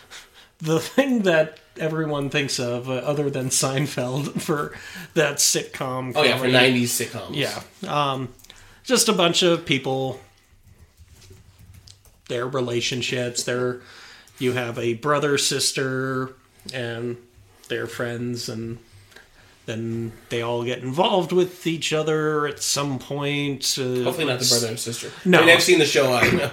the 0.60 0.80
thing 0.80 1.24
that 1.24 1.60
everyone 1.78 2.30
thinks 2.30 2.60
of, 2.60 2.90
uh, 2.90 2.94
other 2.94 3.30
than 3.30 3.50
Seinfeld, 3.50 4.42
for 4.42 4.74
that 5.14 5.38
sitcom. 5.38 6.14
Oh 6.16 6.24
yeah, 6.24 6.38
for 6.38 6.48
'90s 6.48 6.84
sitcoms. 6.84 7.36
Yeah, 7.36 7.62
um, 7.88 8.34
just 8.84 9.10
a 9.10 9.14
bunch 9.14 9.44
of 9.44 9.66
people, 9.66 10.20
their 12.30 12.48
relationships. 12.48 13.44
Their 13.44 13.82
you 14.40 14.54
have 14.54 14.78
a 14.78 14.96
brother, 14.96 15.38
sister, 15.38 16.34
and 16.74 17.18
their 17.70 17.88
friends, 17.88 18.50
and 18.50 18.78
then 19.66 20.12
they 20.30 20.42
all 20.42 20.64
get 20.64 20.80
involved 20.80 21.32
with 21.32 21.66
each 21.66 21.92
other 21.94 22.48
at 22.48 22.62
some 22.62 23.00
point. 23.00 23.78
Uh, 23.80 24.04
Hopefully 24.04 24.26
not 24.26 24.40
the 24.40 24.48
brother 24.50 24.68
and 24.68 24.80
sister. 24.80 25.12
No. 25.24 25.40
I 25.40 25.46
mean, 25.46 25.56
I've 25.56 25.64
seen 25.64 25.80
the 25.80 25.86
show. 25.86 26.14
I 26.14 26.52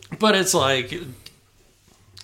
but 0.18 0.34
it's 0.36 0.54
like 0.54 0.92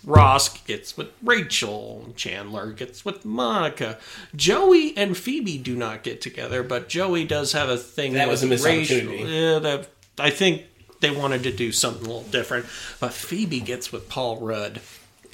Ross 0.04 0.56
gets 0.62 0.96
with 0.96 1.08
Rachel, 1.22 2.12
Chandler 2.16 2.72
gets 2.72 3.04
with 3.04 3.24
Monica. 3.24 3.98
Joey 4.34 4.96
and 4.96 5.16
Phoebe 5.16 5.58
do 5.58 5.76
not 5.76 6.02
get 6.02 6.20
together, 6.20 6.62
but 6.62 6.88
Joey 6.88 7.24
does 7.24 7.52
have 7.52 7.68
a 7.68 7.76
thing 7.76 8.14
That 8.14 8.28
with 8.28 8.34
was 8.34 8.42
a 8.42 8.46
missed 8.46 8.64
Rachel. 8.64 9.12
Yeah, 9.12 9.58
that 9.58 9.88
I 10.18 10.30
think 10.30 10.64
they 11.00 11.10
wanted 11.10 11.42
to 11.44 11.52
do 11.52 11.72
something 11.72 12.04
a 12.04 12.08
little 12.08 12.30
different, 12.30 12.66
but 13.00 13.12
Phoebe 13.12 13.60
gets 13.60 13.92
with 13.92 14.08
Paul 14.08 14.38
Rudd. 14.38 14.80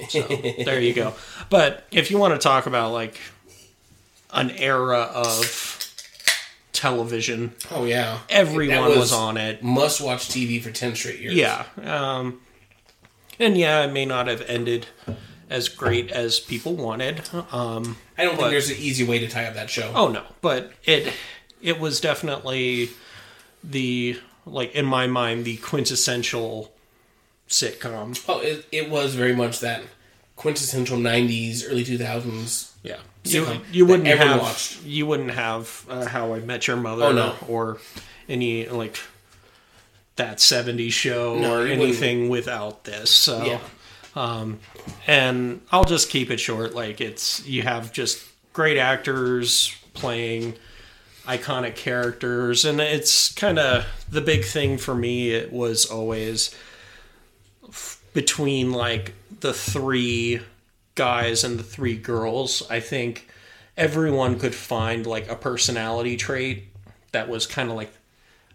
So 0.09 0.21
there 0.65 0.79
you 0.81 0.93
go. 0.93 1.13
But 1.49 1.85
if 1.91 2.11
you 2.11 2.17
want 2.17 2.33
to 2.33 2.39
talk 2.39 2.65
about 2.65 2.91
like 2.91 3.19
an 4.31 4.51
era 4.51 5.01
of 5.01 5.81
television, 6.73 7.53
oh 7.71 7.85
yeah, 7.85 8.19
everyone 8.29 8.89
That 8.89 8.97
was 8.97 9.13
on 9.13 9.37
it. 9.37 9.63
Must 9.63 10.01
watch 10.01 10.27
TV 10.27 10.61
for 10.61 10.71
ten 10.71 10.95
straight 10.95 11.19
years. 11.19 11.33
Yeah. 11.35 11.65
Um, 11.81 12.41
and 13.39 13.57
yeah, 13.57 13.83
it 13.85 13.91
may 13.91 14.05
not 14.05 14.27
have 14.27 14.41
ended 14.47 14.87
as 15.49 15.69
great 15.69 16.09
as 16.11 16.39
people 16.39 16.75
wanted. 16.75 17.21
Um, 17.51 17.97
I 18.17 18.23
don't 18.23 18.35
think 18.35 18.49
there's 18.49 18.69
an 18.69 18.77
easy 18.77 19.03
way 19.05 19.19
to 19.19 19.27
tie 19.27 19.45
up 19.45 19.53
that 19.55 19.69
show. 19.69 19.91
oh 19.95 20.07
no, 20.09 20.23
but 20.41 20.71
it 20.83 21.13
it 21.61 21.79
was 21.79 21.99
definitely 22.01 22.89
the 23.63 24.19
like 24.45 24.73
in 24.75 24.85
my 24.85 25.07
mind 25.07 25.45
the 25.45 25.57
quintessential 25.57 26.71
sitcom. 27.49 28.23
Oh, 28.27 28.39
it, 28.41 28.65
it 28.71 28.89
was 28.89 29.15
very 29.15 29.35
much 29.35 29.59
that 29.59 29.83
quintessential 30.35 30.97
'90s, 30.97 31.63
early 31.69 31.83
2000s. 31.85 32.71
Yeah. 32.83 32.97
You, 33.23 33.41
Sitcom 33.43 33.61
you 33.71 33.85
wouldn't 33.87 34.07
have 34.07 34.41
watched. 34.41 34.83
you 34.83 35.07
wouldn't 35.07 35.31
have 35.31 35.85
uh, 35.89 36.05
How 36.05 36.33
I 36.35 36.39
Met 36.39 36.67
Your 36.67 36.77
Mother 36.77 37.05
Oh, 37.05 37.11
no. 37.11 37.35
or 37.47 37.79
any 38.29 38.67
like 38.67 38.97
that 40.17 40.37
70s 40.37 40.91
show 40.93 41.37
No, 41.37 41.53
or 41.55 41.57
you 41.63 41.71
wouldn't. 41.71 41.81
anything 41.81 42.29
without 42.29 42.83
this. 42.85 43.09
So 43.11 43.43
Yeah. 43.45 43.59
um 44.15 44.59
and 45.07 45.61
I'll 45.71 45.83
just 45.83 46.09
keep 46.09 46.31
it 46.31 46.39
short 46.39 46.73
like 46.73 47.01
it's 47.01 47.45
you 47.45 47.63
have 47.63 47.91
just 47.91 48.23
great 48.53 48.77
actors 48.77 49.75
playing 49.93 50.55
iconic 51.25 51.75
characters 51.75 52.63
and 52.65 52.79
it's 52.79 53.33
kind 53.33 53.57
of 53.59 53.85
the 54.09 54.21
big 54.21 54.45
thing 54.45 54.77
for 54.77 54.93
me 54.95 55.31
it 55.31 55.51
was 55.51 55.85
always 55.85 56.55
f- 57.67 57.99
between 58.13 58.71
like 58.71 59.13
the 59.41 59.53
three 59.53 60.39
guys 60.93 61.43
and 61.43 61.57
the 61.59 61.63
three 61.63 61.97
girls 61.97 62.63
i 62.69 62.79
think 62.79 63.27
everyone 63.75 64.37
could 64.39 64.53
find 64.55 65.05
like 65.07 65.27
a 65.29 65.35
personality 65.35 66.15
trait 66.15 66.65
that 67.11 67.27
was 67.27 67.45
kind 67.47 67.69
of 67.69 67.75
like 67.75 67.91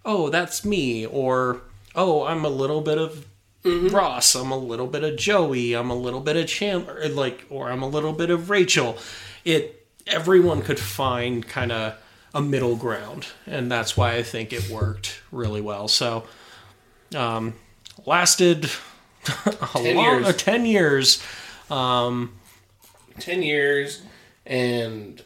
oh 0.04 0.28
that's 0.30 0.64
me 0.64 1.04
or 1.06 1.60
oh 1.94 2.24
i'm 2.24 2.44
a 2.44 2.48
little 2.48 2.80
bit 2.80 2.98
of 2.98 3.26
ross 3.92 4.34
i'm 4.34 4.50
a 4.50 4.56
little 4.56 4.86
bit 4.86 5.04
of 5.04 5.16
joey 5.16 5.74
i'm 5.74 5.90
a 5.90 5.94
little 5.94 6.20
bit 6.20 6.36
of 6.36 6.46
chandler 6.46 7.06
like 7.10 7.44
or 7.50 7.70
i'm 7.70 7.82
a 7.82 7.88
little 7.88 8.12
bit 8.12 8.30
of 8.30 8.48
rachel. 8.50 8.96
It 9.44 9.86
everyone 10.06 10.62
could 10.62 10.78
find 10.80 11.46
kind 11.46 11.70
of 11.72 11.94
a 12.34 12.40
middle 12.40 12.76
ground 12.76 13.26
and 13.46 13.70
that's 13.70 13.96
why 13.96 14.14
i 14.14 14.22
think 14.22 14.52
it 14.52 14.70
worked 14.70 15.20
really 15.30 15.60
well. 15.60 15.88
So 15.88 16.24
um 17.14 17.54
lasted 18.06 18.70
a 19.46 19.52
10 19.74 19.96
long, 19.96 20.04
years. 20.04 20.26
uh, 20.26 20.32
10 20.32 20.64
years. 20.66 21.22
Ten 23.18 23.42
years 23.42 24.02
and 24.46 25.22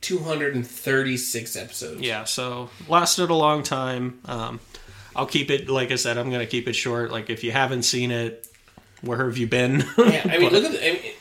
236 0.00 1.56
episodes. 1.56 2.00
yeah 2.00 2.24
so 2.24 2.70
lasted 2.88 3.30
a 3.30 3.34
long 3.34 3.62
time 3.62 4.18
um 4.24 4.58
i'll 5.14 5.26
keep 5.26 5.50
it 5.50 5.68
like 5.68 5.90
i 5.90 5.96
said 5.96 6.16
i'm 6.18 6.30
gonna 6.30 6.46
keep 6.46 6.66
it 6.68 6.72
short 6.74 7.10
like 7.10 7.28
if 7.30 7.44
you 7.44 7.52
haven't 7.52 7.82
seen 7.82 8.10
it 8.10 8.46
where 9.02 9.24
have 9.26 9.36
you 9.38 9.46
been 9.46 9.84
Yeah, 9.98 10.22
I 10.30 10.38
mean, 10.38 10.50
look 10.52 10.64
at 10.64 10.72
the. 10.72 10.86
I 10.88 10.92
mean, 10.92 11.02
it, 11.04 11.16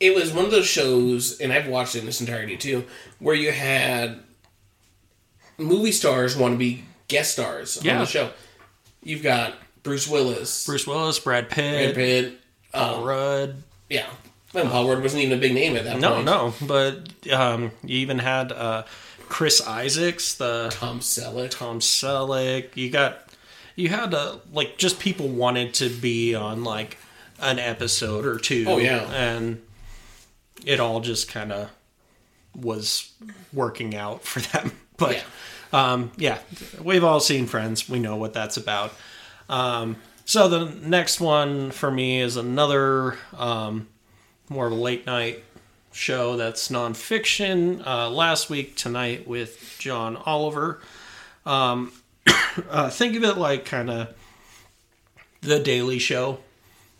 it 0.00 0.14
was 0.16 0.32
one 0.32 0.44
of 0.44 0.50
those 0.50 0.66
shows, 0.66 1.40
and 1.40 1.52
I've 1.52 1.68
watched 1.68 1.94
it 1.94 2.02
in 2.02 2.08
its 2.08 2.20
entirety 2.20 2.56
too, 2.56 2.84
where 3.20 3.34
you 3.36 3.52
had 3.52 4.20
movie 5.58 5.92
stars 5.92 6.36
want 6.36 6.54
to 6.54 6.58
be 6.58 6.84
guest 7.08 7.32
stars 7.32 7.78
on 7.78 7.84
Yeah. 7.84 7.98
the 7.98 8.06
show. 8.06 8.30
You've 9.02 9.22
got 9.22 9.54
Bruce 9.84 10.08
Willis, 10.08 10.66
bruce 10.66 10.86
willis 10.86 11.18
brad 11.20 11.48
Pitt, 11.50 11.94
Brad 11.94 11.94
pitt, 11.94 12.30
Pitt, 12.32 12.40
paul 12.72 12.96
um, 12.96 13.04
rudd 13.04 13.62
yeah. 13.88 14.06
Well, 14.54 14.88
Rudd 14.88 15.02
wasn't 15.02 15.22
even 15.24 15.36
a 15.38 15.40
big 15.40 15.52
name 15.54 15.76
at 15.76 15.84
that 15.84 15.98
no 16.00 16.14
point. 16.14 16.24
no 16.24 16.48
no. 16.48 16.54
but 16.66 17.30
um 17.32 17.70
you 17.84 17.98
even 17.98 18.18
had 18.18 18.50
uh 18.52 18.84
chris 19.28 19.60
isaacs 19.66 20.34
the 20.36 20.68
Tom 20.72 21.00
Selleck. 21.00 21.50
Tom 21.50 21.80
Selleck. 21.80 22.76
You 22.76 22.90
got 22.90 23.24
you 23.76 23.88
had 23.90 24.12
uh, 24.14 24.36
like 24.52 24.76
just 24.78 24.98
people 24.98 25.28
wanted 25.28 25.74
to 25.74 25.88
be 25.88 26.34
on 26.34 26.64
like 26.64 26.96
an 27.40 27.58
episode 27.60 28.24
or 28.26 28.38
two. 28.38 28.64
Oh, 28.66 28.78
yeah. 28.78 29.08
and 29.12 29.62
it 30.66 30.80
all 30.80 31.00
just 31.00 31.28
kind 31.30 31.52
of 31.52 31.70
was 32.56 33.12
working 33.52 33.94
out 33.94 34.24
for 34.24 34.40
them. 34.40 34.72
But 34.96 35.12
Yeah. 35.72 35.92
um, 35.92 36.10
yeah, 36.16 36.38
we've 36.82 37.04
all 37.04 37.20
seen 37.20 37.46
Friends. 37.46 37.88
We 37.88 38.00
know 38.00 38.16
what 38.16 38.32
that's 38.32 38.56
about. 38.56 38.92
Um, 39.48 39.94
so 40.24 40.48
the 40.48 40.64
next 40.64 41.20
one 41.20 41.70
for 41.70 41.88
me 41.88 42.20
is 42.20 42.36
another 42.36 43.16
um, 43.36 43.86
more 44.50 44.66
of 44.66 44.72
a 44.72 44.76
late 44.76 45.06
night 45.06 45.44
show 45.92 46.36
that's 46.36 46.68
nonfiction. 46.68 47.84
Uh, 47.86 48.10
last 48.10 48.50
week 48.50 48.76
tonight 48.76 49.26
with 49.26 49.76
John 49.78 50.16
Oliver. 50.16 50.80
Um, 51.44 51.92
uh, 52.70 52.90
think 52.90 53.16
of 53.16 53.24
it 53.24 53.36
like 53.36 53.64
kind 53.64 53.90
of 53.90 54.14
the 55.40 55.58
Daily 55.58 55.98
Show, 55.98 56.38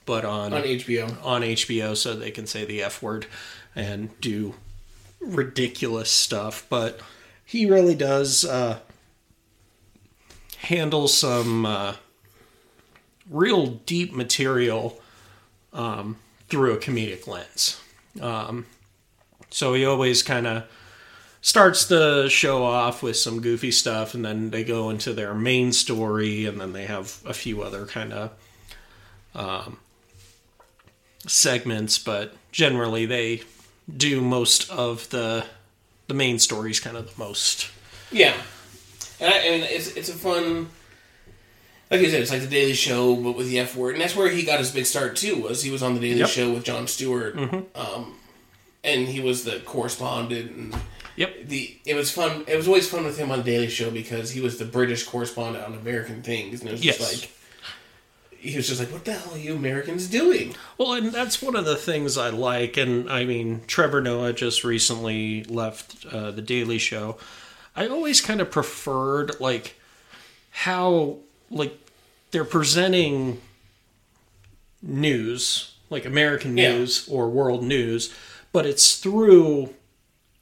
but 0.07 0.25
on 0.25 0.53
on 0.53 0.63
HBO. 0.63 1.25
on 1.25 1.43
HBO, 1.43 1.97
so 1.97 2.15
they 2.15 2.31
can 2.31 2.47
say 2.47 2.65
the 2.65 2.83
F 2.83 3.03
word 3.03 3.27
and 3.75 4.19
do 4.21 4.55
ridiculous 5.21 6.11
stuff. 6.11 6.67
But 6.69 7.01
he 7.45 7.67
really 7.67 7.95
does 7.95 8.45
uh, 8.45 8.81
handle 10.59 11.09
some 11.09 11.67
uh, 11.67 11.95
real 13.31 13.67
deep 13.67 14.13
material 14.13 15.01
um, 15.73 16.17
through 16.49 16.75
a 16.75 16.79
comedic 16.79 17.27
lens. 17.27 17.81
Um, 18.21 18.67
so 19.51 19.75
he 19.75 19.85
always 19.85 20.23
kind 20.23 20.47
of 20.47 20.65
starts 21.41 21.87
the 21.87 22.29
show 22.29 22.65
off 22.65 23.03
with 23.03 23.17
some 23.17 23.41
goofy 23.41 23.71
stuff, 23.71 24.15
and 24.15 24.25
then 24.25 24.51
they 24.51 24.65
go 24.65 24.91
into 24.91 25.13
their 25.13 25.35
main 25.35 25.73
story, 25.73 26.45
and 26.47 26.61
then 26.61 26.73
they 26.73 26.87
have 26.87 27.21
a 27.25 27.35
few 27.35 27.63
other 27.63 27.87
kind 27.87 28.13
of 28.13 28.31
segments, 31.27 31.99
but 31.99 32.35
generally 32.53 33.07
they 33.07 33.43
do 33.95 34.21
most 34.21 34.71
of 34.71 35.09
the 35.11 35.45
the 36.07 36.15
main 36.15 36.39
stories 36.39 36.81
kind 36.81 36.97
of 36.97 37.15
the 37.15 37.23
most. 37.23 37.71
Yeah, 38.11 38.35
and 39.21 39.33
I, 39.33 39.37
and 39.39 39.63
it's 39.65 39.89
it's 39.97 40.09
a 40.09 40.15
fun. 40.15 40.69
Like 41.91 42.01
I 42.01 42.11
said, 42.11 42.21
it's 42.21 42.31
like 42.31 42.43
the 42.43 42.47
Daily 42.49 42.75
Show, 42.75 43.17
but 43.17 43.35
with 43.37 43.49
the 43.49 43.59
F 43.61 43.75
word, 43.75 43.95
and 43.95 44.01
that's 44.03 44.15
where 44.15 44.29
he 44.29 44.43
got 44.43 44.59
his 44.59 44.71
big 44.71 44.85
start 44.87 45.17
too. 45.17 45.37
Was 45.43 45.63
he 45.63 45.71
was 45.71 45.83
on 45.83 45.95
the 45.95 46.01
Daily 46.01 46.21
Yep. 46.21 46.29
Show 46.29 46.53
with 46.53 46.65
Jon 46.65 46.87
Stewart, 46.87 47.37
um, 47.75 48.15
and 48.85 49.09
he 49.09 49.21
was 49.21 49.45
the 49.45 49.61
correspondent. 49.61 50.51
And 50.53 50.77
Yep. 51.17 51.47
the 51.49 51.77
it 51.87 51.95
was 51.95 52.11
fun. 52.11 52.45
It 52.47 52.57
was 52.57 52.69
always 52.69 52.89
fun 52.89 53.05
with 53.05 53.17
him 53.19 53.31
on 53.31 53.39
the 53.39 53.45
Daily 53.45 53.69
Show 53.69 53.91
because 53.91 54.33
he 54.33 54.41
was 54.41 54.59
the 54.59 54.65
British 54.67 55.05
correspondent 55.05 55.65
on 55.65 55.75
American 55.75 56.23
things, 56.23 56.61
and 56.61 56.69
it 56.69 56.73
was 56.73 56.85
Yes. 56.85 56.99
just 56.99 57.23
like 57.23 57.31
he 58.39 58.55
was 58.57 58.69
just 58.69 58.79
like, 58.79 58.93
"What 58.93 59.05
the 59.05 59.15
hell 59.15 59.35
are 59.35 59.39
you 59.39 59.55
Americans 59.55 60.07
doing?" 60.07 60.55
Well, 60.77 60.93
and 60.93 61.11
that's 61.11 61.41
one 61.43 61.57
of 61.57 61.65
the 61.65 61.75
things 61.75 62.17
I 62.19 62.29
like. 62.31 62.77
And 62.77 63.11
I 63.11 63.25
mean, 63.25 63.63
Trevor 63.67 64.01
Noah 64.01 64.33
just 64.33 64.63
recently 64.63 65.43
left 65.45 66.05
uh, 66.07 66.31
the 66.33 66.43
Daily 66.43 66.79
Show. 66.79 67.17
I 67.75 67.87
always 67.89 68.21
kind 68.21 68.41
of 68.41 68.51
preferred 68.51 69.41
like 69.41 69.75
how 70.51 71.19
like 71.51 71.77
they're 72.31 72.45
presenting 72.45 73.41
news, 74.83 75.75
like 75.91 76.05
American 76.05 76.57
Yeah. 76.57 76.73
news 76.73 77.09
or 77.09 77.29
world 77.29 77.63
news, 77.63 78.13
but 78.53 78.67
it's 78.67 78.97
through 78.97 79.75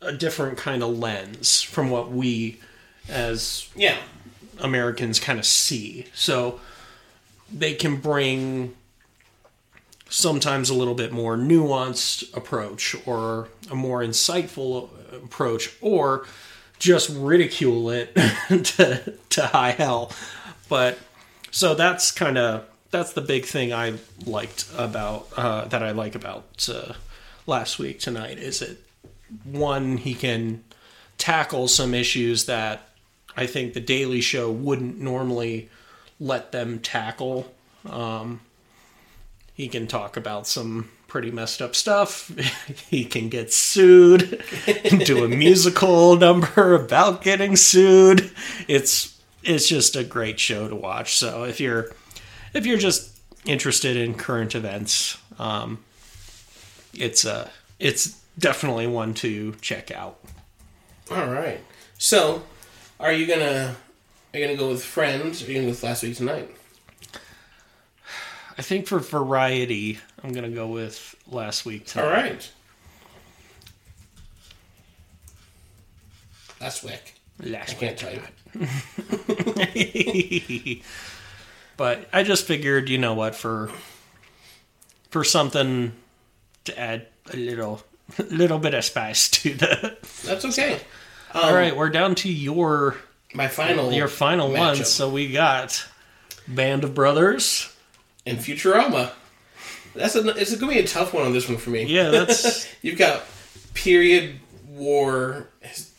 a 0.00 0.12
different 0.12 0.58
kind 0.58 0.82
of 0.82 0.98
lens 0.98 1.62
from 1.62 1.90
what 1.90 2.10
we 2.10 2.60
as 3.08 3.68
Yeah, 3.74 3.96
Americans 4.58 5.18
kind 5.20 5.38
of 5.38 5.46
see. 5.46 6.06
So 6.14 6.60
they 7.52 7.74
can 7.74 7.96
bring 7.96 8.74
sometimes 10.08 10.70
a 10.70 10.74
little 10.74 10.94
bit 10.94 11.12
more 11.12 11.36
nuanced 11.36 12.34
approach 12.36 12.94
or 13.06 13.48
a 13.70 13.74
more 13.74 14.00
insightful 14.02 14.88
approach 15.12 15.70
or 15.80 16.26
just 16.78 17.08
ridicule 17.10 17.90
it 17.90 18.14
to, 18.48 19.14
to 19.30 19.46
high 19.46 19.70
hell. 19.72 20.12
But 20.68 20.98
so 21.50 21.74
that's 21.74 22.10
kind 22.10 22.38
of 22.38 22.66
that's 22.90 23.12
the 23.12 23.20
big 23.20 23.44
thing 23.44 23.72
I 23.72 23.94
liked 24.24 24.66
about 24.76 25.28
uh, 25.36 25.66
that 25.66 25.82
I 25.82 25.90
like 25.92 26.14
about 26.14 26.68
uh, 26.72 26.94
last 27.46 27.78
week 27.78 28.00
tonight 28.00 28.38
is 28.38 28.62
it 28.62 28.82
one 29.44 29.96
he 29.98 30.14
can 30.14 30.64
tackle 31.18 31.68
some 31.68 31.94
issues 31.94 32.46
that 32.46 32.88
I 33.36 33.46
think 33.46 33.74
the 33.74 33.80
Daily 33.80 34.20
Show 34.20 34.50
wouldn't 34.50 34.98
normally 34.98 35.68
let 36.18 36.52
them 36.52 36.78
tackle. 36.78 37.52
Um, 37.84 38.40
he 39.54 39.68
can 39.68 39.86
talk 39.86 40.16
about 40.16 40.46
some 40.46 40.90
pretty 41.08 41.30
messed 41.30 41.60
up 41.62 41.74
stuff. 41.74 42.28
he 42.88 43.04
can 43.04 43.28
get 43.28 43.52
sued, 43.52 44.42
do 45.04 45.24
a 45.24 45.28
musical 45.28 46.16
number 46.18 46.74
about 46.74 47.22
getting 47.22 47.56
sued. 47.56 48.30
It's 48.68 49.15
it's 49.46 49.68
just 49.68 49.96
a 49.96 50.04
great 50.04 50.38
show 50.40 50.68
to 50.68 50.74
watch. 50.76 51.16
So 51.16 51.44
if 51.44 51.60
you're 51.60 51.90
if 52.52 52.66
you're 52.66 52.78
just 52.78 53.18
interested 53.44 53.96
in 53.96 54.14
current 54.14 54.54
events, 54.54 55.16
um, 55.38 55.84
it's 56.94 57.24
uh 57.24 57.48
it's 57.78 58.18
definitely 58.38 58.86
one 58.86 59.14
to 59.14 59.54
check 59.60 59.90
out. 59.90 60.18
all 61.10 61.26
right. 61.30 61.60
So, 61.98 62.42
are 63.00 63.12
you 63.12 63.26
gonna 63.26 63.76
are 64.34 64.38
you 64.38 64.44
gonna 64.46 64.58
go 64.58 64.68
with 64.68 64.84
Friends? 64.84 65.42
Or 65.42 65.46
are 65.46 65.48
you 65.48 65.54
gonna 65.54 65.66
go 65.66 65.70
with 65.70 65.82
Last 65.82 66.02
Week 66.02 66.16
Tonight? 66.16 66.50
I 68.58 68.62
think 68.62 68.86
for 68.86 68.98
variety, 68.98 69.98
I'm 70.24 70.32
gonna 70.32 70.48
go 70.50 70.66
with 70.66 71.14
last 71.28 71.66
week. 71.66 71.82
All 71.96 72.02
Tonight. 72.04 72.22
right. 72.22 72.52
Last 76.60 76.82
week. 76.84 77.15
Last 77.40 77.76
I 77.76 77.78
can't 77.78 77.98
tell 77.98 78.12
you. 78.12 78.22
but 81.76 82.08
I 82.12 82.22
just 82.22 82.46
figured, 82.46 82.88
you 82.88 82.98
know 82.98 83.14
what, 83.14 83.34
for 83.34 83.70
for 85.10 85.24
something 85.24 85.92
to 86.64 86.78
add 86.78 87.06
a 87.32 87.36
little 87.36 87.82
little 88.30 88.58
bit 88.58 88.74
of 88.74 88.84
spice 88.84 89.28
to 89.42 89.54
the. 89.54 89.96
That's 90.24 90.44
okay. 90.46 90.80
All 91.34 91.54
right, 91.54 91.76
we're 91.76 91.90
down 91.90 92.14
to 92.16 92.32
your 92.32 92.96
My 93.34 93.48
final 93.48 93.92
your 93.92 94.08
final 94.08 94.52
one. 94.52 94.76
So 94.76 95.10
we 95.10 95.32
got 95.32 95.86
Band 96.48 96.84
of 96.84 96.94
Brothers. 96.94 97.74
and 98.24 98.38
Futurama. 98.38 99.10
That's 99.94 100.14
a, 100.14 100.28
it's 100.36 100.54
gonna 100.56 100.72
be 100.72 100.78
a 100.78 100.86
tough 100.86 101.14
one 101.14 101.24
on 101.24 101.32
this 101.32 101.48
one 101.48 101.58
for 101.58 101.70
me. 101.70 101.84
Yeah, 101.84 102.10
that's 102.10 102.68
You've 102.82 102.98
got 102.98 103.22
period 103.74 104.36
war 104.68 105.48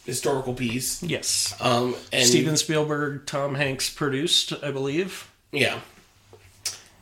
historical 0.07 0.55
piece. 0.55 1.03
yes. 1.03 1.55
Um, 1.61 1.93
and 2.11 2.25
Steven 2.25 2.57
Spielberg, 2.57 3.27
Tom 3.27 3.53
Hanks 3.53 3.91
produced, 3.91 4.53
I 4.63 4.71
believe. 4.71 5.29
yeah, 5.51 5.79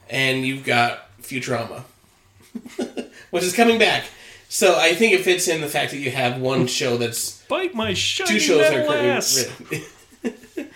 and 0.09 0.45
you've 0.45 0.65
got 0.65 1.09
Futurama, 1.21 1.83
which 3.29 3.43
is 3.43 3.53
coming 3.55 3.79
back. 3.79 4.03
So 4.49 4.77
I 4.77 4.93
think 4.93 5.13
it 5.13 5.21
fits 5.21 5.47
in 5.47 5.61
the 5.61 5.67
fact 5.67 5.91
that 5.91 5.97
you 5.97 6.11
have 6.11 6.39
one 6.39 6.67
show 6.67 6.97
that's 6.97 7.41
Bite 7.47 7.73
my 7.73 7.93
shiny 7.93 8.29
two 8.29 8.39
shows 8.39 8.59
that 8.59 8.73
are 8.73 8.85
currently 8.85 9.09
ass. 9.09 10.67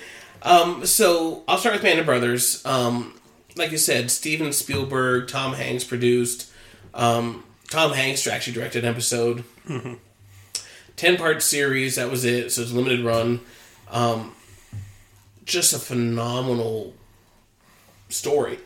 um, 0.41 0.85
so 0.85 1.43
I'll 1.47 1.57
start 1.57 1.75
with 1.75 1.83
Band 1.83 1.99
of 1.99 2.05
Brothers. 2.05 2.65
Um, 2.65 3.19
like 3.55 3.71
you 3.71 3.77
said, 3.77 4.11
Steven 4.11 4.53
Spielberg, 4.53 5.27
Tom 5.27 5.53
Hanks 5.53 5.83
produced. 5.83 6.51
Um, 6.93 7.43
Tom 7.69 7.91
Hanks 7.93 8.25
actually 8.27 8.53
directed 8.53 8.83
an 8.83 8.89
episode. 8.91 9.43
Ten 10.99 11.15
part 11.15 11.41
series. 11.41 11.95
That 11.95 12.11
was 12.11 12.25
it. 12.25 12.51
So 12.51 12.61
it's 12.61 12.71
a 12.71 12.75
limited 12.75 13.05
run. 13.05 13.39
Um, 13.89 14.35
just 15.45 15.71
a 15.73 15.79
phenomenal 15.79 16.93
story 18.09 18.59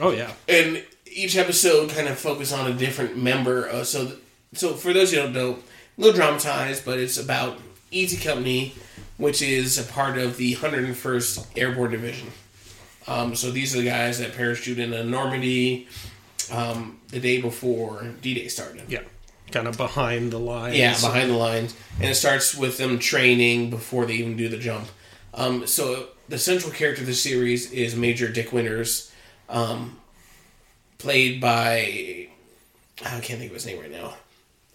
Oh 0.00 0.10
yeah. 0.12 0.32
and 0.48 0.84
each 1.06 1.36
episode 1.36 1.90
kind 1.90 2.06
of 2.06 2.16
focus 2.16 2.52
on 2.52 2.70
a 2.70 2.74
different 2.74 3.16
member. 3.16 3.68
Uh, 3.68 3.82
so, 3.82 4.06
th- 4.06 4.18
so 4.54 4.74
for 4.74 4.92
those 4.92 5.10
who 5.10 5.16
don't 5.16 5.32
know, 5.32 5.50
a 5.52 6.00
little 6.00 6.14
dramatized, 6.14 6.84
but 6.84 6.98
it's 7.00 7.16
about 7.18 7.58
Easy 7.90 8.16
Company, 8.16 8.74
which 9.16 9.42
is 9.42 9.76
a 9.78 9.92
part 9.92 10.16
of 10.16 10.36
the 10.36 10.54
101st 10.54 11.58
Airborne 11.58 11.90
Division. 11.90 12.28
Um, 13.08 13.34
so 13.34 13.50
these 13.50 13.74
are 13.74 13.80
the 13.80 13.86
guys 13.86 14.20
that 14.20 14.36
parachute 14.36 14.78
in 14.78 15.10
Normandy 15.10 15.88
um, 16.52 17.00
the 17.08 17.18
day 17.18 17.40
before 17.40 18.06
D-Day 18.22 18.46
started. 18.48 18.84
Yeah. 18.88 19.00
Kind 19.50 19.68
of 19.68 19.76
behind 19.76 20.32
the 20.32 20.38
lines. 20.38 20.76
Yeah, 20.76 20.92
behind 21.00 21.30
the 21.30 21.36
lines, 21.36 21.74
and 21.98 22.10
it 22.10 22.14
starts 22.14 22.54
with 22.54 22.78
them 22.78 22.98
training 22.98 23.70
before 23.70 24.06
they 24.06 24.14
even 24.14 24.36
do 24.36 24.48
the 24.48 24.58
jump. 24.58 24.88
Um, 25.34 25.66
so 25.66 26.08
the 26.28 26.38
central 26.38 26.72
character 26.72 27.02
of 27.02 27.06
the 27.06 27.14
series 27.14 27.72
is 27.72 27.96
Major 27.96 28.28
Dick 28.28 28.52
Winters, 28.52 29.12
um, 29.48 29.98
played 30.98 31.40
by 31.40 32.28
I 33.04 33.20
can't 33.20 33.38
think 33.38 33.50
of 33.50 33.54
his 33.54 33.66
name 33.66 33.80
right 33.80 33.90
now. 33.90 34.14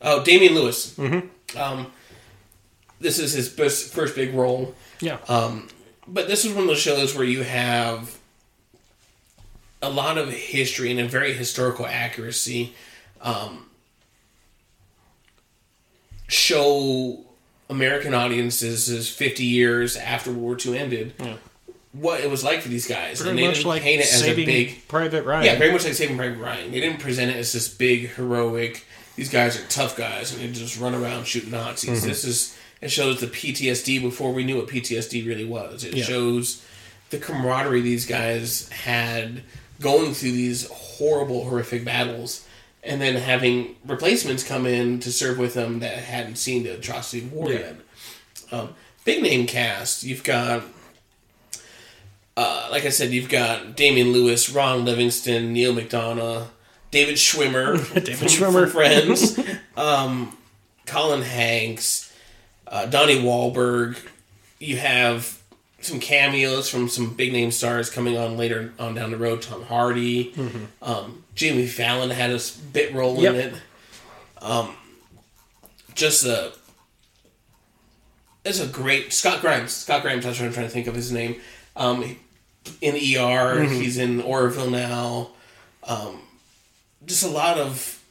Oh, 0.01 0.23
Damian 0.23 0.55
Lewis. 0.55 0.95
Mm-hmm. 0.95 1.57
Um, 1.57 1.91
this 2.99 3.19
is 3.19 3.33
his 3.33 3.51
first, 3.51 3.93
first 3.93 4.15
big 4.15 4.33
role. 4.33 4.73
Yeah. 4.99 5.17
Um, 5.27 5.67
but 6.07 6.27
this 6.27 6.45
is 6.45 6.53
one 6.53 6.63
of 6.63 6.67
those 6.67 6.79
shows 6.79 7.15
where 7.15 7.25
you 7.25 7.43
have 7.43 8.17
a 9.81 9.89
lot 9.89 10.17
of 10.17 10.29
history 10.31 10.91
and 10.91 10.99
a 10.99 11.07
very 11.07 11.33
historical 11.33 11.85
accuracy. 11.85 12.73
Um, 13.21 13.67
show 16.27 17.19
American 17.69 18.13
audiences 18.13 18.89
is 18.89 19.09
50 19.09 19.43
years 19.43 19.95
after 19.97 20.31
World 20.31 20.65
War 20.65 20.73
II 20.75 20.79
ended 20.79 21.13
what 21.93 22.19
it 22.19 22.29
was 22.29 22.43
like 22.43 22.61
for 22.61 22.67
these 22.67 22.87
guys. 22.87 23.21
And 23.21 23.37
they 23.37 23.45
much 23.47 23.55
didn't 23.57 23.67
like 23.69 23.81
paint 23.81 24.01
it 24.01 24.13
as 24.13 24.21
a 24.23 24.35
big 24.35 24.85
Private 24.87 25.23
Ryan. 25.23 25.45
yeah, 25.45 25.57
very 25.57 25.71
much 25.71 25.85
like 25.85 25.93
Saving 25.93 26.17
Private 26.17 26.39
Ryan. 26.39 26.71
They 26.71 26.81
didn't 26.81 26.99
present 26.99 27.31
it 27.31 27.37
as 27.37 27.53
this 27.53 27.67
big 27.67 28.09
heroic 28.11 28.85
these 29.15 29.29
guys 29.29 29.57
are 29.57 29.65
tough 29.67 29.95
guys 29.95 30.33
and 30.33 30.41
they 30.41 30.51
just 30.51 30.77
run 30.77 30.93
around 30.93 31.25
shooting 31.25 31.51
Nazis. 31.51 31.99
Mm-hmm. 31.99 32.07
This 32.09 32.25
is 32.25 32.57
it 32.81 32.91
shows 32.91 33.21
the 33.21 33.27
PTSD 33.27 34.01
before 34.01 34.33
we 34.33 34.43
knew 34.43 34.57
what 34.57 34.67
PTSD 34.67 35.25
really 35.25 35.45
was. 35.45 35.85
It 35.85 35.93
Yeah. 35.95 36.03
shows 36.03 36.61
the 37.11 37.17
camaraderie 37.17 37.79
these 37.81 38.05
guys 38.05 38.67
had 38.69 39.41
going 39.79 40.13
through 40.13 40.31
these 40.33 40.67
horrible, 40.69 41.45
horrific 41.45 41.85
battles, 41.85 42.45
and 42.85 43.01
then 43.01 43.15
having 43.15 43.75
replacements 43.85 44.43
come 44.43 44.65
in 44.65 44.99
to 45.01 45.11
serve 45.11 45.37
with 45.39 45.53
them 45.55 45.79
that 45.79 45.97
hadn't 45.97 46.35
seen 46.37 46.63
the 46.63 46.69
atrocity 46.75 47.23
of 47.25 47.33
war 47.33 47.51
Yeah. 47.51 47.59
yet. 47.59 47.75
Um, 48.51 48.69
big 49.03 49.21
name 49.23 49.47
cast. 49.47 50.03
You've 50.03 50.23
got, 50.23 50.63
uh, 52.37 52.67
like 52.71 52.85
I 52.85 52.89
said, 52.89 53.11
you've 53.11 53.29
got 53.29 53.75
Damian 53.75 54.11
Lewis, 54.11 54.49
Ron 54.49 54.85
Livingston, 54.85 55.53
Neal 55.53 55.73
McDonough, 55.73 56.47
David 56.91 57.15
Schwimmer, 57.15 57.77
David 57.93 58.17
from- 58.17 58.27
Schwimmer. 58.27 58.61
from 58.63 58.69
Friends, 58.71 59.39
um, 59.77 60.37
Colin 60.85 61.21
Hanks, 61.21 62.13
uh, 62.67 62.85
Donnie 62.85 63.17
Wahlberg. 63.21 63.97
You 64.59 64.77
have 64.77 65.41
some 65.81 65.99
cameos 65.99 66.69
from 66.69 66.89
some 66.89 67.13
big 67.13 67.31
name 67.31 67.51
stars 67.51 67.89
coming 67.89 68.17
on 68.17 68.37
later 68.37 68.73
on 68.79 68.95
down 68.95 69.11
the 69.11 69.17
road. 69.17 69.41
Tom 69.41 69.63
Hardy, 69.63 70.33
um, 70.81 71.23
Jimmy 71.35 71.67
Fallon 71.67 72.09
had 72.09 72.31
a 72.31 72.39
bit 72.73 72.93
role 72.93 73.21
Yep. 73.21 73.33
in 73.35 73.39
it. 73.41 73.53
Um, 74.41 74.75
just 75.93 76.25
a 76.25 76.53
it's 78.43 78.59
a 78.59 78.67
great 78.67 79.11
Scott 79.11 79.41
Grimes. 79.41 79.71
Scott 79.73 80.01
Grimes. 80.03 80.23
That's 80.23 80.39
what 80.39 80.45
I'm 80.45 80.53
trying 80.53 80.67
to 80.67 80.71
think 80.71 80.87
of 80.87 80.95
his 80.95 81.11
name. 81.11 81.41
Um, 81.75 82.15
in 82.81 82.95
ER, 82.95 83.63
he's 83.63 83.97
in 83.97 84.21
Orville 84.21 84.69
now. 84.69 85.31
Um, 85.83 86.19
just 87.05 87.23
a 87.23 87.27
lot 87.27 87.57
of 87.57 88.01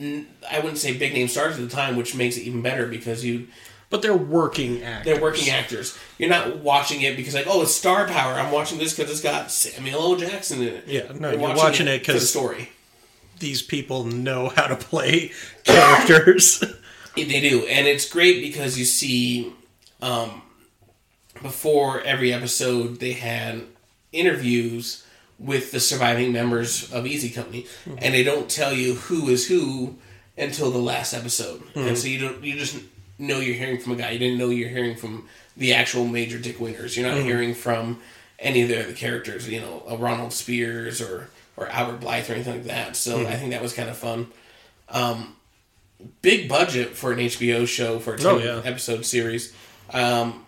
I 0.00 0.58
wouldn't 0.60 0.78
say 0.78 0.96
big 0.96 1.12
name 1.14 1.28
stars 1.28 1.56
at 1.56 1.60
the 1.62 1.74
time, 1.74 1.96
which 1.96 2.14
makes 2.14 2.36
it 2.36 2.42
even 2.42 2.62
better 2.62 2.86
because 2.86 3.24
you 3.24 3.48
But 3.90 4.02
they're 4.02 4.16
working 4.16 4.82
actors. 4.84 5.04
they're 5.04 5.20
working 5.20 5.50
actors. 5.50 5.98
You're 6.16 6.28
not 6.30 6.58
watching 6.58 7.02
it 7.02 7.16
because 7.16 7.34
like 7.34 7.46
oh 7.48 7.62
it's 7.62 7.74
star 7.74 8.06
power. 8.06 8.34
I'm 8.34 8.52
watching 8.52 8.78
this 8.78 8.94
because 8.96 9.10
it's 9.10 9.20
got 9.20 9.50
Samuel 9.50 10.00
L. 10.00 10.16
Jackson 10.16 10.62
in 10.62 10.68
it. 10.68 10.84
Yeah, 10.86 11.12
no, 11.12 11.30
you're 11.32 11.40
watching 11.56 11.88
it 11.88 11.98
because 11.98 12.20
the 12.22 12.26
story. 12.26 12.70
These 13.40 13.62
people 13.62 14.04
know 14.04 14.50
how 14.50 14.66
to 14.68 14.76
play 14.76 15.32
characters. 15.64 16.62
They 17.16 17.40
do, 17.40 17.66
and 17.66 17.88
it's 17.88 18.08
great 18.08 18.40
because 18.40 18.78
you 18.78 18.84
see, 18.84 19.52
um, 20.00 20.42
before 21.42 22.00
every 22.02 22.32
episode, 22.32 23.00
they 23.00 23.12
had 23.12 23.62
interviews 24.12 25.04
with 25.38 25.72
the 25.72 25.80
surviving 25.80 26.32
members 26.32 26.92
of 26.92 27.06
Easy 27.06 27.30
Company, 27.30 27.66
and 27.98 28.14
they 28.14 28.22
don't 28.22 28.48
tell 28.48 28.72
you 28.72 28.94
who 28.94 29.28
is 29.28 29.48
who 29.48 29.96
until 30.38 30.70
the 30.70 30.78
last 30.78 31.12
episode, 31.14 31.62
and 31.74 31.96
so 31.98 32.06
you 32.06 32.20
don't 32.20 32.44
you 32.44 32.54
just 32.56 32.76
know 33.20 33.38
you're 33.40 33.54
hearing 33.56 33.78
from 33.78 33.92
a 33.92 33.96
guy. 33.96 34.10
You 34.10 34.18
didn't 34.18 34.38
know 34.38 34.50
you're 34.50 34.68
hearing 34.68 34.96
from 34.96 35.28
the 35.56 35.74
actual 35.74 36.06
major 36.06 36.38
dick 36.38 36.58
winters. 36.60 36.96
You're 36.96 37.06
not 37.08 37.18
mm-hmm. 37.18 37.26
hearing 37.26 37.54
from 37.54 38.00
any 38.38 38.62
of 38.62 38.68
the 38.68 38.82
other 38.82 38.92
characters. 38.92 39.48
You 39.48 39.60
know, 39.60 39.82
a 39.88 39.96
Ronald 39.96 40.30
Speirs 40.30 41.06
or 41.06 41.28
or 41.56 41.68
Albert 41.68 42.00
Blythe 42.00 42.30
or 42.30 42.34
anything 42.34 42.54
like 42.54 42.64
that. 42.64 42.96
So 42.96 43.18
mm-hmm. 43.18 43.26
I 43.26 43.36
think 43.36 43.50
that 43.50 43.62
was 43.62 43.72
kind 43.74 43.88
of 43.88 43.96
fun 43.96 44.28
um, 44.90 45.36
big 46.22 46.48
budget 46.48 46.96
for 46.96 47.12
an 47.12 47.18
HBO 47.18 47.66
show 47.66 47.98
for 47.98 48.14
a 48.14 48.18
10 48.18 48.26
Oh, 48.26 48.38
yeah. 48.38 48.60
episode 48.64 49.04
series. 49.04 49.54
Um, 49.92 50.46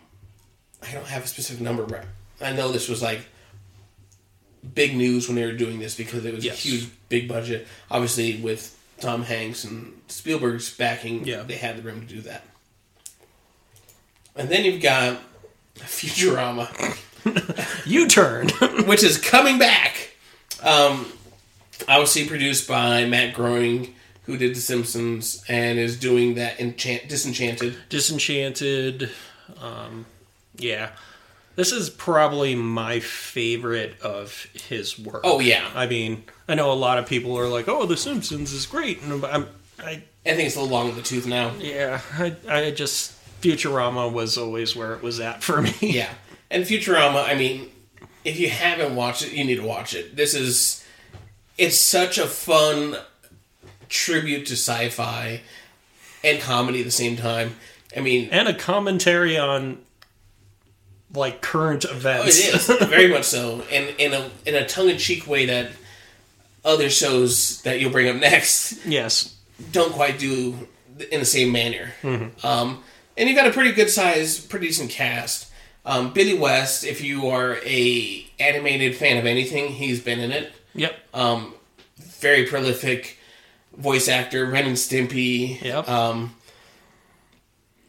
I 0.83 0.93
don't 0.93 1.07
have 1.07 1.25
a 1.25 1.29
specific 1.29 1.63
number, 1.63 1.85
but 1.85 2.05
I 2.41 2.53
know 2.53 2.73
this 2.73 2.89
was 2.89 3.03
like 3.03 3.21
big 4.75 4.97
news 4.97 5.29
when 5.29 5.37
they 5.37 5.47
were 5.47 5.53
doing 5.53 5.79
this 5.79 5.95
because 5.95 6.25
it 6.25 6.35
was 6.35 6.45
Yes. 6.45 6.55
a 6.55 6.69
huge, 6.69 6.89
big 7.09 7.29
budget. 7.29 7.67
Obviously, 7.91 8.41
with 8.41 8.79
Tom 9.01 9.23
Hanks 9.23 9.65
and 9.65 10.01
Spielberg's 10.09 10.75
backing, 10.75 11.25
Yeah. 11.27 11.43
they 11.43 11.57
had 11.57 11.77
the 11.77 11.83
room 11.83 12.07
to 12.07 12.15
do 12.15 12.21
that. 12.23 12.45
And 14.37 14.49
then 14.49 14.65
you've 14.65 14.83
got 14.83 15.19
Futurama 15.77 16.69
U 17.87 18.09
turn. 18.09 18.49
which 18.87 19.03
is 19.03 19.19
coming 19.19 19.59
back. 19.59 20.15
Um, 20.63 21.13
obviously 21.89 22.27
produced 22.27 22.69
by 22.69 23.05
Matt 23.05 23.35
Groening, 23.35 23.95
who 24.25 24.37
did 24.37 24.55
The 24.55 24.61
Simpsons 24.61 25.45
and 25.49 25.79
is 25.79 25.99
doing 25.99 26.35
that 26.35 26.61
enchant- 26.61 27.09
Disenchanted. 27.09 27.77
Disenchanted. 27.89 29.11
Um, 29.61 30.07
yeah. 30.57 30.91
This 31.55 31.71
is 31.73 31.91
probably 31.91 32.55
my 32.55 33.01
favorite 33.01 34.01
of 34.01 34.47
his 34.55 34.99
work. 34.99 35.21
Oh, 35.25 35.41
yeah. 35.41 35.69
I 35.75 35.87
mean, 35.87 36.25
I 36.49 36.55
know 36.55 36.73
a 36.73 36.75
lot 36.75 36.97
of 36.99 37.07
people 37.07 37.39
are 37.39 37.47
like, 37.49 37.69
"Oh, 37.69 37.85
The 37.85 37.97
Simpsons 37.97 38.55
is 38.55 38.65
great," 38.65 39.03
and 39.03 39.23
I'm, 39.27 39.47
I, 39.79 39.91
I 39.91 40.35
think 40.35 40.47
it's 40.47 40.57
a 40.57 40.61
little 40.63 40.75
long 40.75 40.89
in 40.89 40.95
the 40.97 41.03
tooth 41.03 41.27
now. 41.27 41.53
yeah, 41.59 42.01
I, 42.15 42.35
I 42.49 42.71
just 42.71 43.13
Futurama 43.43 44.11
was 44.11 44.39
always 44.39 44.75
where 44.75 44.95
it 44.95 45.03
was 45.03 45.21
at 45.21 45.43
for 45.43 45.61
me. 45.61 45.75
Yeah, 45.81 46.11
and 46.51 46.65
Futurama. 46.65 47.29
I 47.29 47.35
mean, 47.35 47.71
if 48.25 48.39
you 48.39 48.49
haven't 48.49 48.95
watched 48.95 49.23
it, 49.25 49.33
you 49.33 49.45
need 49.45 49.57
to 49.57 49.67
watch 49.67 49.95
it. 49.95 50.17
This 50.17 50.35
is 50.35 50.85
it's 51.59 51.77
such 51.77 52.19
a 52.19 52.27
fun 52.27 52.97
tribute 53.89 54.47
to 54.47 54.55
sci-fi 54.55 55.41
and 56.25 56.41
comedy 56.41 56.79
at 56.81 56.85
the 56.85 56.91
same 56.91 57.17
time. 57.17 57.57
I 57.97 58.01
mean, 58.01 58.29
and 58.31 58.49
a 58.49 58.55
commentary 58.55 59.37
on 59.37 59.79
like 61.15 61.43
current 61.43 61.85
Oh, 61.87 61.93
events. 61.95 62.39
it 62.39 62.55
is 62.55 62.67
very 62.89 63.09
much 63.09 63.25
so, 63.25 63.63
and 63.71 63.95
in 63.99 64.15
a 64.15 64.31
in 64.47 64.55
a 64.55 64.67
tongue 64.67 64.89
in 64.89 64.99
cheek 64.99 65.27
way 65.27 65.47
that 65.47 65.73
other 66.65 66.89
shows 66.89 67.61
that 67.63 67.81
you'll 67.81 67.91
bring 67.91 68.09
up 68.09 68.17
next 68.17 68.87
yes. 68.87 69.37
don't 69.73 69.93
quite 69.93 70.19
do 70.19 70.57
in 71.11 71.19
the 71.21 71.27
same 71.27 71.51
manner. 71.51 71.93
Um, 72.45 72.83
and 73.17 73.29
you've 73.29 73.37
got 73.37 73.47
a 73.47 73.53
pretty 73.53 73.73
good 73.73 73.91
size, 73.91 74.39
pretty 74.41 74.67
decent 74.69 74.91
cast. 74.91 75.51
Um, 75.85 76.13
Billy 76.13 76.35
West, 76.35 76.85
if 76.85 77.01
you 77.03 77.29
are 77.29 77.57
a 77.65 78.27
animated 78.39 78.95
fan 78.97 79.17
of 79.19 79.27
anything, 79.27 79.73
he's 79.73 80.01
been 80.01 80.21
in 80.21 80.31
it. 80.31 80.53
Yep. 80.75 80.95
Um, 81.13 81.55
very 81.99 82.47
prolific 82.47 83.19
voice 83.77 84.09
actor, 84.09 84.47
Ren 84.47 84.67
and 84.67 84.77
Stimpy. 84.77 85.61
Yep. 85.61 85.89
Um, 85.89 86.37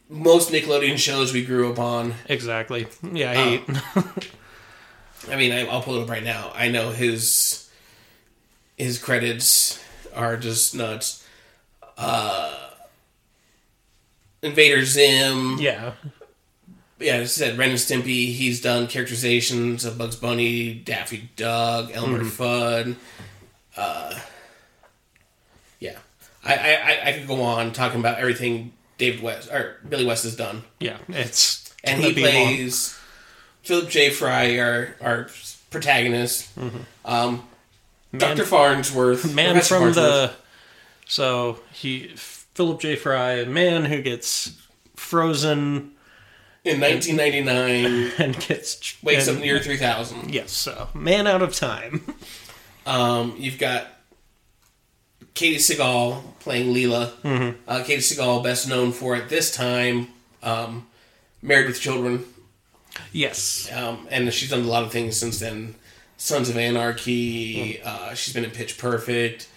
most 0.08 0.50
Nickelodeon 0.50 0.98
shows 0.98 1.32
we 1.32 1.44
grew 1.44 1.70
up 1.72 1.78
on. 1.78 2.14
exactly. 2.26 2.86
Yeah. 3.02 3.34
He, 3.34 3.62
I 5.30 5.36
mean, 5.36 5.52
I, 5.52 5.66
I'll 5.66 5.80
pull 5.82 5.96
it 5.96 6.02
up 6.02 6.10
right 6.10 6.22
now. 6.24 6.52
I 6.54 6.68
know 6.68 6.90
his 6.90 7.70
his 8.76 8.98
credits 8.98 9.82
are 10.14 10.36
just 10.36 10.74
nuts. 10.74 11.26
Uh, 11.96 12.70
Invader 14.44 14.84
Zim. 14.84 15.58
yeah. 15.58 15.92
Yeah, 17.00 17.18
I 17.18 17.24
said 17.24 17.58
Ren 17.58 17.70
and 17.70 17.78
Stimpy. 17.78 18.32
He's 18.32 18.60
done 18.62 18.86
characterizations 18.86 19.84
of 19.84 19.98
Bugs 19.98 20.14
Bunny, 20.16 20.74
Daffy 20.74 21.28
Duck, 21.36 21.90
Elmer 21.92 22.20
Fudd. 22.20 22.94
Uh, 23.76 24.18
yeah, 25.80 25.98
I, 26.44 26.54
I 26.54 27.08
I- 27.08 27.12
could 27.12 27.26
go 27.26 27.42
on 27.42 27.72
talking 27.72 27.98
about 28.00 28.18
everything 28.18 28.72
David 28.96 29.22
West 29.22 29.50
or 29.50 29.76
Billy 29.86 30.04
West 30.06 30.22
has 30.22 30.36
done, 30.36 30.62
Yeah. 30.78 30.98
It's 31.08 31.74
and 31.82 32.00
he 32.02 32.12
plays 32.14 32.96
Philip 33.64 33.90
J. 33.90 34.10
Fry, 34.10 34.58
our 34.60 34.94
our 35.00 35.28
protagonist. 35.70 36.48
Um, 37.04 37.42
Doctor 38.16 38.44
Farnsworth, 38.44 39.24
Mm-hmm. 39.24 39.34
man 39.34 39.54
from 39.62 39.82
Farnsworth. 39.82 39.94
the 39.96 40.32
so 41.06 41.58
he 41.72 42.14
Philip 42.54 42.80
J. 42.80 42.96
Fry, 42.96 43.32
a 43.32 43.46
man 43.46 43.84
who 43.84 44.00
gets 44.02 44.60
frozen 44.96 45.92
in 46.64 46.80
1999 46.80 48.12
and 48.18 48.38
gets 48.40 49.02
wakes 49.02 49.28
and, 49.28 49.38
up 49.38 49.42
near 49.42 49.58
3000. 49.58 50.32
Yes, 50.32 50.52
so 50.52 50.88
man 50.94 51.26
out 51.26 51.42
of 51.42 51.54
time. 51.54 52.02
Um, 52.86 53.34
you've 53.38 53.58
got 53.58 53.86
Katey 55.34 55.56
Sagal 55.56 56.22
playing 56.40 56.74
Leela. 56.74 57.10
Mm-hmm. 57.22 57.58
Uh, 57.68 57.78
Katey 57.78 57.98
Sagal, 57.98 58.42
best 58.42 58.68
known 58.68 58.92
for 58.92 59.14
at 59.16 59.28
this 59.28 59.54
time, 59.54 60.08
um, 60.42 60.86
Married 61.42 61.66
with 61.66 61.80
Children, 61.80 62.24
Yes, 63.12 63.70
um, 63.72 64.06
and 64.10 64.32
she's 64.32 64.50
done 64.50 64.60
a 64.62 64.68
lot 64.68 64.82
of 64.82 64.92
things 64.92 65.16
since 65.16 65.38
then. 65.40 65.74
Sons 66.16 66.48
of 66.48 66.56
Anarchy. 66.56 67.74
Mm. 67.74 67.86
Uh, 67.86 68.14
she's 68.14 68.32
been 68.32 68.44
in 68.44 68.50
Pitch 68.50 68.78
Perfect. 68.78 69.48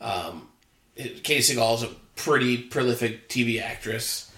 Um, 0.00 0.48
it- 0.96 1.22
Katey 1.22 1.38
Sagal 1.38 1.74
is 1.76 1.82
a 1.84 1.90
pretty 2.24 2.58
prolific 2.58 3.28
TV 3.28 3.60
actress. 3.60 4.30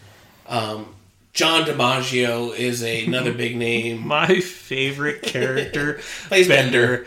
Um, 0.47 0.95
John 1.33 1.65
DiMaggio 1.65 2.57
is 2.57 2.83
a, 2.83 3.05
another 3.07 3.33
big 3.33 3.57
name. 3.57 4.07
my 4.07 4.41
favorite 4.41 5.23
character 5.23 6.01
Plays 6.29 6.49
Bender. 6.49 7.07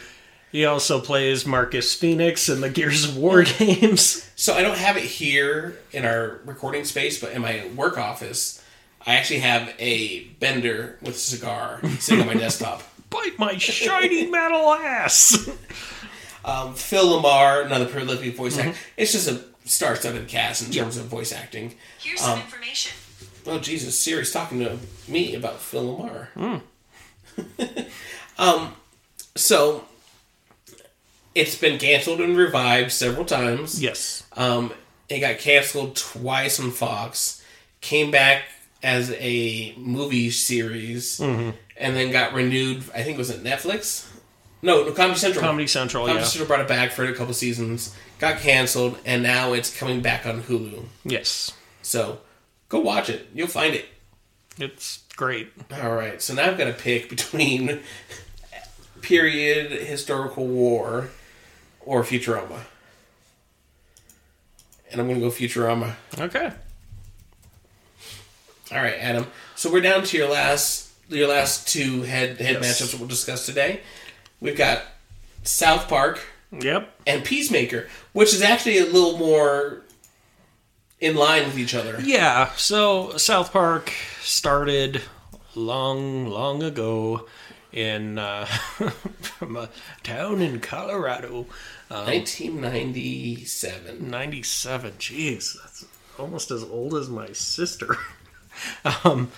He 0.52 0.66
also 0.66 1.02
plays 1.02 1.46
Marcus 1.46 1.94
Phoenix 1.94 2.48
in 2.48 2.62
the 2.62 2.70
Gears 2.70 3.06
of 3.06 3.18
War 3.18 3.44
games. 3.58 4.30
So 4.36 4.54
I 4.54 4.62
don't 4.62 4.78
have 4.78 4.96
it 4.98 5.04
here 5.04 5.78
in 5.92 6.06
our 6.06 6.40
recording 6.46 6.86
space, 6.86 7.20
but 7.20 7.32
in 7.34 7.42
my 7.42 7.68
work 7.76 7.98
office, 7.98 8.64
I 9.06 9.16
actually 9.16 9.40
have 9.40 9.74
a 9.80 10.24
bender 10.40 10.98
with 11.02 11.16
a 11.16 11.20
cigar 11.20 11.82
sitting 12.00 12.22
on 12.22 12.28
my 12.28 12.34
desktop. 12.36 12.84
Bite 13.10 13.38
my 13.38 13.58
shiny 13.58 14.30
metal 14.30 14.74
ass. 14.74 15.50
Um, 16.44 16.74
Phil 16.74 17.22
LaMarr, 17.22 17.66
another 17.66 17.86
prolific 17.86 18.36
voice 18.36 18.58
actor. 18.58 18.78
It's 18.98 19.12
just 19.12 19.28
a 19.28 19.44
star-studded 19.66 20.28
cast 20.28 20.66
in 20.66 20.72
terms 20.72 20.98
of 20.98 21.06
voice 21.06 21.34
acting. 21.34 21.76
Here's 22.00 22.22
some 22.22 22.40
information. 22.40 22.94
Oh 23.48 23.60
Jesus, 23.60 24.00
Siri's 24.00 24.32
talking 24.32 24.60
to 24.60 24.78
me 25.08 25.36
about 25.36 25.60
Phil 25.60 25.98
LaMarr. 26.36 26.62
um, 28.38 28.76
so 29.36 29.86
it's 31.36 31.58
been 31.58 31.78
canceled 31.78 32.22
and 32.22 32.38
revived 32.38 32.92
several 32.92 33.26
times. 33.26 33.82
Yes. 33.82 34.24
Um, 34.34 34.72
it 35.10 35.20
got 35.20 35.38
canceled 35.38 35.96
twice 35.96 36.60
on 36.60 36.72
Fox, 36.72 37.44
came 37.82 38.10
back 38.10 38.44
as 38.82 39.12
a 39.20 39.74
movie 39.78 40.32
series, 40.32 41.20
and 41.20 41.54
then 41.78 42.12
got 42.12 42.34
renewed. 42.34 42.78
I 42.94 43.04
think 43.04 43.16
it 43.16 43.18
was 43.18 43.30
at 43.30 43.44
Netflix. 43.44 44.10
No, 44.62 44.84
no, 44.84 44.92
Comedy 44.94 45.20
Central. 45.20 45.44
Comedy 45.44 45.68
Central, 45.68 46.04
yeah. 46.04 46.14
Comedy 46.14 46.24
yeah. 46.24 46.30
Central 46.30 46.48
brought 46.48 46.62
it 46.62 46.68
back 46.68 46.92
for 46.92 47.04
a 47.06 47.14
couple 47.14 47.34
seasons. 47.34 47.96
Got 48.20 48.40
canceled, 48.40 48.98
and 49.06 49.22
now 49.22 49.54
it's 49.54 49.76
coming 49.78 50.02
back 50.02 50.26
on 50.26 50.42
Hulu. 50.44 50.86
Yes. 51.04 51.52
So 51.82 52.20
go 52.70 52.80
watch 52.80 53.10
it. 53.10 53.28
You'll 53.34 53.48
find 53.48 53.76
it. 53.76 53.86
It's 54.58 55.04
great. 55.16 55.52
All 55.82 55.94
right. 55.94 56.22
So 56.22 56.34
now 56.34 56.48
I've 56.48 56.58
got 56.58 56.66
to 56.66 56.74
pick 56.74 57.10
between 57.10 57.82
period 59.02 59.72
historical 59.72 60.48
war 60.48 61.10
or 61.82 62.04
Futurama. 62.04 62.62
And 64.92 65.02
I'm 65.02 65.08
going 65.08 65.20
to 65.20 65.26
go 65.28 65.32
Futurama. 65.32 65.96
Okay. 66.18 66.52
All 68.72 68.78
right, 68.82 68.96
Adam. 69.00 69.28
So 69.56 69.72
we're 69.72 69.82
down 69.82 70.04
to 70.06 70.18
your 70.18 70.30
last 70.30 70.90
your 71.08 71.28
last 71.28 71.68
two 71.68 72.02
head 72.02 72.40
head 72.40 72.58
Yes. 72.62 72.82
matchups 72.82 72.92
that 72.92 73.00
we'll 73.00 73.08
discuss 73.10 73.46
today. 73.46 73.82
We've 74.40 74.58
got 74.58 74.84
South 75.44 75.88
Park 75.88 76.20
Yep. 76.52 76.90
and 77.08 77.24
Peacemaker, 77.24 77.88
which 78.14 78.34
is 78.34 78.42
actually 78.42 78.78
a 78.78 78.86
little 78.86 79.18
more 79.18 79.82
in 81.00 81.16
line 81.16 81.46
with 81.46 81.58
each 81.58 81.76
other. 81.76 82.00
Yeah, 82.02 82.52
so 82.56 83.18
South 83.18 83.52
Park 83.52 83.92
started 84.22 85.02
long, 85.56 86.28
long 86.28 86.64
ago 86.64 87.28
in 87.72 88.18
uh, 88.18 88.46
from 89.22 89.58
a 89.58 89.70
town 90.04 90.42
in 90.42 90.60
Colorado. 90.60 91.46
Um, 91.92 92.06
1997. 92.06 94.10
97. 94.10 94.92
Jeez, 94.94 95.58
that's 95.62 95.86
almost 96.18 96.52
as 96.52 96.64
old 96.64 96.96
as 96.96 97.10
my 97.10 97.28
sister. 97.34 97.98
um, 99.04 99.32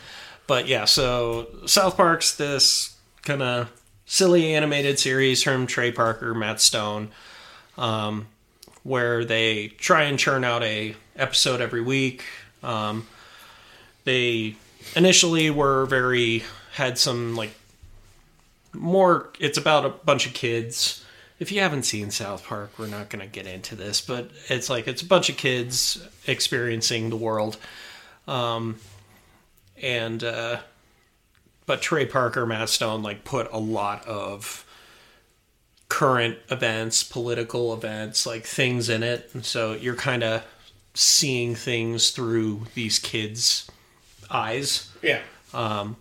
but 0.45 0.67
yeah, 0.67 0.85
so 0.85 1.47
South 1.65 1.97
Park's 1.97 2.35
this 2.35 2.95
kind 3.23 3.41
of 3.41 3.71
silly 4.07 4.55
animated 4.55 4.97
series 4.97 5.43
from 5.43 5.67
Trey 5.67 5.91
Parker, 5.91 6.33
Matt 6.33 6.59
Stone, 6.59 7.09
um, 7.77 8.27
where 8.81 9.23
they 9.23 9.67
try 9.67 10.03
and 10.03 10.17
churn 10.17 10.43
out 10.43 10.63
a 10.63 10.95
episode 11.15 11.61
every 11.61 11.81
week. 11.81 12.23
Um, 12.63 13.05
they 14.05 14.55
initially 14.95 15.49
were 15.49 15.85
very 15.85 16.43
had 16.73 16.97
some 16.97 17.35
like 17.35 17.51
more. 18.73 19.29
It's 19.39 19.57
about 19.57 19.85
a 19.85 19.89
bunch 19.89 20.25
of 20.25 20.33
kids. 20.33 21.03
If 21.39 21.51
you 21.51 21.59
haven't 21.59 21.83
seen 21.83 22.09
South 22.09 22.45
Park, 22.45 22.71
we're 22.79 22.87
not 22.87 23.09
going 23.09 23.23
to 23.23 23.31
get 23.31 23.45
into 23.45 23.75
this, 23.75 24.01
but 24.01 24.31
it's 24.47 24.69
like 24.69 24.87
it's 24.87 25.03
a 25.03 25.05
bunch 25.05 25.29
of 25.29 25.37
kids 25.37 26.03
experiencing 26.25 27.09
the 27.09 27.15
world. 27.15 27.57
Um, 28.27 28.77
and 29.81 30.23
uh, 30.23 30.59
but 31.68 31.82
Trey 31.82 32.07
Parker, 32.07 32.47
Matt 32.47 32.70
Stone, 32.70 33.03
like 33.03 33.24
put 33.24 33.47
a 33.51 33.59
lot 33.59 34.03
of 34.07 34.65
current 35.89 36.39
events, 36.49 37.03
political 37.03 37.74
events, 37.74 38.26
like 38.26 38.45
things 38.45 38.89
in 38.89 39.03
it, 39.03 39.30
and 39.34 39.45
so 39.45 39.74
you're 39.74 39.95
kind 39.95 40.24
of 40.24 40.43
seeing 40.95 41.53
things 41.53 42.09
through 42.09 42.63
these 42.74 42.97
kids' 42.97 43.70
eyes, 44.32 44.89
Yeah. 45.03 45.22
Um, 45.53 45.97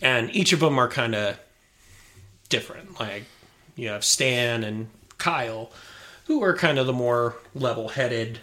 and 0.00 0.34
each 0.34 0.52
of 0.52 0.60
them 0.60 0.78
are 0.78 0.88
kind 0.88 1.14
of 1.14 1.38
different. 2.48 2.98
Like 2.98 3.24
you 3.76 3.88
have 3.88 4.04
Stan 4.04 4.64
and 4.64 4.88
Kyle, 5.18 5.70
who 6.26 6.42
are 6.42 6.54
kind 6.56 6.78
of 6.78 6.86
the 6.86 6.92
more 6.92 7.36
level-headed 7.54 8.38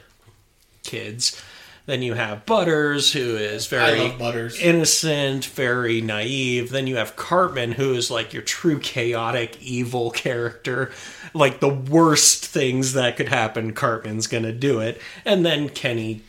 kids. 0.84 1.42
Then 1.86 2.02
you 2.02 2.16
have 2.16 2.48
Butters, 2.48 3.14
who 3.14 3.36
is 3.36 3.68
very 3.68 4.02
I 4.02 4.08
love 4.08 4.18
Butters. 4.18 4.60
innocent, 4.60 5.46
very 5.46 6.02
naive. 6.02 6.72
Then 6.72 6.88
you 6.88 6.96
have 6.96 7.16
Cartman, 7.16 7.74
who 7.74 7.94
is 7.94 8.10
like 8.10 8.34
your 8.34 8.42
true 8.42 8.80
chaotic, 8.80 9.62
evil 9.62 10.10
character. 10.10 10.92
Like 11.34 11.60
the 11.60 11.70
worst 11.70 12.46
things 12.46 12.94
that 12.94 13.18
could 13.18 13.30
happen, 13.30 13.74
Cartman's 13.74 14.26
gonna 14.26 14.52
do 14.52 14.80
it. 14.80 15.00
And 15.26 15.46
then 15.46 15.70
Kenny 15.70 16.24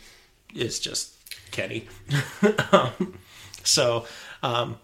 is 0.54 0.78
just 0.78 1.14
Kenny. 1.52 1.88
um, 2.72 3.18
so, 3.64 4.06
um, 4.42 4.78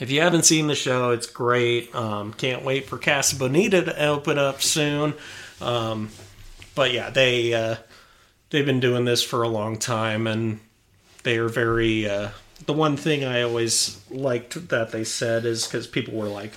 if 0.00 0.10
you 0.10 0.22
haven't 0.22 0.44
seen 0.44 0.66
the 0.66 0.74
show, 0.74 1.10
it's 1.10 1.26
great. 1.26 1.94
Um, 1.94 2.32
can't 2.32 2.64
wait 2.64 2.86
for 2.86 2.98
Casa 2.98 3.36
Bonita 3.36 3.82
to 3.82 4.06
open 4.06 4.38
up 4.38 4.62
soon. 4.62 5.14
Um, 5.60 6.08
but 6.74 6.92
yeah, 6.92 7.10
they 7.10 7.54
uh, 7.54 7.76
they've 8.54 8.64
been 8.64 8.78
doing 8.78 9.04
this 9.04 9.20
for 9.24 9.42
a 9.42 9.48
long 9.48 9.76
time, 9.76 10.28
and 10.28 10.60
they 11.24 11.36
are 11.38 11.48
very. 11.48 12.08
Uh, 12.08 12.28
the 12.66 12.72
one 12.72 12.96
thing 12.96 13.24
I 13.24 13.42
always 13.42 14.00
liked 14.10 14.68
that 14.68 14.92
they 14.92 15.02
said 15.02 15.44
is 15.44 15.66
because 15.66 15.88
people 15.88 16.14
were 16.14 16.28
like, 16.28 16.52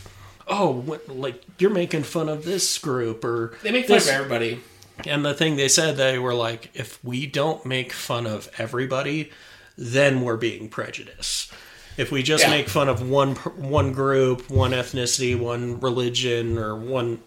"Oh, 0.48 0.70
what, 0.70 1.10
like 1.10 1.42
you're 1.58 1.72
making 1.72 2.04
fun 2.04 2.30
of 2.30 2.46
this 2.46 2.78
group," 2.78 3.26
or 3.26 3.58
They 3.64 3.72
make 3.72 3.88
fun 3.88 3.96
this 3.96 4.08
of 4.08 4.14
everybody. 4.14 4.60
and 5.08 5.26
the 5.26 5.34
thing 5.34 5.56
they 5.56 5.68
said, 5.68 5.98
they 5.98 6.20
were 6.20 6.36
like, 6.36 6.70
if 6.76 7.04
we 7.04 7.26
don't 7.26 7.66
make 7.66 7.92
fun 7.94 8.28
of 8.28 8.48
everybody, 8.60 9.32
then 9.76 10.22
we're 10.22 10.38
being 10.38 10.70
prejudiced. 10.70 11.52
If 11.98 12.12
we 12.12 12.22
just 12.22 12.44
Yeah. 12.44 12.52
make 12.52 12.70
fun 12.70 12.90
of 12.90 13.02
one 13.10 13.36
one 13.36 13.92
group, 13.92 14.52
one 14.52 14.72
ethnicity, 14.72 15.36
one 15.36 15.80
religion, 15.80 16.60
or 16.60 16.76
one 16.76 17.22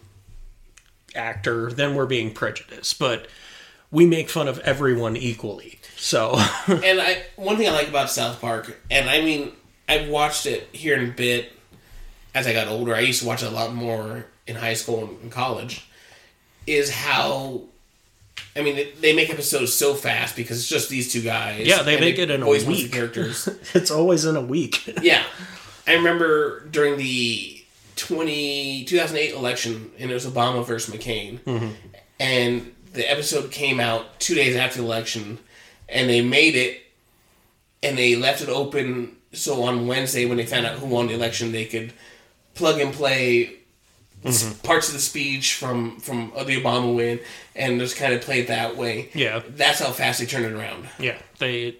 actor, 1.15 1.73
then 1.73 1.97
we're 1.97 2.07
being 2.07 2.33
prejudiced. 2.33 2.99
But 3.01 3.27
we 3.91 4.07
make 4.07 4.29
fun 4.29 4.49
of 4.49 4.59
everyone 4.61 5.17
equally. 5.17 5.81
So, 5.97 6.37
and 6.67 7.01
I 7.01 7.23
one 7.37 7.57
thing 7.57 7.69
I 7.69 7.73
like 7.73 7.89
about 7.89 8.11
South 8.11 8.41
Park, 8.41 8.81
and 8.91 9.09
I 9.09 9.21
mean, 9.21 9.53
I've 9.89 10.09
watched 10.09 10.47
it 10.47 10.69
here 10.73 10.97
in 10.97 11.09
a 11.09 11.13
bit 11.13 11.53
as 12.35 12.47
I 12.47 12.53
got 12.53 12.69
older. 12.69 12.95
I 12.95 13.01
used 13.01 13.23
to 13.23 13.27
watch 13.27 13.43
it 13.43 13.47
a 13.47 13.55
lot 13.55 13.75
more 13.75 14.27
in 14.47 14.57
high 14.57 14.75
school 14.75 15.05
and 15.23 15.31
college. 15.31 15.87
Is 16.67 16.91
how, 16.91 17.63
I 18.55 18.63
mean, 18.63 18.87
they 19.01 19.15
make 19.15 19.31
episodes 19.31 19.73
so 19.73 19.95
fast 19.95 20.37
because 20.37 20.59
it's 20.59 20.69
just 20.69 20.89
these 20.89 21.13
two 21.13 21.23
guys. 21.23 21.67
Yeah, 21.67 21.83
they 21.83 21.99
make 21.99 22.19
it 22.19 22.31
in 22.31 22.43
a 22.43 22.45
voice 22.45 22.65
most 22.65 22.79
of 22.79 22.83
week. 22.85 22.93
characters. 22.93 23.49
it's 23.75 23.91
always 23.91 24.25
in 24.25 24.37
a 24.37 24.41
week. 24.41 24.95
yeah, 25.03 25.25
I 25.87 25.95
remember 25.95 26.61
during 26.67 26.97
the 26.97 27.65
20, 27.97 28.85
2008 28.85 29.35
election, 29.35 29.91
and 29.99 30.11
it 30.11 30.15
was 30.15 30.27
Obama 30.27 30.65
versus 30.65 30.95
McCain, 30.95 31.41
mm-hmm. 31.41 31.71
and 32.21 32.73
the 32.93 33.11
episode 33.11 33.51
came 33.51 33.81
out 33.81 34.19
two 34.21 34.35
days 34.35 34.57
after 34.57 34.79
the 34.79 34.85
election, 34.85 35.39
and 35.89 36.09
they 36.09 36.21
made 36.21 36.57
it, 36.57 36.83
and 37.83 37.97
they 37.97 38.17
left 38.17 38.41
it 38.41 38.49
open 38.49 39.17
so 39.33 39.63
on 39.63 39.87
Wednesday 39.87 40.27
when 40.27 40.37
they 40.37 40.47
found 40.47 40.67
out 40.67 40.79
who 40.79 40.87
won 40.87 41.07
the 41.07 41.15
election, 41.15 41.53
they 41.53 41.65
could 41.65 41.93
plug 42.55 42.81
and 42.81 42.93
play 42.93 43.59
s- 44.25 44.43
mm-hmm. 44.43 44.67
parts 44.67 44.89
of 44.89 44.95
the 44.95 45.01
speech 45.01 45.55
from 45.55 46.01
from 46.01 46.33
the 46.35 46.61
Obama 46.61 46.95
win, 46.95 47.21
and 47.55 47.79
just 47.81 47.97
kind 47.97 48.13
of 48.13 48.21
play 48.23 48.41
it 48.41 48.49
that 48.49 48.77
way. 48.77 49.11
Yeah. 49.15 49.43
that's 49.49 49.81
how 49.81 49.93
fast 49.93 50.21
they 50.21 50.27
turn 50.27 50.45
it 50.45 50.53
around. 50.53 50.87
yeah, 50.99 51.19
they 51.39 51.77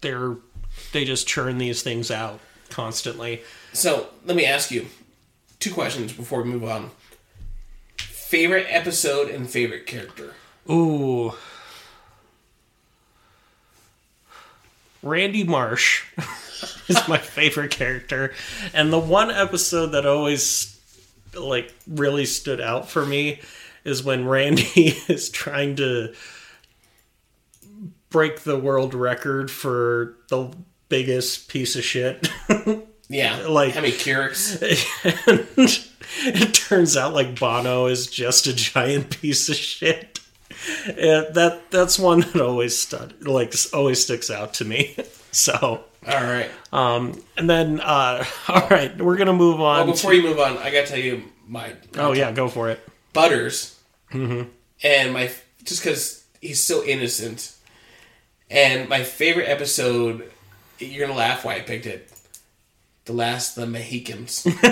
they're 0.00 0.36
they 0.92 1.04
just 1.04 1.26
churn 1.26 1.58
these 1.58 1.82
things 1.82 2.10
out 2.10 2.40
constantly. 2.70 3.42
So 3.72 4.08
let 4.24 4.36
me 4.36 4.46
ask 4.46 4.70
you 4.70 4.86
two 5.60 5.72
questions 5.72 6.12
before 6.12 6.42
we 6.42 6.50
move 6.50 6.64
on. 6.64 6.90
Favorite 7.98 8.66
episode 8.68 9.28
and 9.28 9.48
favorite 9.48 9.86
character. 9.86 10.34
Ooh. 10.70 11.32
Randy 15.02 15.44
Marsh 15.44 16.04
is 16.88 17.06
my 17.08 17.18
favorite 17.18 17.70
character. 17.70 18.32
And 18.74 18.92
the 18.92 18.98
one 18.98 19.30
episode 19.30 19.88
that 19.88 20.06
always 20.06 20.72
like 21.38 21.72
really 21.86 22.24
stood 22.26 22.60
out 22.60 22.88
for 22.88 23.04
me 23.06 23.40
is 23.84 24.02
when 24.02 24.26
Randy 24.26 24.62
is 25.08 25.30
trying 25.30 25.76
to 25.76 26.12
break 28.10 28.40
the 28.40 28.58
world 28.58 28.94
record 28.94 29.50
for 29.50 30.16
the 30.28 30.52
biggest 30.88 31.48
piece 31.48 31.76
of 31.76 31.84
shit. 31.84 32.28
Yeah, 33.08 33.46
Like- 33.48 33.72
how 33.72 33.82
many 33.82 33.92
Keurigs? 33.92 34.60
and 36.24 36.34
it 36.42 36.54
turns 36.54 36.96
out 36.96 37.14
like 37.14 37.38
Bono 37.38 37.86
is 37.86 38.08
just 38.08 38.48
a 38.48 38.52
giant 38.52 39.20
piece 39.20 39.48
of 39.48 39.54
shit. 39.54 40.15
And 40.86 41.34
that 41.34 41.70
that's 41.70 41.98
one 41.98 42.20
that 42.20 42.40
always 42.40 42.78
stud 42.78 43.26
like 43.26 43.54
always 43.72 44.02
sticks 44.02 44.30
out 44.30 44.54
to 44.54 44.64
me. 44.64 44.96
So, 45.32 45.52
All 45.60 45.84
right. 46.06 46.50
and 46.72 47.50
then 47.50 47.78
uh 47.82 48.24
all 48.48 48.68
right, 48.70 48.96
we're 48.96 49.16
gonna 49.18 49.34
move 49.34 49.60
on. 49.60 49.84
Well, 49.86 49.92
before 49.94 50.12
to- 50.12 50.16
you 50.16 50.22
move 50.22 50.38
on, 50.40 50.56
I 50.56 50.70
gotta 50.70 50.86
tell 50.86 50.98
you 50.98 51.24
my. 51.46 51.74
oh 51.98 52.12
yeah, 52.12 52.32
go 52.32 52.48
for 52.48 52.70
it. 52.70 52.80
Butters, 53.12 53.78
and 54.10 54.48
my 55.12 55.30
just 55.64 55.82
because 55.82 56.24
he's 56.40 56.62
so 56.62 56.82
innocent. 56.84 57.54
And 58.50 58.88
my 58.88 59.02
favorite 59.02 59.44
episode, 59.48 60.32
you're 60.78 61.06
gonna 61.06 61.18
laugh 61.18 61.44
why 61.44 61.56
I 61.56 61.60
picked 61.60 61.84
it. 61.84 62.10
The 63.04 63.12
Last 63.12 63.58
of 63.58 63.66
the 63.66 63.70
Mohicans. 63.70 64.46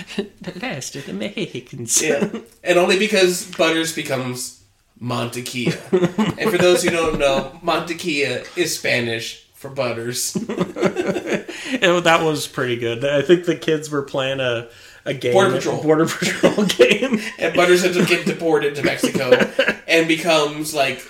The 0.16 0.58
last 0.60 0.96
of 0.96 1.06
the 1.06 1.12
Mexicans. 1.12 2.02
Yeah. 2.02 2.28
and 2.64 2.78
only 2.78 2.98
because 2.98 3.46
Butters 3.56 3.94
becomes 3.94 4.62
Mantequilla. 5.00 6.38
and 6.38 6.50
for 6.50 6.58
those 6.58 6.82
who 6.82 6.90
don't 6.90 7.18
know, 7.18 7.58
Mantequilla 7.62 8.46
is 8.56 8.78
Spanish 8.78 9.46
for 9.54 9.70
Butters. 9.70 10.34
And 10.36 10.48
oh, 11.84 12.00
that 12.00 12.22
was 12.22 12.46
pretty 12.46 12.76
good. 12.76 13.04
I 13.04 13.22
think 13.22 13.44
the 13.44 13.56
kids 13.56 13.90
were 13.90 14.02
playing 14.02 14.40
a, 14.40 14.68
a 15.04 15.14
game. 15.14 15.32
Border 15.32 15.56
Patrol. 15.56 15.82
Border 15.82 16.06
Patrol 16.06 16.64
game. 16.66 17.20
And 17.38 17.54
Butters 17.54 17.84
ends 17.84 17.96
up 17.96 18.08
getting 18.08 18.26
deported 18.26 18.74
to 18.76 18.82
Mexico 18.82 19.30
and 19.86 20.08
becomes 20.08 20.74
like 20.74 21.04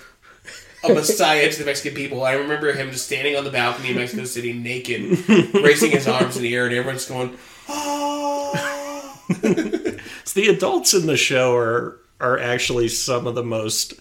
a 0.84 0.92
messiah 0.92 1.50
to 1.50 1.58
the 1.58 1.64
Mexican 1.64 1.94
people. 1.94 2.24
I 2.24 2.32
remember 2.32 2.72
him 2.72 2.90
just 2.90 3.06
standing 3.06 3.36
on 3.36 3.44
the 3.44 3.50
balcony 3.50 3.90
in 3.90 3.96
Mexico 3.96 4.24
City 4.24 4.52
naked, 4.52 5.28
raising 5.54 5.90
his 5.92 6.08
arms 6.08 6.36
in 6.36 6.42
the 6.42 6.54
air, 6.54 6.66
and 6.66 6.74
everyone's 6.74 7.06
going, 7.06 7.36
oh. 7.68 8.71
So 10.24 10.40
the 10.40 10.48
adults 10.48 10.94
in 10.94 11.06
the 11.06 11.16
show 11.16 11.56
are 11.56 11.98
are 12.20 12.38
actually 12.38 12.88
some 12.88 13.26
of 13.26 13.34
the 13.34 13.42
most 13.44 13.94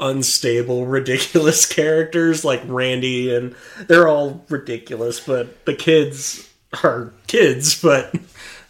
unstable, 0.00 0.86
ridiculous 0.86 1.66
characters, 1.72 2.44
like 2.44 2.62
Randy, 2.66 3.34
and 3.34 3.54
they're 3.86 4.08
all 4.08 4.44
ridiculous. 4.48 5.20
But 5.20 5.64
the 5.66 5.74
kids 5.74 6.48
are 6.82 7.12
kids, 7.26 7.80
but 7.80 8.14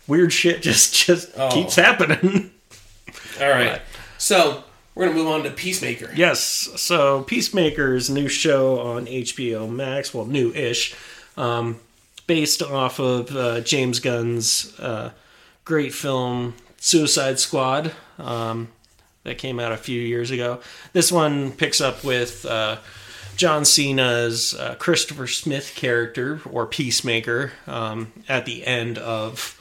weird 0.07 0.33
shit 0.33 0.63
just 0.63 0.95
just 0.95 1.31
Oh. 1.37 1.51
keeps 1.51 1.77
happening. 1.77 2.51
All 3.41 3.49
right. 3.51 3.81
So 4.19 4.65
we're 4.95 5.05
going 5.07 5.17
to 5.17 5.23
move 5.23 5.33
on 5.33 5.43
to 5.45 5.51
Peacemaker. 5.51 6.11
Yes. 6.15 6.41
So 6.41 7.23
Peacemaker's 7.23 8.11
new 8.11 8.27
show 8.29 8.81
on 8.81 9.07
HBO 9.07 9.71
Max, 9.71 10.13
well, 10.13 10.25
new-ish, 10.27 10.95
um, 11.37 11.79
based 12.27 12.63
off 12.63 12.99
of 12.99 13.35
uh, 13.37 13.61
James 13.61 14.01
Gunn's 14.01 14.77
uh, 14.81 15.11
great 15.69 15.93
film 15.93 16.55
Suicide 16.79 17.39
Squad 17.39 17.93
um, 18.19 18.69
that 19.25 19.37
came 19.37 19.61
out 19.61 19.71
a 19.71 19.77
few 19.77 20.01
years 20.01 20.31
ago. 20.31 20.61
This 20.95 21.13
one 21.13 21.53
picks 21.53 21.79
up 21.83 22.03
with 22.03 22.47
uh, 22.47 22.79
John 23.37 23.67
Cena's 23.67 24.55
uh, 24.55 24.77
Christopher 24.79 25.27
Smith 25.27 25.75
character 25.77 26.41
or 26.51 26.65
Peacemaker 26.65 27.53
um, 27.67 28.11
at 28.31 28.47
the 28.47 28.67
end 28.67 28.97
of 28.97 29.61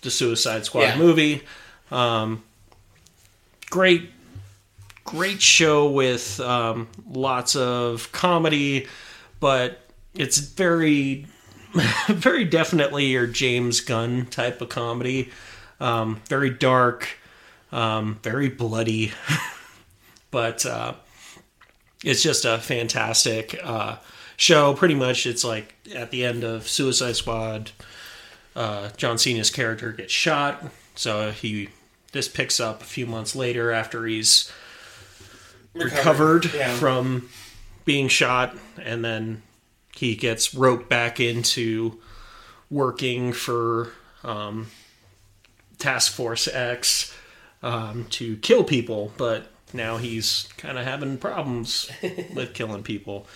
the 0.00 0.10
Suicide 0.10 0.64
Squad 0.64 0.80
Yeah. 0.84 0.96
movie. 0.96 1.42
Um, 1.90 2.42
great 3.68 4.08
great 5.04 5.42
show 5.42 5.90
with 5.90 6.40
um, 6.40 6.88
lots 7.10 7.54
of 7.56 8.10
comedy, 8.12 8.86
but 9.38 9.80
it's 10.14 10.38
very, 10.38 11.26
very 12.08 12.44
definitely 12.44 13.06
your 13.06 13.26
James 13.26 13.80
Gunn 13.80 14.26
type 14.26 14.60
of 14.60 14.68
comedy. 14.68 15.30
Um, 15.80 16.20
very 16.28 16.50
dark, 16.50 17.08
um, 17.72 18.18
very 18.22 18.48
bloody, 18.48 19.12
but 20.30 20.64
uh, 20.64 20.94
it's 22.04 22.22
just 22.22 22.44
a 22.44 22.58
fantastic 22.58 23.58
uh, 23.62 23.96
show. 24.36 24.74
Pretty 24.74 24.94
much, 24.94 25.26
it's 25.26 25.42
like 25.44 25.74
at 25.94 26.10
the 26.10 26.24
end 26.24 26.44
of 26.44 26.68
Suicide 26.68 27.16
Squad, 27.16 27.72
uh, 28.54 28.90
John 28.96 29.18
Cena's 29.18 29.50
character 29.50 29.92
gets 29.92 30.12
shot, 30.12 30.62
so 30.94 31.30
he. 31.30 31.68
This 32.12 32.28
picks 32.28 32.60
up 32.60 32.82
a 32.82 32.84
few 32.84 33.06
months 33.06 33.34
later 33.34 33.72
after 33.72 34.04
he's 34.04 34.52
recovered 35.72 36.52
Yeah. 36.52 36.74
from 36.76 37.30
being 37.86 38.08
shot 38.08 38.54
and 38.78 39.02
then 39.02 39.42
he 39.96 40.14
gets 40.16 40.54
roped 40.54 40.88
back 40.88 41.20
into 41.20 41.98
working 42.70 43.32
for 43.32 43.92
um, 44.24 44.68
task 45.78 46.12
force 46.12 46.48
x 46.48 47.14
um, 47.62 48.06
to 48.10 48.36
kill 48.38 48.64
people 48.64 49.12
but 49.16 49.52
now 49.74 49.96
he's 49.96 50.48
kind 50.56 50.78
of 50.78 50.84
having 50.84 51.18
problems 51.18 51.90
with 52.34 52.54
killing 52.54 52.82
people. 52.82 53.26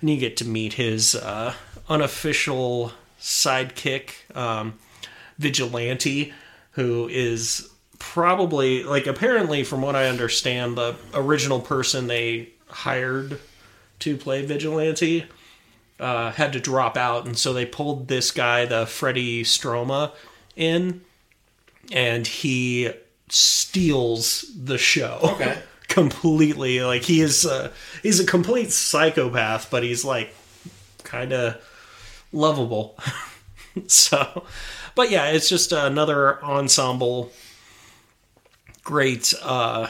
And 0.00 0.10
you 0.10 0.16
get 0.16 0.36
to 0.38 0.44
meet 0.44 0.74
his 0.74 1.14
uh, 1.14 1.54
unofficial 1.88 2.92
sidekick 3.20 4.36
um, 4.36 4.78
vigilante 5.38 6.32
who 6.72 7.08
is 7.08 7.68
probably 7.98 8.84
like 8.84 9.08
apparently 9.08 9.64
from 9.64 9.82
what 9.82 9.96
i 9.96 10.06
understand 10.06 10.78
the 10.78 10.94
original 11.14 11.58
person 11.58 12.06
they 12.06 12.48
hired 12.68 13.40
to 13.98 14.16
play 14.16 14.46
vigilante 14.46 15.24
uh, 16.00 16.30
had 16.32 16.52
to 16.52 16.60
drop 16.60 16.96
out 16.96 17.26
and 17.26 17.36
so 17.36 17.52
they 17.52 17.66
pulled 17.66 18.08
this 18.08 18.30
guy 18.30 18.64
the 18.64 18.86
freddie 18.86 19.42
stroma 19.42 20.12
in 20.56 21.00
and 21.90 22.26
he 22.26 22.90
steals 23.28 24.44
the 24.56 24.78
show. 24.78 25.18
Okay. 25.22 25.58
completely. 25.88 26.80
Like 26.82 27.02
he 27.02 27.20
is 27.20 27.46
uh, 27.46 27.72
he's 28.02 28.20
a 28.20 28.26
complete 28.26 28.72
psychopath 28.72 29.70
but 29.70 29.82
he's 29.82 30.04
like 30.04 30.34
kind 31.04 31.32
of 31.32 31.62
lovable. 32.32 32.98
So 33.86 34.44
but 34.96 35.08
yeah 35.08 35.28
it's 35.28 35.48
just 35.48 35.70
another 35.70 36.42
ensemble. 36.42 37.30
Great 38.82 39.32
uh 39.40 39.88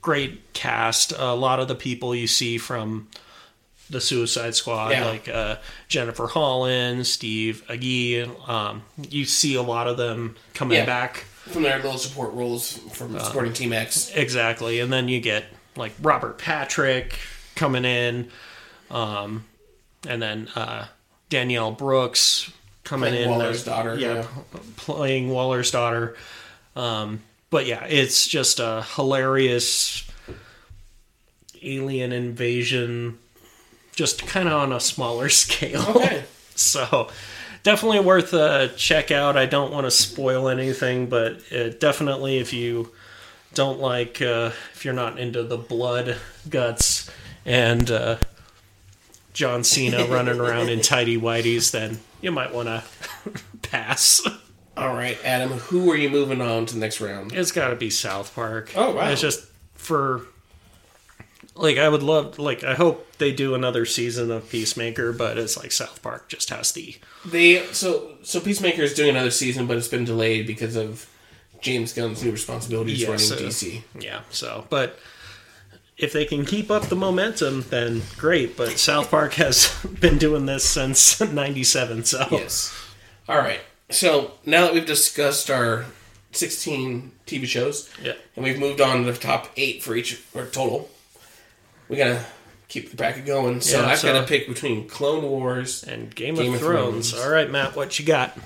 great 0.00 0.52
cast. 0.54 1.12
A 1.12 1.34
lot 1.34 1.60
of 1.60 1.68
the 1.68 1.74
people 1.74 2.14
you 2.14 2.26
see 2.26 2.56
from 2.56 3.08
the 3.92 4.00
suicide 4.00 4.54
squad 4.56 4.90
Yeah. 4.90 5.04
like 5.06 5.28
uh 5.28 5.56
jennifer 5.86 6.26
holland 6.26 7.06
steve 7.06 7.62
agee 7.68 8.26
um 8.48 8.82
you 9.10 9.24
see 9.24 9.54
a 9.54 9.62
lot 9.62 9.86
of 9.86 9.96
them 9.96 10.34
coming 10.54 10.78
Yeah. 10.78 10.86
back 10.86 11.24
From 11.44 11.62
their 11.62 11.76
little 11.76 11.98
support 11.98 12.32
roles 12.34 12.72
from 12.92 13.18
supporting 13.20 13.52
Team 13.52 13.72
X. 13.72 14.10
Exactly, 14.14 14.80
and 14.80 14.92
then 14.92 15.08
you 15.08 15.20
get 15.20 15.44
like 15.76 15.92
Robert 16.00 16.38
Patrick 16.38 17.18
coming 17.56 17.84
in, 17.84 18.28
um, 18.92 19.44
and 20.08 20.22
then 20.22 20.48
uh, 20.54 20.86
Danielle 21.30 21.72
Brooks 21.72 22.50
coming 22.84 23.10
Playing 23.10 23.24
in. 23.24 23.30
Waller's 23.30 23.56
as- 23.56 23.64
daughter, 23.64 23.96
yeah, 23.98 24.14
yeah. 24.14 24.26
playing 24.76 25.30
Waller's 25.30 25.70
daughter. 25.72 26.16
Um, 26.76 27.22
but 27.50 27.66
yeah, 27.66 27.84
it's 27.86 28.26
just 28.28 28.60
a 28.60 28.86
hilarious 28.94 30.04
alien 31.62 32.12
invasion, 32.12 33.18
just 33.92 34.26
kind 34.26 34.48
of 34.48 34.54
on 34.54 34.72
a 34.72 34.80
smaller 34.80 35.28
scale. 35.30 35.84
Okay. 35.96 36.24
So 36.54 37.08
definitely 37.62 38.00
worth 38.00 38.34
a 38.34 38.70
check 38.76 39.10
out. 39.10 39.38
I 39.38 39.46
don't 39.46 39.72
want 39.72 39.86
to 39.86 39.90
spoil 39.90 40.48
anything, 40.48 41.06
but 41.06 41.40
uh, 41.50 41.70
definitely 41.70 42.36
if 42.36 42.52
you 42.52 42.92
don't 43.54 43.80
like, 43.80 44.20
uh, 44.20 44.50
if 44.74 44.84
you're 44.84 44.92
not 44.92 45.18
into 45.18 45.42
the 45.44 45.56
blood, 45.56 46.18
guts, 46.50 47.10
and 47.46 47.90
uh, 47.90 48.18
John 49.32 49.64
Cena 49.64 50.04
running 50.08 50.38
around 50.38 50.68
in 50.68 50.82
tidy 50.82 51.18
whities, 51.18 51.70
then 51.70 52.00
you 52.20 52.30
might 52.30 52.52
want 52.52 52.68
to 52.68 52.84
pass. 53.62 54.20
All 54.76 54.94
right, 54.94 55.18
Adam, 55.24 55.52
who 55.52 55.90
are 55.90 55.96
you 55.96 56.10
moving 56.10 56.40
on 56.42 56.66
to 56.66 56.74
the 56.74 56.80
next 56.80 57.00
round? 57.00 57.32
It's 57.32 57.50
got 57.50 57.68
to 57.68 57.76
be 57.76 57.90
South 57.90 58.34
Park. 58.34 58.72
Oh, 58.76 58.94
wow. 58.94 59.08
It's 59.08 59.20
just 59.20 59.46
for 59.74 60.26
like 61.54 61.78
I 61.78 61.88
would 61.88 62.02
love 62.02 62.38
like 62.38 62.64
I 62.64 62.74
hope 62.74 63.16
they 63.18 63.32
do 63.32 63.54
another 63.54 63.84
season 63.86 64.30
of 64.30 64.48
Peacemaker, 64.50 65.12
but 65.12 65.38
it's 65.38 65.56
like 65.56 65.72
South 65.72 66.02
Park 66.02 66.28
just 66.28 66.50
has 66.50 66.72
the 66.72 66.96
They 67.26 67.64
so 67.72 68.12
so 68.22 68.40
Peacemaker 68.40 68.82
is 68.82 68.94
doing 68.94 69.10
another 69.10 69.30
season, 69.30 69.66
but 69.66 69.76
it's 69.76 69.88
been 69.88 70.04
delayed 70.04 70.46
because 70.46 70.76
of 70.76 71.08
James 71.60 71.92
Gunn's 71.92 72.22
new 72.24 72.32
responsibilities 72.32 73.00
Yes, 73.00 73.30
running 73.30 73.44
uh, 73.46 73.48
DC. 73.48 73.82
Yeah, 74.00 74.20
so 74.30 74.66
but 74.70 74.98
if 75.98 76.12
they 76.12 76.24
can 76.24 76.44
keep 76.44 76.70
up 76.70 76.84
the 76.84 76.96
momentum, 76.96 77.62
then 77.68 78.02
great. 78.16 78.56
But 78.56 78.78
South 78.78 79.10
Park 79.10 79.34
has 79.34 79.72
been 80.00 80.18
doing 80.18 80.46
this 80.46 80.64
since 80.68 81.20
'97, 81.32 82.04
so 82.04 82.26
Yes. 82.30 82.74
All 83.28 83.38
right. 83.38 83.60
So 83.90 84.32
now 84.46 84.62
that 84.62 84.74
we've 84.74 84.86
discussed 84.86 85.50
our 85.50 85.84
16 86.32 87.12
TV 87.26 87.46
shows, 87.46 87.90
Yeah. 88.02 88.14
and 88.34 88.44
we've 88.44 88.58
moved 88.58 88.80
on 88.80 89.04
to 89.04 89.12
the 89.12 89.18
top 89.18 89.50
eight 89.56 89.82
for 89.82 89.94
each 89.94 90.20
or 90.34 90.46
total, 90.46 90.90
we 91.92 91.98
gotta 91.98 92.24
keep 92.68 92.90
the 92.90 92.96
bracket 92.96 93.26
going. 93.26 93.60
So 93.60 93.80
Yeah, 93.80 93.86
I've 93.88 93.98
so- 93.98 94.12
got 94.12 94.20
to 94.22 94.26
pick 94.26 94.48
between 94.48 94.88
Clone 94.88 95.22
Wars. 95.22 95.84
and 95.84 96.12
Game, 96.14 96.34
Game 96.34 96.54
of, 96.54 96.60
Thrones. 96.60 97.10
Thrones. 97.10 97.24
All 97.26 97.30
right, 97.30 97.48
Matt, 97.50 97.76
what 97.76 97.98
you 97.98 98.04
got? 98.06 98.36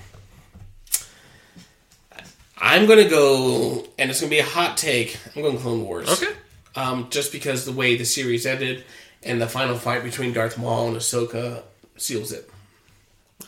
I'm 2.58 2.86
gonna 2.86 3.08
go, 3.08 3.86
and 3.98 4.10
it's 4.10 4.20
gonna 4.20 4.30
be 4.30 4.38
a 4.38 4.44
hot 4.44 4.76
take. 4.76 5.16
I'm 5.34 5.42
going 5.42 5.58
Clone 5.58 5.84
Wars. 5.84 6.08
Okay. 6.10 6.32
Um, 6.74 7.08
just 7.10 7.32
because 7.32 7.64
the 7.64 7.72
way 7.72 7.96
the 7.96 8.04
series 8.04 8.46
ended 8.46 8.84
and 9.22 9.40
the 9.40 9.46
final 9.46 9.76
fight 9.78 10.02
between 10.02 10.32
Darth 10.32 10.58
Maul 10.58 10.88
and 10.88 10.96
Ahsoka 10.96 11.62
seals 11.96 12.32
it. 12.32 12.50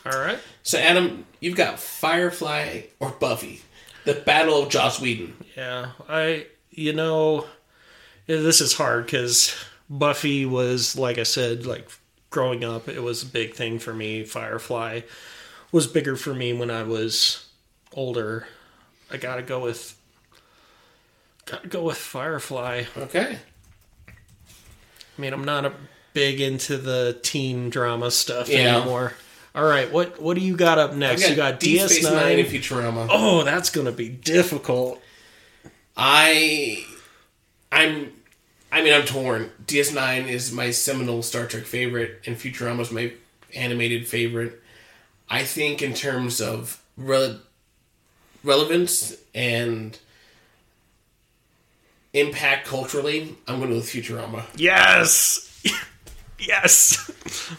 All 0.05 0.19
right. 0.19 0.39
So 0.63 0.77
Adam, 0.77 1.25
you've 1.39 1.55
got 1.57 1.79
Firefly 1.79 2.83
or 2.99 3.09
Buffy. 3.11 3.61
The 4.05 4.13
Battle 4.13 4.63
of 4.63 4.69
Joss 4.69 4.99
Whedon. 5.01 5.33
Yeah, 5.57 5.91
I 6.07 6.45
you 6.71 6.93
know 6.93 7.45
this 8.27 8.61
is 8.61 8.73
hard 8.73 9.05
because 9.05 9.55
Buffy 9.89 10.45
was 10.45 10.95
like 10.97 11.17
I 11.17 11.23
said 11.23 11.65
like 11.65 11.89
growing 12.29 12.63
up 12.63 12.87
it 12.87 13.01
was 13.01 13.23
a 13.23 13.25
big 13.25 13.53
thing 13.55 13.79
for 13.79 13.93
me. 13.93 14.23
Firefly 14.23 15.01
was 15.71 15.87
bigger 15.87 16.15
for 16.15 16.33
me 16.33 16.53
when 16.53 16.69
I 16.71 16.83
was 16.83 17.47
older. 17.93 18.47
I 19.11 19.17
gotta 19.17 19.41
go 19.41 19.59
with 19.61 19.95
gotta 21.45 21.67
go 21.67 21.83
with 21.83 21.97
Firefly. 21.97 22.83
Okay. 22.97 23.37
I 24.07 25.21
mean 25.21 25.33
I'm 25.33 25.43
not 25.43 25.65
a 25.65 25.73
big 26.13 26.39
into 26.41 26.77
the 26.77 27.19
teen 27.23 27.69
drama 27.69 28.11
stuff 28.11 28.47
Yeah. 28.49 28.77
anymore. 28.77 29.13
All 29.55 29.65
right, 29.65 29.91
what 29.91 30.21
what 30.21 30.35
do 30.35 30.41
you 30.41 30.55
got 30.55 30.77
up 30.77 30.93
next? 30.93 31.27
you 31.27 31.35
got 31.35 31.59
Deep 31.59 31.81
DS9. 31.81 32.03
Nine 32.03 32.39
and 32.39 32.47
Futurama. 32.47 33.07
oh, 33.09 33.43
that's 33.43 33.71
gonna 33.71 33.91
be 33.91 34.07
difficult. 34.07 35.01
I, 35.97 36.85
I'm, 37.71 38.13
I 38.71 38.83
mean, 38.83 38.93
I'm 38.93 39.05
torn. 39.05 39.49
DS9 39.65 40.27
is 40.27 40.51
my 40.51 40.71
seminal 40.71 41.23
Star 41.23 41.45
Trek 41.47 41.63
favorite, 41.63 42.21
and 42.25 42.35
Futurama 42.35 42.81
is 42.81 42.91
my 42.91 43.13
animated 43.55 44.07
favorite. 44.07 44.61
I 45.29 45.43
think 45.43 45.81
in 45.81 45.93
terms 45.93 46.39
of 46.41 46.81
rele- 46.99 47.39
relevance 48.43 49.15
and 49.33 49.97
impact 52.13 52.67
culturally, 52.67 53.35
I'm 53.47 53.57
going 53.59 53.69
to 53.69 53.75
go 53.75 53.79
with 53.79 53.85
Futurama. 53.89 54.43
Yes, 54.55 55.45
yes. 56.39 57.51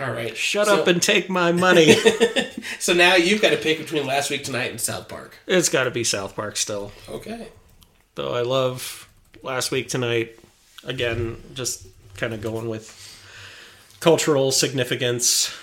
All 0.00 0.10
right, 0.12 0.36
Shut 0.36 0.66
So- 0.66 0.80
up 0.80 0.86
and 0.88 1.00
take 1.02 1.30
my 1.30 1.52
money. 1.66 1.94
So 2.78 2.92
now 2.94 3.14
you've 3.16 3.40
got 3.42 3.50
to 3.50 3.56
pick 3.56 3.78
between 3.78 4.06
Last 4.06 4.30
Week 4.30 4.42
Tonight 4.44 4.70
and 4.70 4.80
South 4.80 5.08
Park. 5.08 5.36
it's 5.46 5.68
got 5.68 5.84
to 5.84 5.90
be 5.90 6.04
South 6.04 6.34
Park 6.34 6.56
still. 6.56 6.92
Okay. 7.08 7.48
Though 8.14 8.32
I 8.34 8.42
love 8.42 9.08
Last 9.44 9.70
Week 9.70 9.88
Tonight. 9.88 10.38
Again, 10.84 11.36
just 11.54 11.86
kind 12.16 12.32
of 12.34 12.40
going 12.40 12.68
with 12.68 12.88
cultural 14.00 14.50
significance. 14.50 15.54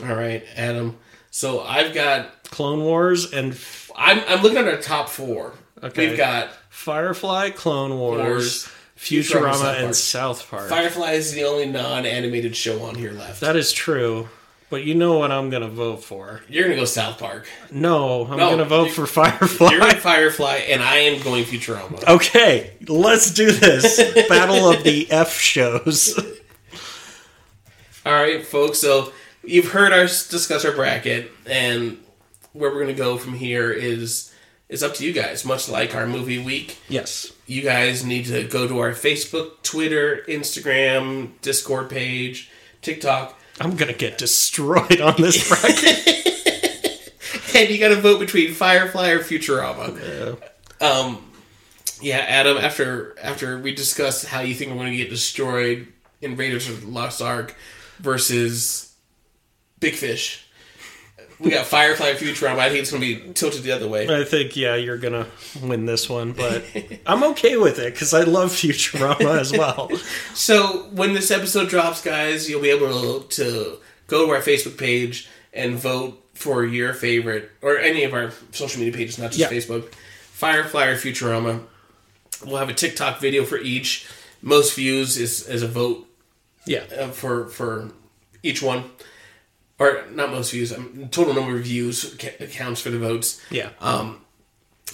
All 0.00 0.14
right, 0.14 0.42
Adam. 0.56 0.96
So 1.30 1.60
I've 1.60 1.94
got. 1.94 2.32
Clone 2.44 2.80
Wars 2.80 3.32
and 3.32 3.58
I'm, 3.96 4.20
I'm 4.28 4.42
looking 4.42 4.58
at 4.58 4.68
our 4.68 4.80
top 4.80 5.08
four. 5.08 5.52
Okay. 5.82 6.08
We've 6.08 6.16
got 6.16 6.50
Firefly, 6.70 7.50
Clone 7.50 7.98
Wars, 7.98 8.20
Wars, 8.20 8.68
Futurama, 8.96 9.52
Futurama, 9.52 9.54
South 9.54 9.76
and 9.78 9.96
South 9.96 10.50
Park. 10.50 10.68
Firefly 10.68 11.12
is 11.12 11.32
the 11.32 11.44
only 11.44 11.66
non-animated 11.66 12.54
show 12.56 12.82
on 12.82 12.94
here 12.94 13.12
left. 13.12 13.40
that 13.40 13.56
is 13.56 13.72
true. 13.72 14.28
But 14.68 14.82
you 14.84 14.94
know 14.96 15.18
what 15.18 15.30
I'm 15.30 15.48
going 15.48 15.62
to 15.62 15.68
vote 15.68 16.02
for? 16.02 16.40
You're 16.48 16.64
gonna 16.64 16.74
go 16.76 16.84
South 16.86 17.18
Park. 17.20 17.46
No, 17.70 18.24
I'm 18.26 18.36
No, 18.36 18.46
going 18.48 18.58
to 18.58 18.64
vote 18.64 18.88
you- 18.88 18.92
for 18.94 19.06
Firefly. 19.06 19.70
You're 19.70 19.80
going 19.80 19.96
Firefly, 19.96 20.56
and 20.68 20.82
I 20.82 20.96
am 20.96 21.22
going 21.22 21.44
Futurama. 21.44 22.02
Okay, 22.08 22.72
let's 22.88 23.30
do 23.30 23.52
this. 23.52 23.98
Battle 24.28 24.68
of 24.70 24.82
the 24.82 25.08
F 25.10 25.38
shows. 25.38 26.18
All 28.04 28.12
right, 28.12 28.44
folks. 28.44 28.78
So 28.80 29.12
you've 29.44 29.68
heard 29.70 29.92
us 29.92 30.28
discuss 30.28 30.64
our 30.64 30.72
bracket, 30.72 31.30
and 31.46 31.98
where 32.52 32.70
we're 32.72 32.80
gonna 32.80 32.92
go 32.94 33.18
from 33.18 33.34
here 33.34 33.70
is 33.70 34.32
is 34.68 34.82
up 34.82 34.94
to 34.94 35.04
you 35.06 35.12
guys. 35.12 35.44
Much 35.44 35.68
like 35.68 35.94
our 35.94 36.06
movie 36.08 36.38
week, 36.42 36.78
Yes. 36.88 37.32
you 37.46 37.62
guys 37.62 38.04
need 38.04 38.26
to 38.26 38.42
go 38.44 38.66
to 38.66 38.80
our 38.80 38.92
Facebook, 38.92 39.62
Twitter, 39.62 40.24
Instagram, 40.28 41.30
Discord 41.40 41.88
page, 41.88 42.50
TikTok, 42.82 43.38
I'm 43.60 43.76
going 43.76 43.92
to 43.92 43.98
get 43.98 44.18
destroyed 44.18 45.00
on 45.00 45.14
this 45.16 45.48
bracket. 45.48 47.12
and 47.54 47.70
you 47.70 47.78
got 47.78 47.88
to 47.88 48.00
vote 48.00 48.20
between 48.20 48.52
Firefly 48.52 49.10
or 49.10 49.20
Futurama. 49.20 50.38
Um, 50.80 51.32
yeah, 52.00 52.18
Adam. 52.18 52.58
After 52.58 53.16
after 53.22 53.58
we 53.58 53.74
discussed 53.74 54.26
how 54.26 54.40
you 54.40 54.54
think 54.54 54.70
we're 54.70 54.78
going 54.78 54.90
to 54.90 54.96
get 54.96 55.10
destroyed 55.10 55.88
in 56.20 56.36
Raiders 56.36 56.68
of 56.68 56.82
the 56.82 56.88
Lost 56.88 57.22
Ark 57.22 57.54
versus 57.98 58.94
Big 59.80 59.94
Fish, 59.94 60.45
we 61.38 61.50
got 61.50 61.66
Firefly 61.66 62.12
Futurama. 62.14 62.58
I 62.58 62.68
think 62.68 62.80
it's 62.80 62.90
going 62.90 63.02
to 63.02 63.14
be 63.26 63.32
tilted 63.34 63.62
the 63.62 63.72
other 63.72 63.88
way. 63.88 64.08
I 64.08 64.24
think, 64.24 64.56
yeah, 64.56 64.74
you're 64.76 64.96
going 64.98 65.12
to 65.12 65.26
win 65.62 65.86
this 65.86 66.08
one, 66.08 66.32
but 66.32 66.64
I'm 67.06 67.22
okay 67.24 67.56
with 67.56 67.78
it 67.78 67.92
because 67.92 68.14
I 68.14 68.22
love 68.22 68.50
Futurama 68.52 69.38
as 69.38 69.52
well. 69.52 69.90
So 70.34 70.84
when 70.92 71.12
this 71.14 71.30
episode 71.30 71.68
drops, 71.68 72.02
guys, 72.02 72.48
you'll 72.48 72.62
be 72.62 72.70
able 72.70 73.20
to 73.20 73.78
go 74.06 74.26
to 74.26 74.32
our 74.32 74.40
Facebook 74.40 74.78
page 74.78 75.28
and 75.52 75.76
vote 75.76 76.22
for 76.34 76.64
your 76.64 76.92
favorite 76.94 77.50
or 77.62 77.78
any 77.78 78.04
of 78.04 78.12
our 78.12 78.30
social 78.52 78.78
media 78.80 78.96
pages, 78.96 79.18
not 79.18 79.32
just 79.32 79.38
Yeah. 79.50 79.56
Facebook. 79.56 79.92
Firefly 80.32 80.84
or 80.86 80.96
Futurama. 80.96 81.62
We'll 82.44 82.58
have 82.58 82.68
a 82.68 82.74
TikTok 82.74 83.20
video 83.20 83.44
for 83.44 83.56
each. 83.58 84.06
Most 84.42 84.74
views 84.76 85.16
is, 85.16 85.48
is 85.48 85.62
a 85.62 85.68
vote 85.68 86.06
Yeah. 86.66 86.84
uh, 86.98 87.08
for 87.08 87.48
for 87.48 87.90
each 88.42 88.62
one, 88.62 88.84
or 89.78 90.04
not 90.12 90.30
most 90.30 90.52
views. 90.52 90.72
Um, 90.72 91.08
total 91.10 91.34
number 91.34 91.56
of 91.56 91.64
views 91.64 92.14
accounts 92.14 92.80
for 92.80 92.90
the 92.90 92.98
votes. 92.98 93.40
Yeah. 93.50 93.70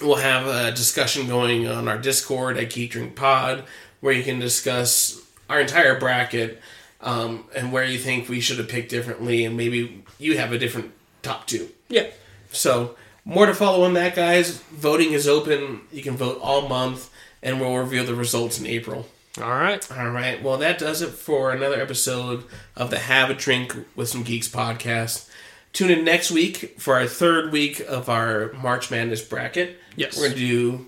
We'll 0.01 0.15
have 0.15 0.47
a 0.47 0.71
discussion 0.71 1.27
going 1.27 1.67
on 1.67 1.87
our 1.87 1.99
Discord 1.99 2.57
at 2.57 2.71
Geek 2.71 2.91
Drink 2.91 3.15
Pod, 3.15 3.63
where 4.01 4.11
you 4.13 4.23
can 4.23 4.39
discuss 4.39 5.21
our 5.49 5.61
entire 5.61 5.99
bracket 5.99 6.59
um, 6.99 7.45
and 7.55 7.71
where 7.71 7.85
you 7.85 7.99
think 7.99 8.27
we 8.27 8.39
should 8.39 8.57
have 8.57 8.67
picked 8.67 8.89
differently, 8.89 9.45
and 9.45 9.55
maybe 9.55 10.03
you 10.17 10.37
have 10.37 10.51
a 10.51 10.57
different 10.57 10.91
top 11.21 11.45
two. 11.47 11.69
yeah. 11.89 12.07
So 12.51 12.95
more 13.25 13.45
to 13.45 13.53
follow 13.53 13.83
on 13.83 13.93
that, 13.93 14.15
guys. 14.15 14.59
Voting 14.71 15.13
is 15.13 15.27
open. 15.27 15.81
You 15.91 16.01
can 16.03 16.15
vote 16.17 16.39
all 16.41 16.67
month, 16.67 17.09
and 17.41 17.59
we'll 17.59 17.75
reveal 17.77 18.03
the 18.03 18.15
results 18.15 18.59
in 18.59 18.65
April. 18.65 19.07
All 19.41 19.49
right. 19.49 19.91
All 19.91 20.09
right. 20.11 20.41
Well, 20.43 20.57
that 20.57 20.77
does 20.77 21.01
it 21.01 21.09
for 21.09 21.51
another 21.51 21.81
episode 21.81 22.43
of 22.75 22.89
the 22.91 22.99
Have 22.99 23.29
a 23.31 23.33
Drink 23.33 23.75
with 23.95 24.09
Some 24.09 24.23
Geeks 24.23 24.47
podcast. 24.47 25.27
Tune 25.73 25.89
in 25.89 26.05
next 26.05 26.29
week 26.29 26.75
for 26.79 26.95
our 26.95 27.07
third 27.07 27.51
week 27.51 27.79
of 27.79 28.09
our 28.09 28.51
March 28.53 28.91
Madness 28.91 29.23
bracket. 29.23 29.77
Yes. 29.95 30.15
We're 30.15 30.25
going 30.27 30.33
to 30.33 30.39
do 30.39 30.87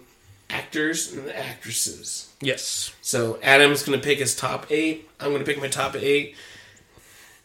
actors 0.51 1.11
and 1.11 1.27
actresses. 1.31 2.31
Yes. 2.39 2.93
So 3.01 3.39
Adam's 3.41 3.81
going 3.81 3.99
to 3.99 4.05
pick 4.05 4.19
his 4.19 4.35
top 4.35 4.67
eight. 4.69 5.09
I'm 5.19 5.30
going 5.31 5.43
to 5.43 5.45
pick 5.45 5.59
my 5.59 5.67
top 5.67 5.95
eight. 5.95 6.35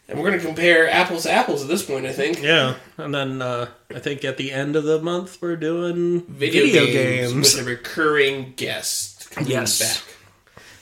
And 0.07 0.19
we're 0.19 0.27
going 0.29 0.39
to 0.39 0.45
compare 0.45 0.87
apples 0.91 1.23
to 1.23 1.31
apples 1.31 1.63
at 1.63 1.67
this 1.67 1.83
point, 1.83 2.05
I 2.05 2.11
think. 2.11 2.43
Yeah. 2.43 2.75
And 2.97 3.15
then 3.15 3.41
uh, 3.41 3.69
I 3.95 3.97
think 3.99 4.23
at 4.23 4.37
the 4.37 4.51
end 4.51 4.75
of 4.75 4.83
the 4.83 5.01
month, 5.01 5.41
we're 5.41 5.55
doing 5.55 6.21
Video, 6.27 6.63
video, 6.65 6.85
games, 6.85 7.31
games. 7.33 7.55
with 7.55 7.65
a 7.65 7.67
recurring 7.67 8.53
guest 8.55 9.31
coming 9.31 9.49
Yes. 9.49 9.79
back. 9.79 10.15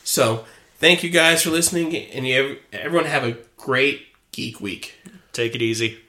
So 0.09 0.43
thank 0.77 1.03
you 1.03 1.11
guys 1.11 1.43
for 1.43 1.51
listening, 1.51 1.95
and 1.95 2.25
you 2.25 2.57
everyone 2.73 3.05
have 3.05 3.23
a 3.23 3.37
great 3.57 4.07
geek 4.31 4.59
week. 4.59 4.95
Take 5.33 5.53
it 5.53 5.61
easy. 5.61 5.99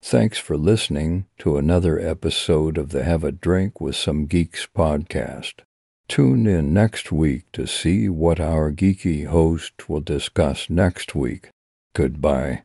Thanks 0.00 0.38
for 0.38 0.56
listening 0.56 1.26
to 1.40 1.58
another 1.58 2.00
episode 2.00 2.78
of 2.78 2.88
the 2.88 3.04
Have 3.04 3.22
a 3.22 3.32
Drink 3.32 3.82
with 3.82 3.96
Some 3.96 4.24
Geeks 4.24 4.66
podcast. 4.74 5.60
Tune 6.08 6.46
in 6.46 6.72
next 6.72 7.12
week 7.12 7.44
to 7.52 7.66
see 7.66 8.08
what 8.08 8.40
our 8.40 8.72
geeky 8.72 9.26
host 9.26 9.90
will 9.90 10.00
discuss 10.00 10.70
next 10.70 11.14
week. 11.14 11.50
Goodbye. 11.92 12.62